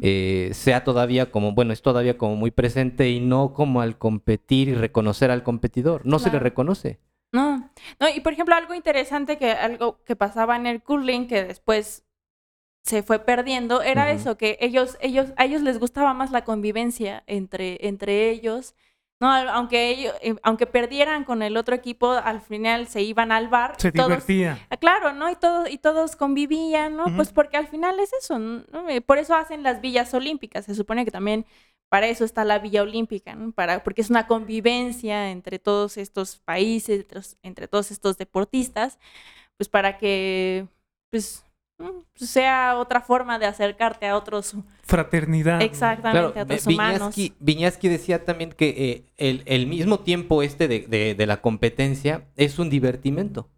eh, 0.01 0.49
sea 0.53 0.83
todavía 0.83 1.31
como, 1.31 1.53
bueno, 1.53 1.73
es 1.73 1.81
todavía 1.81 2.17
como 2.17 2.35
muy 2.35 2.51
presente 2.51 3.09
y 3.09 3.19
no 3.19 3.53
como 3.53 3.81
al 3.81 3.97
competir 3.97 4.67
y 4.67 4.75
reconocer 4.75 5.31
al 5.31 5.43
competidor. 5.43 6.05
No 6.05 6.19
se 6.19 6.31
le 6.31 6.39
reconoce. 6.39 6.99
No, 7.31 7.69
no, 7.99 8.09
y 8.09 8.19
por 8.21 8.33
ejemplo, 8.33 8.55
algo 8.55 8.73
interesante 8.73 9.37
que 9.37 9.51
algo 9.51 10.03
que 10.03 10.15
pasaba 10.15 10.55
en 10.55 10.67
el 10.67 10.81
curling 10.81 11.27
que 11.27 11.43
después 11.43 12.05
se 12.83 13.01
fue 13.03 13.19
perdiendo 13.19 13.81
era 13.81 14.11
eso, 14.11 14.37
que 14.37 14.57
ellos, 14.61 14.97
ellos, 15.01 15.33
a 15.37 15.45
ellos 15.45 15.63
les 15.63 15.79
gustaba 15.79 16.13
más 16.13 16.31
la 16.31 16.43
convivencia 16.43 17.23
entre, 17.25 17.87
entre 17.87 18.29
ellos. 18.29 18.75
No, 19.21 19.31
aunque 19.31 19.89
ellos, 19.91 20.13
eh, 20.21 20.35
aunque 20.43 20.65
perdieran 20.67 21.23
con 21.23 21.41
el 21.41 21.55
otro 21.55 21.73
equipo, 21.73 22.11
al 22.11 22.41
final 22.41 22.87
se 22.87 23.01
iban 23.01 23.31
al 23.31 23.47
bar. 23.47 23.75
Se 23.77 23.91
todos- 23.93 24.09
divertía. 24.09 24.59
Ah, 24.69 24.75
Claro, 24.77 25.13
¿no? 25.13 25.29
Y 25.31 25.35
todos, 25.37 25.69
y 25.69 25.77
todos 25.77 26.15
convivían, 26.17 26.97
¿no? 26.97 27.05
Pues 27.15 27.31
porque 27.31 27.55
al 27.55 27.67
final 27.67 27.97
es 28.01 28.11
eso, 28.13 28.37
¿no? 28.39 28.89
Eh, 28.89 28.99
Por 29.01 29.17
eso 29.17 29.33
hacen 29.35 29.63
las 29.63 29.79
villas 29.79 30.13
olímpicas. 30.13 30.65
Se 30.65 30.75
supone 30.75 31.05
que 31.05 31.11
también 31.11 31.45
para 31.89 32.07
eso 32.07 32.25
está 32.25 32.43
la 32.43 32.59
Villa 32.59 32.81
Olímpica, 32.81 33.35
¿no? 33.35 33.51
Para, 33.53 33.83
porque 33.83 34.01
es 34.01 34.09
una 34.09 34.27
convivencia 34.27 35.31
entre 35.31 35.59
todos 35.59 35.95
estos 35.97 36.39
países, 36.39 37.01
entre, 37.01 37.21
entre 37.43 37.67
todos 37.69 37.91
estos 37.91 38.17
deportistas, 38.17 38.99
pues 39.55 39.69
para 39.69 39.97
que, 39.97 40.67
pues 41.09 41.44
sea 42.15 42.77
otra 42.77 43.01
forma 43.01 43.37
de 43.39 43.45
acercarte 43.45 44.07
a 44.07 44.15
otros, 44.15 44.55
Fraternidad. 44.83 45.61
exactamente, 45.61 46.39
a 46.39 46.43
Vi- 46.45 46.53
otros 46.53 46.67
humanos. 46.67 47.15
Viñaski, 47.15 47.33
Viñaski 47.39 47.89
decía 47.89 48.23
también 48.23 48.51
que 48.53 48.69
eh, 48.69 49.05
el, 49.17 49.43
el 49.45 49.67
mismo 49.67 49.99
tiempo 49.99 50.41
este 50.41 50.67
de, 50.67 50.79
de- 50.87 51.15
de 51.15 51.25
la 51.27 51.41
competencia 51.41 52.27
es 52.37 52.59
un 52.59 52.69
divertimento, 52.69 53.49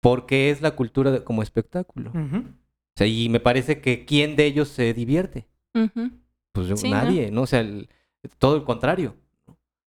porque 0.00 0.50
es 0.50 0.62
la 0.62 0.72
cultura 0.72 1.10
de- 1.10 1.24
como 1.24 1.42
espectáculo. 1.42 2.10
Ujú. 2.10 2.36
O 2.38 2.96
sea, 2.98 3.06
y 3.06 3.28
me 3.28 3.40
parece 3.40 3.80
que 3.80 4.04
¿quién 4.04 4.36
de 4.36 4.46
ellos 4.46 4.68
se 4.68 4.92
divierte? 4.94 5.46
Pues 6.52 6.82
nadie, 6.84 7.30
¿no? 7.30 7.42
O 7.42 7.46
sea, 7.46 7.60
el- 7.60 7.88
todo 8.38 8.56
el 8.56 8.64
contrario. 8.64 9.14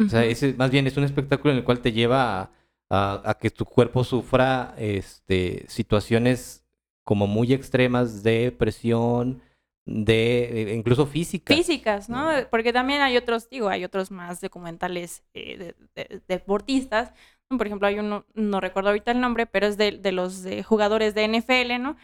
O 0.01 0.09
sea, 0.09 0.25
ese, 0.25 0.55
más 0.55 0.71
bien 0.71 0.87
es 0.87 0.97
un 0.97 1.05
espectáculo 1.05 1.53
en 1.53 1.59
el 1.59 1.65
cual 1.65 1.81
te 1.81 1.93
lleva 1.93 2.41
a, 2.41 2.51
a- 2.91 3.23
a 3.31 3.35
que 3.35 3.51
tu 3.51 3.65
cuerpo 3.65 4.05
sufra 4.05 4.75
este, 4.79 5.65
situaciones 5.69 6.65
como 7.09 7.27
muy 7.27 7.55
extremas 7.55 8.23
de 8.23 8.53
presión, 8.53 9.41
de 9.87 10.73
eh, 10.73 10.75
incluso 10.75 11.07
física. 11.07 11.55
físicas, 11.55 12.11
¿no? 12.11 12.29
Porque 12.51 12.75
también 12.75 13.01
hay 13.01 13.17
otros, 13.17 13.49
digo, 13.49 13.71
hay 13.71 13.83
otros 13.85 14.11
más 14.11 14.43
documentales 14.43 15.23
eh, 15.33 15.57
de, 15.57 15.75
de- 15.95 16.21
deportistas. 16.29 17.15
Por 17.49 17.67
ejemplo, 17.67 17.89
hay 17.89 17.99
uno, 17.99 18.27
no 18.35 18.61
recuerdo 18.61 18.91
ahorita 18.91 19.13
el 19.13 19.21
nombre, 19.23 19.47
pero 19.47 19.67
es 19.67 19.79
de, 19.79 19.93
de 19.93 20.13
los 20.13 20.45
jugadores 20.67 21.15
de 21.15 21.25
NFL, 21.25 21.81
¿no? 21.81 21.97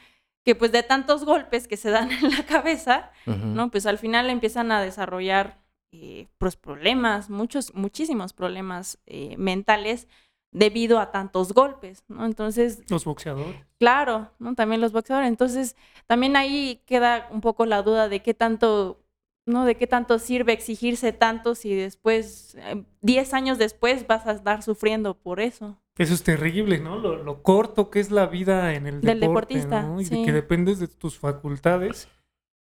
Que 0.42 0.54
pues 0.54 0.72
de 0.72 0.82
tantos 0.82 1.26
golpes 1.26 1.68
que 1.68 1.76
se 1.76 1.90
dan 1.90 2.10
en 2.22 2.30
la 2.30 2.46
cabeza, 2.46 3.10
¿no? 3.26 3.70
Pues 3.70 3.84
al 3.84 3.98
final 3.98 4.30
empiezan 4.30 4.72
a 4.72 4.80
desarrollar 4.80 5.58
eh, 5.92 6.28
pues 6.38 6.56
problemas, 6.56 7.28
muchos, 7.28 7.74
muchísimos 7.74 8.32
problemas 8.32 8.98
eh, 9.04 9.34
mentales 9.36 10.08
debido 10.54 11.00
a 11.00 11.10
tantos 11.10 11.52
golpes, 11.52 12.04
¿no? 12.08 12.24
Entonces, 12.24 12.82
Los 12.88 13.04
boxeadores. 13.04 13.60
Claro, 13.78 14.30
¿no? 14.38 14.54
También 14.54 14.80
los 14.80 14.92
boxeadores. 14.92 15.28
Entonces, 15.28 15.76
también 16.06 16.36
ahí 16.36 16.80
queda 16.86 17.28
un 17.30 17.40
poco 17.40 17.66
la 17.66 17.82
duda 17.82 18.08
de 18.08 18.22
qué 18.22 18.34
tanto, 18.34 19.02
¿no? 19.46 19.64
De 19.64 19.74
qué 19.74 19.88
tanto 19.88 20.18
sirve 20.20 20.52
exigirse 20.52 21.12
tanto 21.12 21.56
si 21.56 21.74
después, 21.74 22.54
eh, 22.60 22.84
10 23.02 23.34
años 23.34 23.58
después, 23.58 24.06
vas 24.06 24.26
a 24.26 24.32
estar 24.32 24.62
sufriendo 24.62 25.14
por 25.14 25.40
eso. 25.40 25.76
Eso 25.98 26.14
es 26.14 26.22
terrible, 26.22 26.78
¿no? 26.78 26.98
Lo, 26.98 27.22
lo 27.22 27.42
corto 27.42 27.90
que 27.90 27.98
es 27.98 28.12
la 28.12 28.26
vida 28.26 28.74
en 28.74 28.86
el 28.86 29.00
Del 29.00 29.20
deporte, 29.20 29.54
deportista, 29.54 29.82
¿no? 29.82 30.00
Y 30.00 30.04
de 30.04 30.24
que 30.24 30.32
dependes 30.32 30.78
de 30.78 30.86
tus 30.86 31.18
facultades 31.18 32.08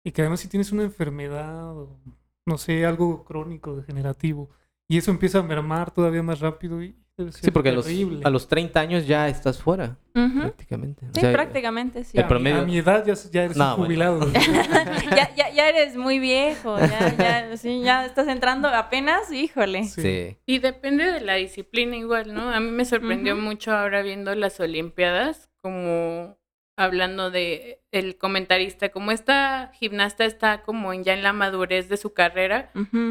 y 0.04 0.12
que 0.12 0.22
además 0.22 0.40
si 0.40 0.48
tienes 0.48 0.70
una 0.70 0.84
enfermedad 0.84 1.76
o, 1.76 1.98
no 2.46 2.58
sé, 2.58 2.86
algo 2.86 3.24
crónico, 3.24 3.74
degenerativo, 3.74 4.50
y 4.88 4.98
eso 4.98 5.10
empieza 5.10 5.40
a 5.40 5.42
mermar 5.42 5.90
todavía 5.90 6.22
más 6.22 6.40
rápido 6.40 6.82
y 6.82 6.96
Sí, 7.30 7.50
porque 7.50 7.68
a 7.68 7.72
los, 7.72 7.86
a 8.24 8.30
los 8.30 8.48
30 8.48 8.80
años 8.80 9.06
ya 9.06 9.28
estás 9.28 9.58
fuera, 9.62 9.96
prácticamente. 10.14 11.04
O 11.06 11.14
Sí, 11.14 11.20
sea, 11.20 11.32
prácticamente, 11.32 12.04
sí. 12.04 12.16
el 12.16 12.24
a, 12.24 12.26
mi- 12.26 12.28
promedio- 12.30 12.60
a 12.60 12.64
mi 12.64 12.78
edad 12.78 13.04
ya, 13.04 13.14
ya 13.30 13.44
eres 13.44 13.56
No, 13.56 13.76
un 13.76 13.84
jubilado. 13.84 14.32
ya, 15.14 15.34
ya, 15.36 15.50
ya 15.50 15.68
eres 15.68 15.94
muy 15.96 16.18
viejo, 16.18 16.78
ya, 16.78 17.14
ya, 17.16 17.56
sí, 17.58 17.82
ya 17.82 18.06
estás 18.06 18.28
entrando 18.28 18.68
apenas, 18.68 19.30
híjole. 19.30 19.84
Sí. 19.84 20.00
Sí. 20.02 20.36
Y 20.46 20.58
depende 20.60 21.04
de 21.12 21.20
la 21.20 21.34
disciplina 21.34 21.96
igual, 21.96 22.32
¿no? 22.32 22.50
A 22.50 22.60
mí 22.60 22.70
me 22.70 22.84
sorprendió 22.86 23.36
mucho 23.36 23.72
ahora 23.72 24.00
viendo 24.02 24.34
las 24.34 24.58
Olimpiadas, 24.58 25.50
como 25.62 26.36
hablando 26.76 27.30
de 27.30 27.82
el 27.92 28.16
comentarista, 28.16 28.88
como 28.88 29.10
esta 29.12 29.70
gimnasta 29.74 30.24
está 30.24 30.62
como 30.62 30.92
ya 30.94 31.12
en 31.12 31.22
la 31.22 31.32
madurez 31.32 31.88
de 31.88 31.96
su 31.98 32.14
carrera, 32.14 32.70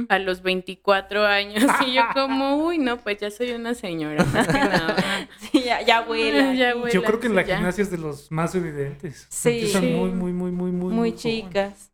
a 0.09 0.19
los 0.19 0.41
24 0.41 1.25
años, 1.25 1.63
y 1.85 1.93
yo 1.93 2.01
como, 2.13 2.55
uy, 2.57 2.79
no, 2.79 2.97
pues 2.97 3.19
ya 3.19 3.29
soy 3.31 3.51
una 3.51 3.73
señora. 3.73 4.25
Sí, 5.51 5.63
ya, 5.63 5.81
ya 5.81 6.01
vuela. 6.01 6.53
Ya 6.53 6.69
aquí. 6.69 6.79
vuela. 6.79 6.93
Yo 6.93 7.03
creo 7.03 7.19
que 7.19 7.27
en 7.27 7.35
la 7.35 7.43
ya. 7.43 7.57
gimnasia 7.57 7.81
es 7.83 7.91
de 7.91 7.97
los 7.97 8.31
más 8.31 8.55
evidentes. 8.55 9.27
Sí. 9.29 9.49
Empiezan 9.49 9.81
Sí. 9.83 9.93
muy, 9.93 10.09
muy, 10.11 10.31
muy, 10.33 10.51
muy, 10.51 10.71
muy, 10.71 10.93
muy 10.93 11.15
chicas. 11.15 11.91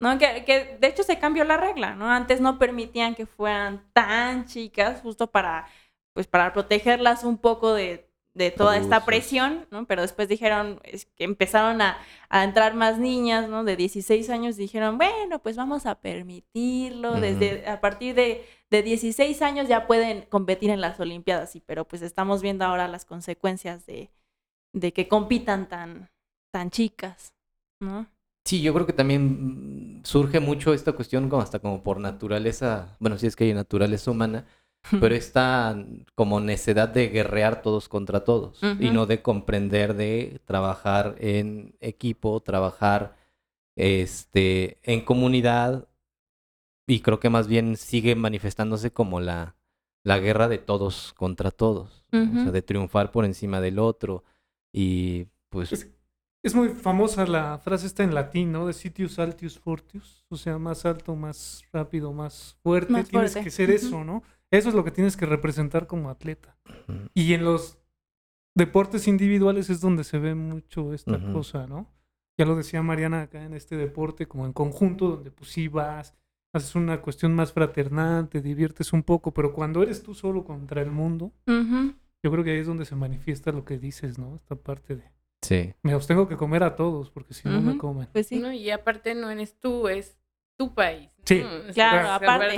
¿No? 0.00 0.18
Que, 0.18 0.44
que 0.44 0.78
de 0.80 0.86
hecho 0.88 1.02
se 1.04 1.18
cambió 1.18 1.44
la 1.44 1.56
regla, 1.56 1.94
¿no? 1.94 2.10
Antes 2.10 2.40
no 2.40 2.58
permitían 2.58 3.14
que 3.14 3.24
fueran 3.26 3.84
tan 3.92 4.46
chicas, 4.46 5.00
justo 5.00 5.30
para, 5.30 5.66
pues, 6.12 6.26
para 6.26 6.52
protegerlas 6.52 7.22
un 7.22 7.38
poco 7.38 7.72
de, 7.74 8.10
de 8.34 8.50
toda 8.50 8.78
esta 8.78 9.04
presión, 9.04 9.66
¿no? 9.70 9.86
Pero 9.86 10.02
después 10.02 10.28
dijeron, 10.28 10.80
es 10.84 11.04
que 11.04 11.24
empezaron 11.24 11.82
a, 11.82 11.98
a 12.30 12.44
entrar 12.44 12.74
más 12.74 12.98
niñas, 12.98 13.48
¿no? 13.48 13.62
De 13.62 13.76
16 13.76 14.30
años, 14.30 14.56
dijeron, 14.56 14.96
bueno, 14.96 15.38
pues 15.40 15.56
vamos 15.56 15.84
a 15.84 15.96
permitirlo, 15.96 17.20
desde, 17.20 17.68
a 17.68 17.80
partir 17.80 18.14
de, 18.14 18.44
de 18.70 18.82
16 18.82 19.42
años 19.42 19.68
ya 19.68 19.86
pueden 19.86 20.22
competir 20.22 20.70
en 20.70 20.80
las 20.80 20.98
Olimpiadas, 20.98 21.50
sí, 21.50 21.62
pero 21.64 21.86
pues 21.86 22.00
estamos 22.00 22.40
viendo 22.40 22.64
ahora 22.64 22.88
las 22.88 23.04
consecuencias 23.04 23.84
de, 23.84 24.10
de 24.72 24.92
que 24.92 25.08
compitan 25.08 25.68
tan, 25.68 26.10
tan 26.50 26.70
chicas, 26.70 27.34
¿no? 27.80 28.06
Sí, 28.44 28.60
yo 28.60 28.74
creo 28.74 28.86
que 28.86 28.92
también 28.92 30.00
surge 30.04 30.40
mucho 30.40 30.74
esta 30.74 30.92
cuestión 30.92 31.28
como 31.28 31.42
hasta 31.42 31.60
como 31.60 31.82
por 31.82 32.00
naturaleza, 32.00 32.96
bueno, 32.98 33.16
sí 33.18 33.26
es 33.26 33.36
que 33.36 33.44
hay 33.44 33.54
naturaleza 33.54 34.10
humana, 34.10 34.46
pero 35.00 35.14
esta 35.14 35.76
como 36.14 36.40
necedad 36.40 36.88
de 36.88 37.08
guerrear 37.08 37.62
todos 37.62 37.88
contra 37.88 38.24
todos 38.24 38.60
y 38.80 38.90
no 38.90 39.06
de 39.06 39.22
comprender 39.22 39.94
de 39.94 40.40
trabajar 40.44 41.16
en 41.18 41.76
equipo, 41.80 42.40
trabajar 42.40 43.16
este 43.76 44.78
en 44.82 45.04
comunidad 45.04 45.88
y 46.86 47.00
creo 47.00 47.20
que 47.20 47.30
más 47.30 47.46
bien 47.46 47.76
sigue 47.76 48.14
manifestándose 48.16 48.92
como 48.92 49.20
la, 49.20 49.56
la 50.04 50.18
guerra 50.18 50.48
de 50.48 50.58
todos 50.58 51.14
contra 51.16 51.50
todos, 51.50 52.04
o 52.12 52.42
sea, 52.42 52.50
de 52.50 52.62
triunfar 52.62 53.12
por 53.12 53.24
encima 53.24 53.60
del 53.60 53.78
otro 53.78 54.24
y 54.74 55.26
pues 55.48 55.72
Es, 55.72 55.90
es 56.42 56.54
muy 56.54 56.70
famosa 56.70 57.24
la 57.26 57.58
frase 57.58 57.86
esta 57.86 58.02
en 58.02 58.14
latín, 58.14 58.50
¿no? 58.50 58.66
De 58.66 58.72
sitius 58.72 59.18
altius 59.18 59.58
fortius. 59.58 60.24
O 60.28 60.36
sea, 60.36 60.58
más 60.58 60.84
alto, 60.84 61.14
más 61.14 61.62
rápido, 61.72 62.12
más 62.12 62.56
fuerte. 62.62 62.92
Más 62.92 63.08
tienes 63.08 63.36
que 63.36 63.50
ser 63.50 63.70
eso, 63.70 64.02
¿no? 64.02 64.22
Eso 64.52 64.68
es 64.68 64.74
lo 64.74 64.84
que 64.84 64.90
tienes 64.90 65.16
que 65.16 65.26
representar 65.26 65.86
como 65.86 66.10
atleta. 66.10 66.56
Y 67.14 67.32
en 67.32 67.44
los 67.44 67.78
deportes 68.54 69.08
individuales 69.08 69.70
es 69.70 69.80
donde 69.80 70.04
se 70.04 70.18
ve 70.18 70.34
mucho 70.34 70.92
esta 70.92 71.18
cosa, 71.32 71.66
¿no? 71.66 71.90
Ya 72.38 72.44
lo 72.44 72.54
decía 72.54 72.82
Mariana 72.82 73.22
acá 73.22 73.42
en 73.44 73.54
este 73.54 73.76
deporte, 73.76 74.26
como 74.26 74.44
en 74.44 74.52
conjunto, 74.52 75.08
donde 75.08 75.30
pues 75.30 75.50
sí 75.50 75.68
vas, 75.68 76.14
haces 76.52 76.74
una 76.74 77.00
cuestión 77.00 77.34
más 77.34 77.52
fraternal, 77.52 78.28
te 78.28 78.42
diviertes 78.42 78.92
un 78.92 79.02
poco, 79.02 79.32
pero 79.32 79.54
cuando 79.54 79.82
eres 79.82 80.02
tú 80.02 80.14
solo 80.14 80.44
contra 80.44 80.82
el 80.82 80.90
mundo, 80.90 81.32
yo 81.46 82.30
creo 82.30 82.44
que 82.44 82.50
ahí 82.50 82.58
es 82.58 82.66
donde 82.66 82.84
se 82.84 82.94
manifiesta 82.94 83.52
lo 83.52 83.64
que 83.64 83.78
dices, 83.78 84.18
¿no? 84.18 84.36
Esta 84.36 84.54
parte 84.54 84.96
de, 84.96 85.10
sí. 85.40 85.72
me 85.82 85.92
los 85.92 86.06
tengo 86.06 86.28
que 86.28 86.36
comer 86.36 86.62
a 86.62 86.76
todos, 86.76 87.10
porque 87.10 87.32
si 87.32 87.48
no 87.48 87.62
me 87.62 87.78
comen. 87.78 88.08
Pues 88.12 88.26
sí. 88.26 88.38
¿no? 88.38 88.52
Y 88.52 88.70
aparte 88.70 89.14
no 89.14 89.30
eres 89.30 89.58
tú, 89.58 89.88
es 89.88 90.18
tu 90.58 90.74
país. 90.74 91.10
Sí. 91.24 91.40
O 91.40 91.72
sea, 91.72 91.72
Claro, 91.72 91.98
o 91.98 92.02
sea, 92.02 92.14
aparte, 92.16 92.54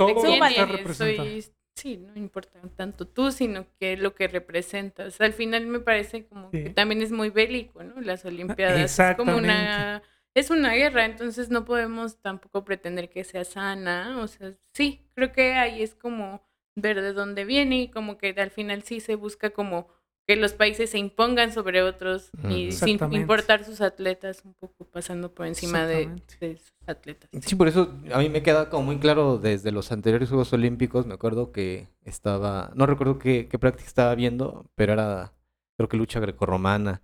sí, 1.75 1.97
no 1.97 2.15
importa 2.15 2.59
tanto 2.75 3.07
tú, 3.07 3.31
sino 3.31 3.65
que 3.79 3.97
lo 3.97 4.15
que 4.15 4.27
representas. 4.27 5.19
Al 5.21 5.33
final 5.33 5.67
me 5.67 5.79
parece 5.79 6.25
como 6.25 6.49
que 6.51 6.69
también 6.71 7.01
es 7.01 7.11
muy 7.11 7.29
bélico, 7.29 7.83
¿no? 7.83 8.01
Las 8.01 8.25
Olimpiadas 8.25 8.99
es 8.99 9.15
como 9.15 9.35
una 9.35 10.01
es 10.35 10.49
una 10.49 10.73
guerra, 10.73 11.05
entonces 11.05 11.49
no 11.49 11.63
podemos 11.63 12.21
tampoco 12.21 12.65
pretender 12.65 13.09
que 13.09 13.23
sea 13.23 13.45
sana, 13.45 14.19
o 14.19 14.27
sea, 14.27 14.53
sí, 14.73 15.07
creo 15.15 15.31
que 15.31 15.53
ahí 15.53 15.81
es 15.81 15.95
como 15.95 16.45
ver 16.75 17.01
de 17.01 17.13
dónde 17.13 17.45
viene 17.45 17.83
y 17.83 17.87
como 17.87 18.17
que 18.17 18.35
al 18.37 18.51
final 18.51 18.83
sí 18.83 18.99
se 18.99 19.15
busca 19.15 19.51
como 19.51 19.87
que 20.27 20.35
los 20.35 20.53
países 20.53 20.89
se 20.89 20.97
impongan 20.97 21.51
sobre 21.53 21.83
otros 21.83 22.31
y 22.49 22.71
sin 22.71 22.99
importar 23.13 23.63
sus 23.63 23.81
atletas, 23.81 24.41
un 24.43 24.55
poco 24.55 24.85
pasando 24.85 25.33
por 25.33 25.45
encima 25.45 25.85
de, 25.85 26.09
de 26.39 26.57
sus 26.57 26.73
atletas. 26.87 27.29
Sí, 27.41 27.55
por 27.55 27.67
eso 27.67 27.93
a 28.11 28.17
mí 28.19 28.29
me 28.29 28.41
queda 28.41 28.69
como 28.69 28.87
muy 28.87 28.97
claro 28.97 29.37
desde 29.37 29.71
los 29.71 29.91
anteriores 29.91 30.29
Juegos 30.29 30.51
Olímpicos, 30.53 31.05
me 31.05 31.13
acuerdo 31.13 31.51
que 31.51 31.89
estaba, 32.03 32.71
no 32.75 32.87
recuerdo 32.87 33.19
qué, 33.19 33.47
qué 33.49 33.59
práctica 33.59 33.87
estaba 33.87 34.15
viendo, 34.15 34.65
pero 34.75 34.93
era, 34.93 35.33
creo 35.77 35.89
que 35.89 35.97
lucha 35.97 36.19
grecorromana, 36.19 37.01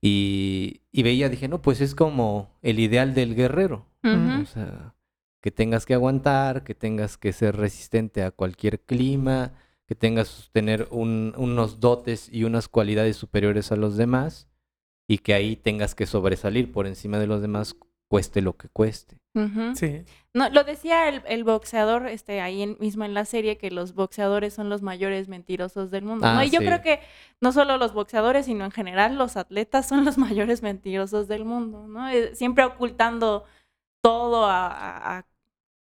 y, 0.00 0.82
y 0.92 1.02
veía, 1.02 1.28
dije, 1.28 1.48
no, 1.48 1.62
pues 1.62 1.80
es 1.80 1.94
como 1.94 2.58
el 2.62 2.78
ideal 2.78 3.14
del 3.14 3.34
guerrero, 3.34 3.86
o 4.04 4.46
sea, 4.46 4.94
que 5.40 5.50
tengas 5.50 5.84
que 5.84 5.94
aguantar, 5.94 6.62
que 6.62 6.76
tengas 6.76 7.16
que 7.16 7.32
ser 7.32 7.56
resistente 7.56 8.22
a 8.22 8.30
cualquier 8.30 8.80
clima, 8.80 9.52
que 9.92 9.98
tengas 9.98 10.48
tener 10.52 10.88
un- 10.90 11.34
unos 11.36 11.78
dotes 11.78 12.30
y 12.32 12.44
unas 12.44 12.66
cualidades 12.66 13.14
superiores 13.18 13.72
a 13.72 13.76
los 13.76 13.98
demás, 13.98 14.48
y 15.06 15.18
que 15.18 15.34
ahí 15.34 15.54
tengas 15.54 15.94
que 15.94 16.06
sobresalir 16.06 16.72
por 16.72 16.86
encima 16.86 17.18
de 17.18 17.26
los 17.26 17.42
demás, 17.42 17.76
cueste 18.08 18.40
lo 18.40 18.56
que 18.56 18.68
cueste. 18.70 19.18
Sí. 19.74 20.04
No, 20.32 20.48
lo 20.48 20.64
decía 20.64 21.08
el, 21.10 21.22
el 21.26 21.44
boxeador 21.44 22.06
este, 22.06 22.40
ahí 22.40 22.62
en- 22.62 22.76
mismo 22.80 23.04
en 23.04 23.12
la 23.12 23.26
serie, 23.26 23.58
que 23.58 23.70
los 23.70 23.94
boxeadores 23.94 24.54
son 24.54 24.70
los 24.70 24.80
mayores 24.80 25.28
mentirosos 25.28 25.90
del 25.90 26.04
mundo. 26.04 26.26
¿no? 26.26 26.38
Ah, 26.38 26.44
Y 26.46 26.50
yo 26.50 26.60
sí. 26.60 26.66
creo 26.66 26.80
que 26.80 27.00
no 27.42 27.52
solo 27.52 27.76
los 27.76 27.92
boxeadores, 27.92 28.46
sino 28.46 28.64
en 28.64 28.70
general 28.70 29.16
los 29.18 29.36
atletas 29.36 29.86
son 29.88 30.04
los 30.06 30.16
mayores 30.18 30.62
mentirosos 30.62 31.28
del 31.28 31.44
mundo, 31.44 31.86
¿no? 31.86 32.08
Eh, 32.08 32.34
Siempre 32.34 32.64
ocultando 32.64 33.44
todo 34.02 34.46
a, 34.46 34.68
a- 34.68 35.18
a, 35.18 35.26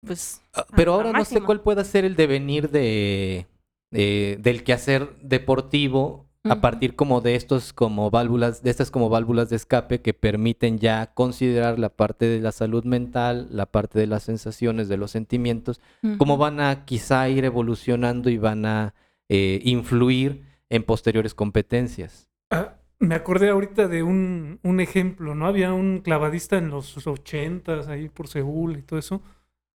pues... 0.04 0.40
Ah, 0.52 0.66
Pero 0.76 0.92
a- 0.92 0.96
ahora 0.96 1.12
no 1.12 1.24
sé 1.24 1.40
cuál 1.40 1.60
pueda 1.60 1.82
ser 1.84 2.04
el 2.04 2.14
devenir 2.16 2.70
de, 2.70 3.46
de- 3.94 4.38
del 4.40 4.64
quehacer 4.64 5.08
deportivo 5.22 6.24
a 6.46 6.60
partir 6.60 6.94
como 6.94 7.22
de 7.22 7.36
estos 7.36 7.72
como 7.72 8.10
válvulas, 8.10 8.62
de 8.62 8.68
estas 8.68 8.90
como 8.90 9.08
válvulas 9.08 9.48
de 9.48 9.56
escape 9.56 10.02
que 10.02 10.12
permiten 10.12 10.78
ya 10.78 11.06
considerar 11.14 11.78
la 11.78 11.88
parte 11.88 12.26
de 12.26 12.38
la 12.38 12.52
salud 12.52 12.84
mental, 12.84 13.48
la 13.50 13.64
parte 13.64 13.98
de 13.98 14.06
las 14.06 14.24
sensaciones, 14.24 14.88
de 14.88 14.98
los 14.98 15.10
sentimientos, 15.10 15.80
cómo 16.18 16.36
van 16.36 16.60
a 16.60 16.84
quizá 16.84 17.30
ir 17.30 17.46
evolucionando 17.46 18.28
y 18.28 18.36
van 18.36 18.66
a 18.66 18.92
eh, 19.30 19.60
influir 19.64 20.42
en 20.68 20.82
posteriores 20.82 21.32
competencias. 21.32 22.28
Ah, 22.50 22.74
me 22.98 23.14
acordé 23.14 23.48
ahorita 23.48 23.88
de 23.88 24.02
un, 24.02 24.58
un 24.62 24.80
ejemplo, 24.80 25.34
¿no? 25.34 25.46
Había 25.46 25.72
un 25.72 26.00
clavadista 26.00 26.58
en 26.58 26.68
los 26.68 27.06
ochentas, 27.06 27.88
ahí 27.88 28.10
por 28.10 28.28
Seúl 28.28 28.76
y 28.76 28.82
todo 28.82 28.98
eso, 28.98 29.22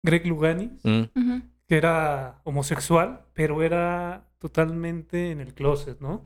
Greg 0.04 0.26
Lugani, 0.28 0.72
Mm, 0.84 1.04
Ujú. 1.16 1.42
Que 1.68 1.78
era 1.78 2.42
homosexual, 2.44 3.26
pero 3.34 3.62
era 3.62 4.26
totalmente 4.40 5.32
en 5.32 5.42
el 5.42 5.54
closet, 5.54 6.00
¿no? 6.00 6.24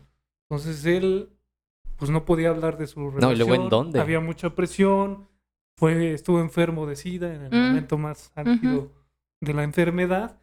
Entonces 0.50 0.86
él, 0.86 1.30
pues 1.98 2.12
no 2.12 2.26
podía 2.26 2.50
hablar 2.50 2.78
de 2.78 2.88
su 2.88 3.00
relación. 3.10 3.22
No, 3.22 3.32
¿y 3.34 3.38
luego 3.38 3.56
en 3.56 3.70
dónde? 3.70 4.00
Había 4.00 4.20
mucha 4.20 4.54
presión, 4.56 5.28
fue, 5.78 6.14
estuvo 6.14 6.39
enfermo 6.39 6.86
de 6.86 6.96
SIDA 6.96 7.34
en 7.34 7.42
el 7.44 7.52
Mm. 7.52 7.68
momento 7.68 7.98
más 7.98 8.32
álgido 8.36 8.92
de 9.42 9.54
la 9.54 9.64
enfermedad. 9.64 10.38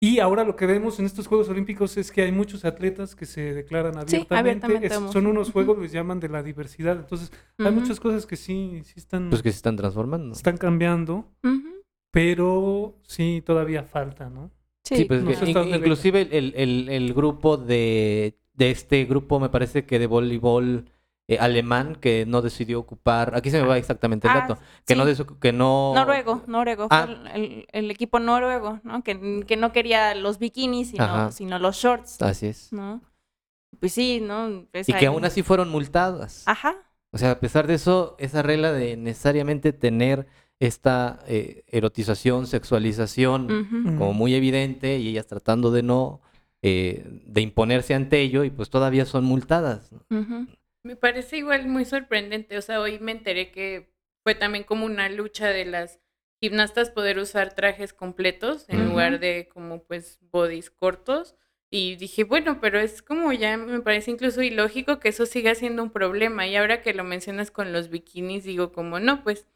Y 0.00 0.20
ahora 0.20 0.44
lo 0.44 0.54
que 0.54 0.64
vemos 0.64 1.00
en 1.00 1.06
estos 1.06 1.26
Juegos 1.26 1.48
Olímpicos 1.48 1.96
es 1.96 2.12
que 2.12 2.22
hay 2.22 2.30
muchos 2.30 2.64
atletas 2.64 3.16
que 3.16 3.26
se 3.26 3.52
declaran 3.52 3.94
Sí, 3.94 3.98
abiertamente. 3.98 4.36
abiertamente 4.38 4.86
Es- 4.86 4.96
homo- 4.96 5.12
son 5.12 5.26
unos 5.26 5.50
juegos, 5.50 5.76
les 5.78 5.90
llaman 5.90 6.20
de 6.20 6.28
la 6.28 6.40
diversidad. 6.44 6.96
Entonces, 6.96 7.32
hay 7.58 7.72
muchas 7.72 7.98
cosas 7.98 8.24
que 8.24 8.36
sí, 8.36 8.80
sí 8.84 8.94
están, 8.96 9.28
Pues 9.28 9.42
que 9.42 9.50
se 9.50 9.56
están 9.56 9.74
transformando. 9.76 10.34
están 10.36 10.56
cambiando, 10.56 11.26
Ujú. 11.42 11.77
Pero 12.10 12.94
sí 13.06 13.42
todavía 13.44 13.82
falta, 13.84 14.28
¿no? 14.30 14.50
Sí, 14.84 15.04
pues 15.04 15.22
no 15.22 15.30
que 15.30 15.50
in- 15.50 15.74
inclusive 15.74 16.22
el, 16.22 16.32
el- 16.32 16.54
el- 16.56 16.88
el 16.88 17.14
grupo 17.14 17.56
de, 17.58 18.38
de 18.54 18.70
este 18.70 19.04
grupo, 19.04 19.38
me 19.38 19.50
parece 19.50 19.84
que 19.84 19.98
de 19.98 20.06
voleibol 20.06 20.86
eh, 21.30 21.36
alemán, 21.38 21.94
que 22.00 22.24
no 22.26 22.40
decidió 22.40 22.80
ocupar, 22.80 23.34
aquí 23.36 23.50
se 23.50 23.60
me 23.60 23.68
va 23.68 23.76
exactamente 23.76 24.26
el 24.28 24.32
Ah, 24.34 24.40
dato, 24.48 24.58
que 24.86 24.96
no 24.96 25.02
sí. 25.04 25.08
des- 25.10 25.24
que 25.40 25.52
no... 25.52 25.92
Noruego, 25.94 26.42
noruego, 26.46 26.86
Ah. 26.90 27.04
fue 27.06 27.34
el, 27.34 27.66
el- 27.70 27.90
equipo 27.90 28.18
noruego, 28.18 28.80
¿no? 28.82 29.02
Que, 29.04 29.44
que 29.46 29.56
no 29.58 29.72
quería 29.72 30.14
los 30.14 30.38
bikinis, 30.38 30.98
Ajá. 30.98 31.30
sino, 31.30 31.32
sino 31.32 31.58
los 31.58 31.76
shorts, 31.76 32.22
Así 32.22 32.46
es. 32.46 32.72
¿no? 32.72 33.02
Pues 33.78 33.92
sí, 33.92 34.20
¿no? 34.22 34.64
Pues 34.72 34.88
Y 34.88 34.94
que 34.94 35.06
aún 35.06 35.26
así 35.26 35.42
fueron 35.42 35.68
multadas. 35.68 36.44
Ajá. 36.46 36.76
O 37.10 37.18
sea, 37.18 37.32
a 37.32 37.40
pesar 37.40 37.66
de 37.66 37.74
eso, 37.74 38.16
esa 38.18 38.40
regla 38.42 38.72
de 38.72 38.96
necesariamente 38.96 39.74
tener 39.74 40.26
esta 40.60 41.20
eh, 41.28 41.64
erotización, 41.68 42.46
sexualización 42.46 43.96
como 43.96 44.12
muy 44.12 44.34
evidente 44.34 44.98
y 44.98 45.08
ellas 45.08 45.26
tratando 45.26 45.70
de 45.70 45.82
no, 45.82 46.20
eh, 46.62 47.04
de 47.26 47.40
imponerse 47.40 47.94
ante 47.94 48.20
ello 48.20 48.44
y 48.44 48.50
pues 48.50 48.68
todavía 48.68 49.04
son 49.04 49.24
multadas. 49.24 49.90
Me 50.82 50.96
parece 50.96 51.38
igual 51.38 51.68
muy 51.68 51.84
sorprendente. 51.84 52.58
O 52.58 52.62
sea, 52.62 52.80
hoy 52.80 52.98
me 52.98 53.12
enteré 53.12 53.50
que 53.52 53.92
fue 54.24 54.34
también 54.34 54.64
como 54.64 54.86
una 54.86 55.08
lucha 55.08 55.48
de 55.48 55.64
las 55.64 56.00
gimnastas 56.40 56.90
poder 56.90 57.18
usar 57.18 57.54
trajes 57.54 57.92
completos 57.92 58.64
en 58.68 58.88
lugar 58.88 59.20
de 59.20 59.48
como 59.52 59.82
pues 59.84 60.18
bodies 60.30 60.70
cortos. 60.70 61.36
Y 61.70 61.96
dije, 61.96 62.24
bueno, 62.24 62.60
pero 62.60 62.80
es 62.80 63.02
como 63.02 63.32
ya 63.32 63.56
me 63.58 63.80
parece 63.80 64.10
incluso 64.10 64.42
ilógico 64.42 64.98
que 65.00 65.10
eso 65.10 65.26
siga 65.26 65.54
siendo 65.54 65.82
un 65.82 65.90
problema. 65.90 66.46
Y 66.46 66.56
ahora 66.56 66.80
que 66.80 66.94
lo 66.94 67.04
mencionas 67.04 67.50
con 67.50 67.72
los 67.72 67.90
bikinis, 67.90 68.44
digo 68.44 68.72
como, 68.72 68.98
no, 69.00 69.22
pues 69.22 69.46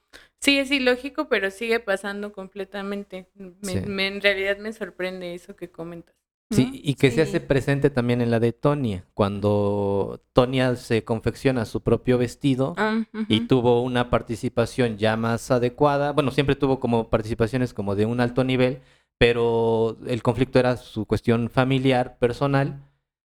sí 0.42 0.58
es 0.58 0.70
ilógico, 0.70 1.28
pero 1.28 1.50
sigue 1.50 1.80
pasando 1.80 2.32
completamente. 2.32 3.28
Me- 3.34 3.54
Sí. 3.62 3.80
me- 3.86 4.08
en 4.08 4.20
realidad 4.20 4.58
me 4.58 4.72
sorprende 4.72 5.34
eso 5.34 5.56
que 5.56 5.70
comentas. 5.70 6.14
Sí, 6.50 6.82
y 6.84 6.96
que 6.96 7.10
se 7.10 7.22
hace 7.22 7.40
presente 7.40 7.88
también 7.88 8.20
en 8.20 8.30
la 8.30 8.38
de 8.38 8.52
Tonia, 8.52 9.06
cuando 9.14 10.20
Tonia 10.34 10.76
se 10.76 11.02
confecciona 11.02 11.64
su 11.64 11.80
propio 11.82 12.18
vestido 12.18 12.74
Ah, 12.76 13.02
y 13.26 13.46
tuvo 13.46 13.80
una 13.82 14.10
participación 14.10 14.98
ya 14.98 15.16
más 15.16 15.50
adecuada. 15.50 16.12
Bueno, 16.12 16.30
siempre 16.30 16.54
tuvo 16.54 16.78
como 16.78 17.08
participaciones 17.08 17.72
como 17.72 17.94
de 17.94 18.04
un 18.04 18.20
alto 18.20 18.44
nivel, 18.44 18.80
pero 19.16 19.96
el 20.06 20.22
conflicto 20.22 20.58
era 20.58 20.76
su 20.76 21.06
cuestión 21.06 21.48
familiar, 21.48 22.18
personal, 22.18 22.82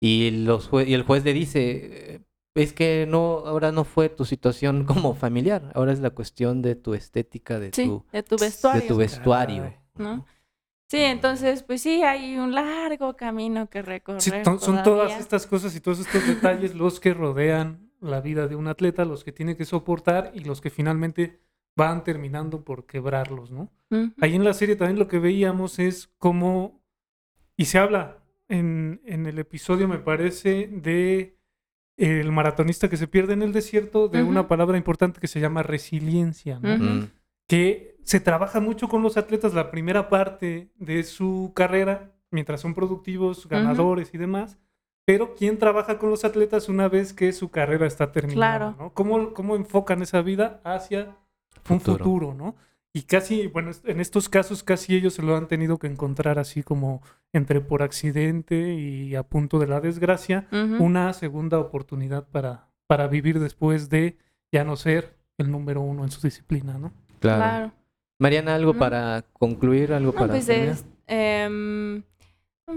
y, 0.01 0.31
los 0.45 0.71
jue- 0.71 0.87
y 0.87 0.95
el 0.95 1.03
juez 1.03 1.25
le 1.25 1.33
dice, 1.33 2.21
es 2.63 2.73
que 2.73 3.07
no, 3.09 3.39
ahora 3.47 3.73
no 3.73 3.85
fue 3.85 4.09
tu 4.09 4.25
situación 4.25 4.85
como 4.87 5.15
familiar, 5.15 5.71
ahora 5.75 5.93
es 5.93 6.01
la 6.01 6.11
cuestión 6.11 6.63
de 6.63 6.75
tu 6.75 6.95
estética, 6.95 7.59
de 7.59 7.71
Sí, 7.73 7.85
tu, 7.87 8.05
de 8.13 8.23
tu 8.23 8.37
de 8.37 8.47
vestuario. 8.47 8.89
tu 8.89 8.97
vestuario. 8.97 9.63
Caray. 9.63 9.77
¿no? 9.97 10.27
Sí, 10.91 10.99
entonces, 10.99 11.63
pues 11.63 11.83
sí, 11.83 12.03
hay 12.03 12.37
un 12.39 12.55
largo 12.55 13.15
camino 13.17 13.69
que 13.69 13.83
recorrer. 13.83 14.23
Sí, 14.23 14.31
to- 14.43 14.59
son 14.59 14.83
todas 14.83 15.19
estas 15.21 15.47
cosas 15.47 15.75
y 15.77 15.81
todos 15.81 15.99
estos 16.01 16.27
detalles 16.27 16.75
los 16.75 16.99
que 17.01 17.13
rodean 17.15 17.91
la 18.01 18.21
vida 18.21 18.47
de 18.49 18.57
un 18.57 18.69
atleta, 18.69 19.05
los 19.05 19.23
que 19.25 19.33
tiene 19.33 19.57
que 19.57 19.65
soportar 19.65 20.31
y 20.35 20.41
los 20.41 20.61
que 20.61 20.71
finalmente 20.71 21.41
van 21.77 22.05
terminando 22.05 22.65
por 22.65 22.87
quebrarlos, 22.87 23.51
¿no? 23.51 23.71
Ahí 24.21 24.35
en 24.35 24.45
la 24.45 24.53
serie 24.55 24.77
también 24.77 24.99
lo 24.99 25.09
que 25.09 25.19
veíamos 25.19 25.79
es 25.79 26.09
cómo, 26.19 26.83
y 27.57 27.67
se 27.67 27.79
habla 27.79 28.19
en, 28.49 29.01
en 29.05 29.27
el 29.27 29.39
episodio, 29.39 29.89
me 29.89 29.99
parece, 29.99 30.69
de 30.69 31.38
el 31.99 32.33
maratonista 32.33 32.89
que 32.89 32.97
se 32.97 33.09
pierde 33.09 33.35
en 33.35 33.43
el 33.43 33.53
desierto, 33.53 34.09
de 34.09 34.23
una 34.23 34.41
Ujú. 34.41 34.49
palabra 34.49 34.79
importante 34.79 35.21
que 35.21 35.27
se 35.27 35.41
llama 35.41 35.63
resiliencia, 35.63 36.59
¿no? 36.61 36.75
Ujú. 36.75 36.85
Mm, 36.85 37.11
que 37.49 37.97
se 38.05 38.21
trabaja 38.21 38.61
mucho 38.61 38.89
con 38.89 39.03
los 39.03 39.17
atletas 39.17 39.53
la 39.53 39.71
primera 39.71 40.09
parte 40.09 40.71
de 40.77 41.03
su 41.03 41.53
carrera, 41.55 42.13
mientras 42.31 42.61
son 42.61 42.75
productivos, 42.75 43.49
ganadores 43.49 44.15
y 44.15 44.19
demás. 44.19 44.59
Pero 45.05 45.35
¿quién 45.35 45.59
trabaja 45.59 45.99
con 45.99 46.11
los 46.11 46.25
atletas 46.25 46.69
una 46.69 46.89
vez 46.89 47.13
que 47.13 47.33
su 47.33 47.51
carrera 47.51 47.87
está 47.87 48.13
terminada? 48.13 48.77
¿no? 48.79 48.93
¿Cómo, 48.93 49.33
¿Cómo 49.33 49.57
enfocan 49.57 50.03
esa 50.03 50.23
vida 50.23 50.61
hacia 50.65 51.17
un 51.69 51.81
futuro, 51.81 52.35
¿no? 52.35 52.55
Y 52.95 53.03
casi, 53.03 53.47
bueno, 53.47 53.71
en 53.85 54.01
estos 54.01 54.29
casos 54.29 54.63
casi 54.63 54.97
ellos 54.97 55.15
se 55.15 55.23
lo 55.23 55.37
han 55.37 55.47
tenido 55.47 55.79
que 55.79 55.87
encontrar 55.87 56.39
así 56.39 56.63
como 56.63 57.03
entre 57.33 57.61
por 57.61 57.83
accidente 57.83 58.75
y 58.75 59.15
a 59.15 59.23
punto 59.23 59.59
de 59.59 59.67
la 59.67 59.81
desgracia, 59.81 60.49
una 60.51 61.13
segunda 61.13 61.59
oportunidad 61.59 62.27
para, 62.27 62.69
para 62.87 63.07
vivir 63.07 63.39
después 63.41 63.91
de 63.91 64.17
ya 64.51 64.65
no 64.65 64.77
ser 64.77 65.17
el 65.37 65.51
número 65.51 65.81
uno 65.83 66.05
en 66.05 66.11
su 66.11 66.21
disciplina, 66.21 66.79
¿no? 66.79 66.93
Claro. 67.21 67.73
Mariana, 68.19 68.55
¿algo 68.55 68.75
para 68.75 69.25
concluir? 69.35 69.93
¿Algo 69.93 70.13
para 70.13 70.29
pues, 70.29 70.49
em, 71.07 72.03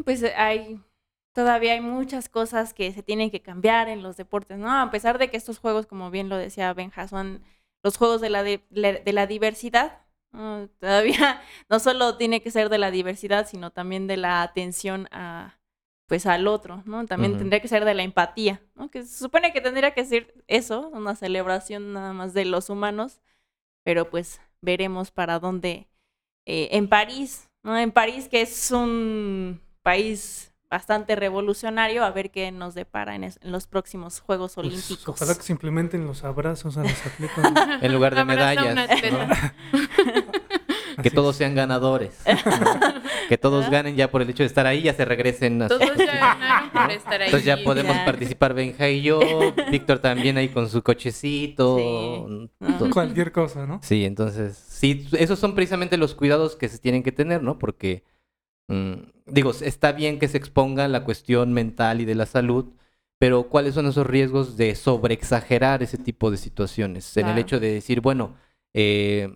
pues 0.05 0.24
hay 0.36 0.80
todavía 1.34 1.74
hay 1.74 1.82
muchas 1.82 2.30
cosas 2.30 2.74
que 2.74 2.91
se 2.91 3.03
tienen 3.03 3.32
que 3.32 3.41
cambiar 3.41 3.88
en 3.88 4.03
los 4.03 4.18
deportes, 4.18 4.57
¿no? 4.57 4.72
A 4.72 4.91
pesar 4.91 5.18
de 5.18 5.30
que 5.30 5.38
estos 5.38 5.59
juegos, 5.59 5.88
como 5.88 6.12
bien 6.12 6.30
lo 6.30 6.38
decía 6.38 6.74
Benja, 6.74 7.07
son 7.07 7.41
los 7.84 7.98
juegos 7.98 8.22
de 8.22 8.30
la, 8.30 8.44
de, 8.44 8.62
la 9.06 9.28
diversidad. 9.28 10.00
todavía 10.80 11.42
no 11.70 11.80
solo 11.80 12.18
tiene 12.18 12.42
que 12.42 12.52
ser 12.52 12.70
de 12.70 12.78
la 12.78 12.92
diversidad, 12.92 13.48
sino 13.48 13.72
también 13.72 14.08
de 14.08 14.18
la 14.18 14.42
atención 14.42 15.08
a, 15.12 15.60
pues 16.08 16.26
al 16.26 16.48
otro, 16.48 16.84
¿no? 16.86 17.06
También 17.06 17.38
tendría 17.38 17.62
que 17.62 17.68
ser 17.68 17.86
de 17.86 17.94
la 17.94 18.04
empatía, 18.04 18.62
¿no? 18.76 18.90
Que 18.90 19.04
se 19.04 19.18
supone 19.18 19.54
que 19.54 19.62
tendría 19.62 19.94
que 19.94 20.06
ser 20.06 20.34
eso, 20.48 20.90
una 20.90 21.16
celebración 21.16 21.94
nada 21.94 22.14
más 22.14 22.34
de 22.34 22.46
los 22.46 22.70
humanos, 22.70 23.22
pero 23.84 24.10
pues 24.10 24.42
veremos 24.62 25.12
para 25.12 25.40
dónde. 25.40 25.88
Eh, 26.46 26.70
en 26.72 26.90
París, 26.90 27.50
¿no? 27.64 27.78
En 27.78 27.92
París, 27.92 28.28
que 28.28 28.42
es 28.42 28.72
un 28.72 29.62
país 29.84 30.51
bastante 30.72 31.15
revolucionario, 31.17 32.05
a 32.05 32.11
ver 32.11 32.32
qué 32.32 32.49
nos 32.51 32.74
depara 32.74 33.13
en, 33.15 33.30
los 33.43 33.67
próximos 33.67 34.22
Juegos 34.22 34.55
pues, 34.55 34.67
Olímpicos. 34.67 35.07
ojalá 35.09 35.36
que 35.36 35.43
se 35.43 35.51
implementen 35.51 36.07
los 36.07 36.24
abrazos 36.24 36.78
a 36.78 36.84
los 36.84 37.05
atletas. 37.05 37.84
en 37.84 37.93
lugar 37.93 38.15
de 38.15 38.24
medallas. 38.24 38.89
que 41.03 41.11
todos 41.11 41.36
sean 41.36 41.55
ganadores. 41.55 42.22
que 43.28 43.38
todos 43.38 43.69
ganen 43.69 43.97
ya 43.97 44.09
por 44.09 44.22
el 44.22 44.30
hecho 44.30 44.43
de 44.43 44.47
estar 44.47 44.65
ahí, 44.65 44.82
ya 44.84 44.93
se 44.93 45.03
regresen. 45.03 45.61
A 45.61 45.67
todos 45.67 45.82
ya 45.97 46.05
ganaron 46.05 46.69
por 46.69 46.91
estar 46.91 47.22
ahí. 47.22 47.26
Entonces 47.26 47.45
ya 47.45 47.57
podemos 47.57 47.97
participar 47.99 48.53
Benja 48.53 48.88
y 48.88 49.01
yo, 49.01 49.19
Víctor 49.69 49.99
también 49.99 50.38
ahí 50.38 50.47
con 50.47 50.69
su 50.69 50.82
cochecito. 50.82 52.49
Cualquier 52.93 53.34
cosa, 53.34 53.65
¿no? 53.65 53.82
Sí, 53.84 54.05
entonces, 54.05 54.55
sí, 54.55 55.05
esos 55.13 55.38
son 55.38 55.53
precisamente 55.53 55.97
los 55.97 56.15
cuidados 56.15 56.55
que 56.55 56.69
se 56.69 56.78
tienen 56.78 57.03
que 57.03 57.11
tener, 57.11 57.43
¿no? 57.43 57.59
Porque, 57.59 58.05
mm, 58.72 58.93
digo, 59.28 59.51
está 59.51 59.91
bien 59.91 60.19
que 60.19 60.28
se 60.28 60.38
exponga 60.38 60.88
la 60.88 61.03
cuestión 61.03 61.53
mental 61.53 62.01
y 62.01 62.05
de 62.05 62.15
la 62.15 62.26
salud, 62.26 62.74
pero 63.19 63.49
¿cuáles 63.49 63.76
son 63.76 63.86
esos 63.86 64.07
riesgos 64.07 64.57
de 64.57 64.76
sobreexagerar 64.76 65.84
ese 65.84 65.97
tipo 65.97 66.32
de 66.32 66.38
situaciones? 66.38 67.15
En 67.17 67.28
el 67.28 67.38
hecho 67.38 67.59
de 67.59 67.72
decir, 67.72 68.01
bueno, 68.01 68.36
eh, 68.74 69.30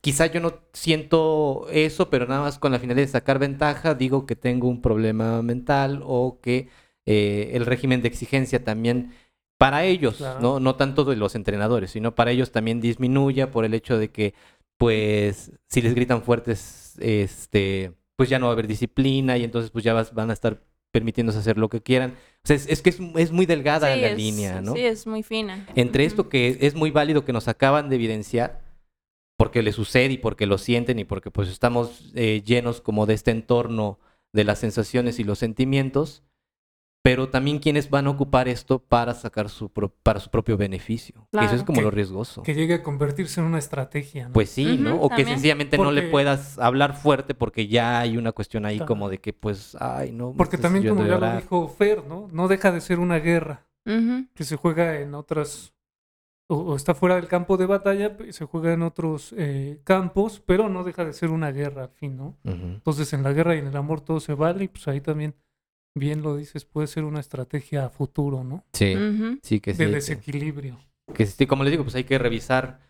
quizá 0.00 0.26
yo 0.26 0.40
no 0.40 0.54
siento 0.72 1.66
eso, 1.70 2.10
pero 2.10 2.26
nada 2.26 2.42
más 2.42 2.58
con 2.58 2.72
la 2.72 2.78
finalidad 2.78 3.06
de 3.06 3.12
sacar 3.12 3.38
ventaja, 3.38 3.94
digo 3.94 4.26
que 4.26 4.36
tengo 4.36 4.68
un 4.68 4.82
problema 4.82 5.40
mental 5.42 6.02
o 6.04 6.40
que 6.40 6.68
eh, 7.06 7.52
el 7.54 7.64
régimen 7.66 8.02
de 8.02 8.08
exigencia 8.08 8.64
también 8.64 9.12
para 9.58 9.84
ellos, 9.84 10.20
¿no? 10.40 10.60
No 10.60 10.76
tanto 10.76 11.04
de 11.04 11.16
los 11.16 11.34
entrenadores, 11.34 11.90
sino 11.90 12.14
para 12.14 12.30
ellos 12.30 12.52
también 12.52 12.80
disminuya 12.80 13.50
por 13.50 13.64
el 13.64 13.74
hecho 13.74 13.98
de 13.98 14.10
que, 14.10 14.34
pues, 14.76 15.52
si 15.68 15.82
les 15.82 15.94
gritan 15.94 16.22
fuertes, 16.22 16.96
este, 17.00 17.92
pues 18.18 18.28
ya 18.28 18.40
no 18.40 18.46
va 18.46 18.50
a 18.50 18.54
haber 18.54 18.66
disciplina 18.66 19.38
y 19.38 19.44
entonces 19.44 19.70
pues 19.70 19.84
ya 19.84 19.94
van 19.94 20.30
a 20.30 20.32
estar 20.32 20.60
permitiéndose 20.90 21.38
hacer 21.38 21.56
lo 21.56 21.68
que 21.68 21.80
quieran. 21.80 22.14
O 22.42 22.48
sea, 22.48 22.56
es, 22.56 22.82
que 22.82 22.90
es, 22.90 23.30
muy 23.30 23.46
delgada 23.46 23.94
la 23.94 24.12
línea, 24.12 24.60
¿no? 24.60 24.74
Sí, 24.74 24.80
es 24.80 25.06
muy 25.06 25.22
fina. 25.22 25.68
Entre 25.76 26.04
esto 26.04 26.28
que 26.28 26.58
es 26.60 26.74
muy 26.74 26.90
válido 26.90 27.24
que 27.24 27.32
nos 27.32 27.46
acaban 27.46 27.88
de 27.88 27.94
evidenciar, 27.94 28.60
porque 29.36 29.62
le 29.62 29.72
sucede 29.72 30.14
y 30.14 30.18
porque 30.18 30.46
lo 30.46 30.58
sienten 30.58 30.98
y 30.98 31.04
porque 31.04 31.30
pues 31.30 31.48
estamos 31.48 32.10
eh, 32.16 32.42
llenos 32.44 32.80
como 32.80 33.06
de 33.06 33.14
este 33.14 33.30
entorno 33.30 34.00
de 34.32 34.42
las 34.42 34.58
sensaciones 34.58 35.20
y 35.20 35.24
los 35.24 35.38
sentimientos, 35.38 36.24
pero 37.08 37.30
también 37.30 37.58
quienes 37.58 37.88
van 37.88 38.06
a 38.06 38.10
ocupar 38.10 38.48
esto 38.48 38.80
para 38.80 39.14
sacar 39.14 39.48
su 39.48 39.70
para 40.02 40.20
su 40.20 40.28
propio 40.28 40.58
beneficio. 40.58 41.26
Eso 41.32 41.54
es 41.54 41.62
como 41.62 41.80
lo 41.80 41.90
riesgoso. 41.90 42.42
Que 42.42 42.54
llegue 42.54 42.74
a 42.74 42.82
convertirse 42.82 43.40
en 43.40 43.46
una 43.46 43.58
estrategia. 43.58 44.26
¿no? 44.28 44.34
Pues 44.34 44.50
sí, 44.50 44.76
¿no? 44.76 44.96
O 45.00 45.08
que 45.08 45.24
sencillamente 45.24 45.78
no 45.78 45.90
le 45.90 46.02
puedas 46.02 46.58
hablar 46.58 46.94
fuerte 46.96 47.32
porque 47.32 47.66
ya 47.66 48.00
hay 48.00 48.18
una 48.18 48.32
cuestión 48.32 48.66
ahí 48.66 48.78
como 48.80 49.08
de 49.08 49.18
que 49.18 49.32
pues, 49.32 49.74
ay, 49.80 50.12
no. 50.12 50.34
Porque 50.36 50.58
también 50.58 50.86
como 50.86 51.06
ya 51.06 51.18
lo 51.18 51.36
dijo 51.36 51.68
Fer, 51.68 52.04
¿no? 52.04 52.28
No 52.30 52.46
deja 52.46 52.72
de 52.72 52.82
ser 52.82 52.98
una 52.98 53.18
guerra 53.20 53.64
que 54.34 54.44
se 54.44 54.56
juega 54.56 55.00
en 55.00 55.14
otras 55.14 55.72
o, 56.50 56.76
está 56.76 56.94
fuera 56.94 57.16
del 57.16 57.26
campo 57.26 57.56
de 57.56 57.64
batalla, 57.64 58.16
se 58.30 58.44
juega 58.44 58.72
en 58.72 58.82
otros 58.82 59.34
eh, 59.36 59.80
campos, 59.84 60.42
pero 60.44 60.68
no 60.68 60.84
deja 60.84 61.06
de 61.06 61.14
ser 61.14 61.30
una 61.30 61.52
guerra 61.52 61.84
al 61.84 61.90
fin, 61.90 62.16
¿no? 62.16 62.36
Entonces 62.44 63.12
en 63.14 63.22
la 63.22 63.32
guerra 63.32 63.54
y 63.54 63.58
en 63.58 63.66
el 63.66 63.76
amor 63.76 64.02
todo 64.02 64.20
se 64.20 64.34
vale 64.34 64.64
y 64.64 64.68
pues 64.68 64.88
ahí 64.88 65.00
también, 65.00 65.34
bien 65.98 66.22
lo 66.22 66.36
dices, 66.36 66.64
puede 66.64 66.86
ser 66.86 67.04
una 67.04 67.20
estrategia 67.20 67.86
a 67.86 67.90
futuro, 67.90 68.44
¿no? 68.44 68.64
Sí, 68.72 68.94
sí 69.42 69.60
que 69.60 69.72
sí. 69.72 69.84
De 69.84 69.90
desequilibrio. 69.90 70.78
Que, 71.14 71.26
sí, 71.26 71.46
como 71.46 71.64
le 71.64 71.70
digo, 71.70 71.84
pues 71.84 71.94
hay 71.94 72.04
que 72.04 72.18
revisar 72.18 72.80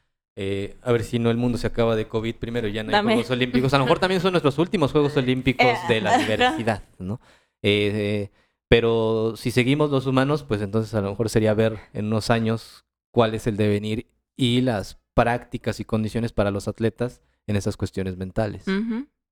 eh, 0.40 0.76
a 0.82 0.92
ver 0.92 1.02
si 1.02 1.18
no 1.18 1.32
el 1.32 1.36
mundo 1.36 1.58
se 1.58 1.66
acaba 1.66 1.96
de 1.96 2.06
COVID 2.06 2.36
primero 2.36 2.68
y 2.68 2.72
ya 2.72 2.84
no 2.84 2.96
hay 2.96 3.02
Juegos 3.02 3.30
Olímpicos. 3.30 3.74
A 3.74 3.78
lo 3.78 3.84
mejor 3.84 3.98
también 3.98 4.20
son 4.20 4.32
nuestros 4.32 4.56
últimos 4.58 4.92
Juegos 4.92 5.16
Olímpicos 5.16 5.66
de 5.88 6.00
la 6.00 6.16
diversidad, 6.16 6.84
¿no? 6.98 7.20
Eh, 7.60 8.30
pero 8.68 9.34
si 9.36 9.50
seguimos 9.50 9.90
los 9.90 10.06
humanos, 10.06 10.44
pues 10.44 10.62
entonces 10.62 10.94
a 10.94 11.00
lo 11.00 11.10
mejor 11.10 11.28
sería 11.28 11.54
ver 11.54 11.78
en 11.92 12.06
unos 12.06 12.30
años 12.30 12.84
cuál 13.10 13.34
es 13.34 13.48
el 13.48 13.56
devenir 13.56 14.06
y 14.36 14.60
las 14.60 15.00
prácticas 15.14 15.80
y 15.80 15.84
condiciones 15.84 16.32
para 16.32 16.52
los 16.52 16.68
atletas 16.68 17.20
en 17.48 17.56
esas 17.56 17.76
cuestiones 17.76 18.16
mentales 18.16 18.64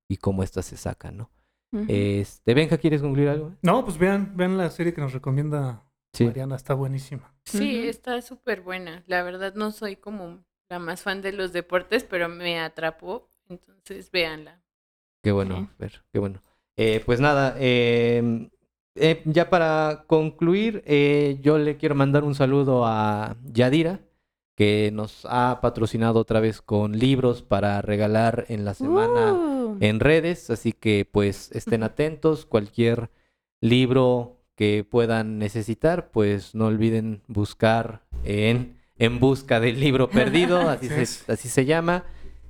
y 0.09 0.16
cómo 0.16 0.43
éstas 0.43 0.66
se 0.66 0.77
sacan, 0.77 1.18
¿no? 1.18 1.31
Este, 1.89 2.55
Benja, 2.55 2.79
¿quieres 2.79 3.03
concluir 3.03 3.29
algo? 3.29 3.53
No, 3.62 3.85
pues 3.85 3.99
vean, 3.99 4.37
vean 4.37 4.57
la 4.57 4.70
serie 4.70 4.95
que 4.95 5.01
nos 5.01 5.12
recomienda 5.12 5.82
Mariana, 6.19 6.57
está 6.57 6.74
buenísima. 6.74 7.35
Sí, 7.44 7.89
está 7.89 8.20
súper 8.23 8.62
buena. 8.62 9.03
La 9.07 9.23
verdad 9.23 9.55
no 9.55 9.70
soy 9.70 9.97
como 9.97 10.44
la 10.69 10.78
más 10.78 11.03
fan 11.03 11.23
de 11.23 11.32
los 11.32 11.53
deportes, 11.53 12.05
pero 12.05 12.28
me 12.28 12.59
atrapó, 12.61 13.28
entonces 13.48 14.11
véanla. 14.11 14.62
Qué 15.23 15.32
bueno, 15.32 15.70
ver, 15.78 16.05
qué 16.12 16.19
bueno. 16.19 16.43
Eh, 16.77 17.03
pues 17.05 17.20
nada, 17.20 17.57
eh, 17.59 18.48
eh, 18.97 19.23
ya 19.27 19.51
para 19.51 20.05
concluir, 20.07 20.82
eh, 20.86 21.39
yo 21.43 21.59
le 21.59 21.77
quiero 21.77 21.94
mandar 21.94 22.24
un 22.24 22.35
saludo 22.35 22.86
a 22.86 23.36
Yadira, 23.44 24.01
que 24.57 24.91
nos 24.93 25.27
ha 25.28 25.61
patrocinado 25.61 26.19
otra 26.19 26.41
vez 26.41 26.62
con 26.62 26.99
libros 26.99 27.43
para 27.43 27.81
regalar 27.83 28.47
en 28.49 28.65
la 28.65 28.74
semana 28.74 29.35
uh. 29.35 29.77
en 29.81 30.01
redes, 30.01 30.51
así 30.51 30.73
que 30.73 31.07
pues 31.11 31.51
estén 31.53 31.83
atentos, 31.83 32.47
cualquier 32.47 33.11
libro 33.61 34.41
que 34.57 34.85
puedan 34.89 35.39
necesitar, 35.39 36.11
pues 36.11 36.55
no 36.55 36.66
olviden 36.66 37.23
buscar 37.28 38.03
en 38.24 38.81
En 38.99 39.20
Busca 39.20 39.61
del 39.61 39.78
Libro 39.78 40.09
Perdido, 40.09 40.59
así, 40.70 40.89
se, 40.89 41.31
así 41.31 41.49
se 41.49 41.66
llama. 41.66 42.05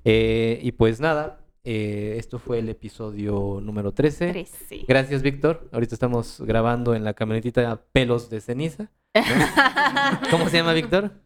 Eh, 0.04 0.60
y 0.62 0.70
pues 0.72 1.00
nada, 1.00 1.40
eh, 1.64 2.14
esto 2.18 2.38
fue 2.38 2.60
el 2.60 2.68
episodio 2.68 3.60
número 3.60 3.90
13. 3.90 4.46
Gracias, 4.86 5.22
Víctor. 5.22 5.68
Ahorita 5.72 5.96
estamos 5.96 6.40
grabando 6.40 6.94
en 6.94 7.02
la 7.02 7.14
camionetita 7.14 7.82
Pelos 7.90 8.30
de 8.30 8.40
Ceniza. 8.40 8.92
¿Cómo 10.30 10.48
se 10.48 10.58
llama, 10.58 10.74
Víctor? 10.74 11.25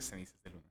Cenizas 0.00 0.36
de 0.44 0.50
Luna. 0.50 0.70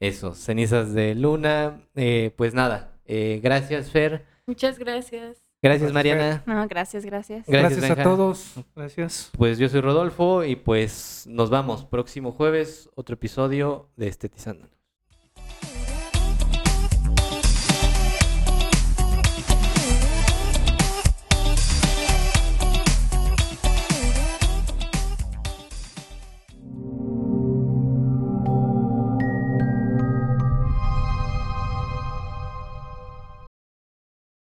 Eso, 0.00 0.34
Cenizas 0.34 0.94
de 0.94 1.14
Luna. 1.14 1.80
Eh, 1.94 2.32
pues 2.36 2.54
nada, 2.54 2.92
eh, 3.04 3.40
gracias, 3.42 3.90
Fer. 3.90 4.24
Muchas 4.46 4.78
gracias. 4.78 5.42
Gracias, 5.60 5.92
Mariana. 5.92 6.44
gracias, 6.68 7.04
gracias. 7.04 7.44
Gracias, 7.46 7.90
a 7.90 8.02
todos. 8.02 8.54
Gracias. 8.76 9.30
Pues 9.36 9.58
yo 9.58 9.68
soy 9.68 9.80
Rodolfo 9.80 10.44
y 10.44 10.54
pues 10.54 11.26
nos 11.28 11.50
vamos. 11.50 11.84
Próximo 11.84 12.30
jueves, 12.30 12.88
otro 12.94 13.14
episodio 13.14 13.88
de 13.96 14.06
Estetizando. 14.06 14.68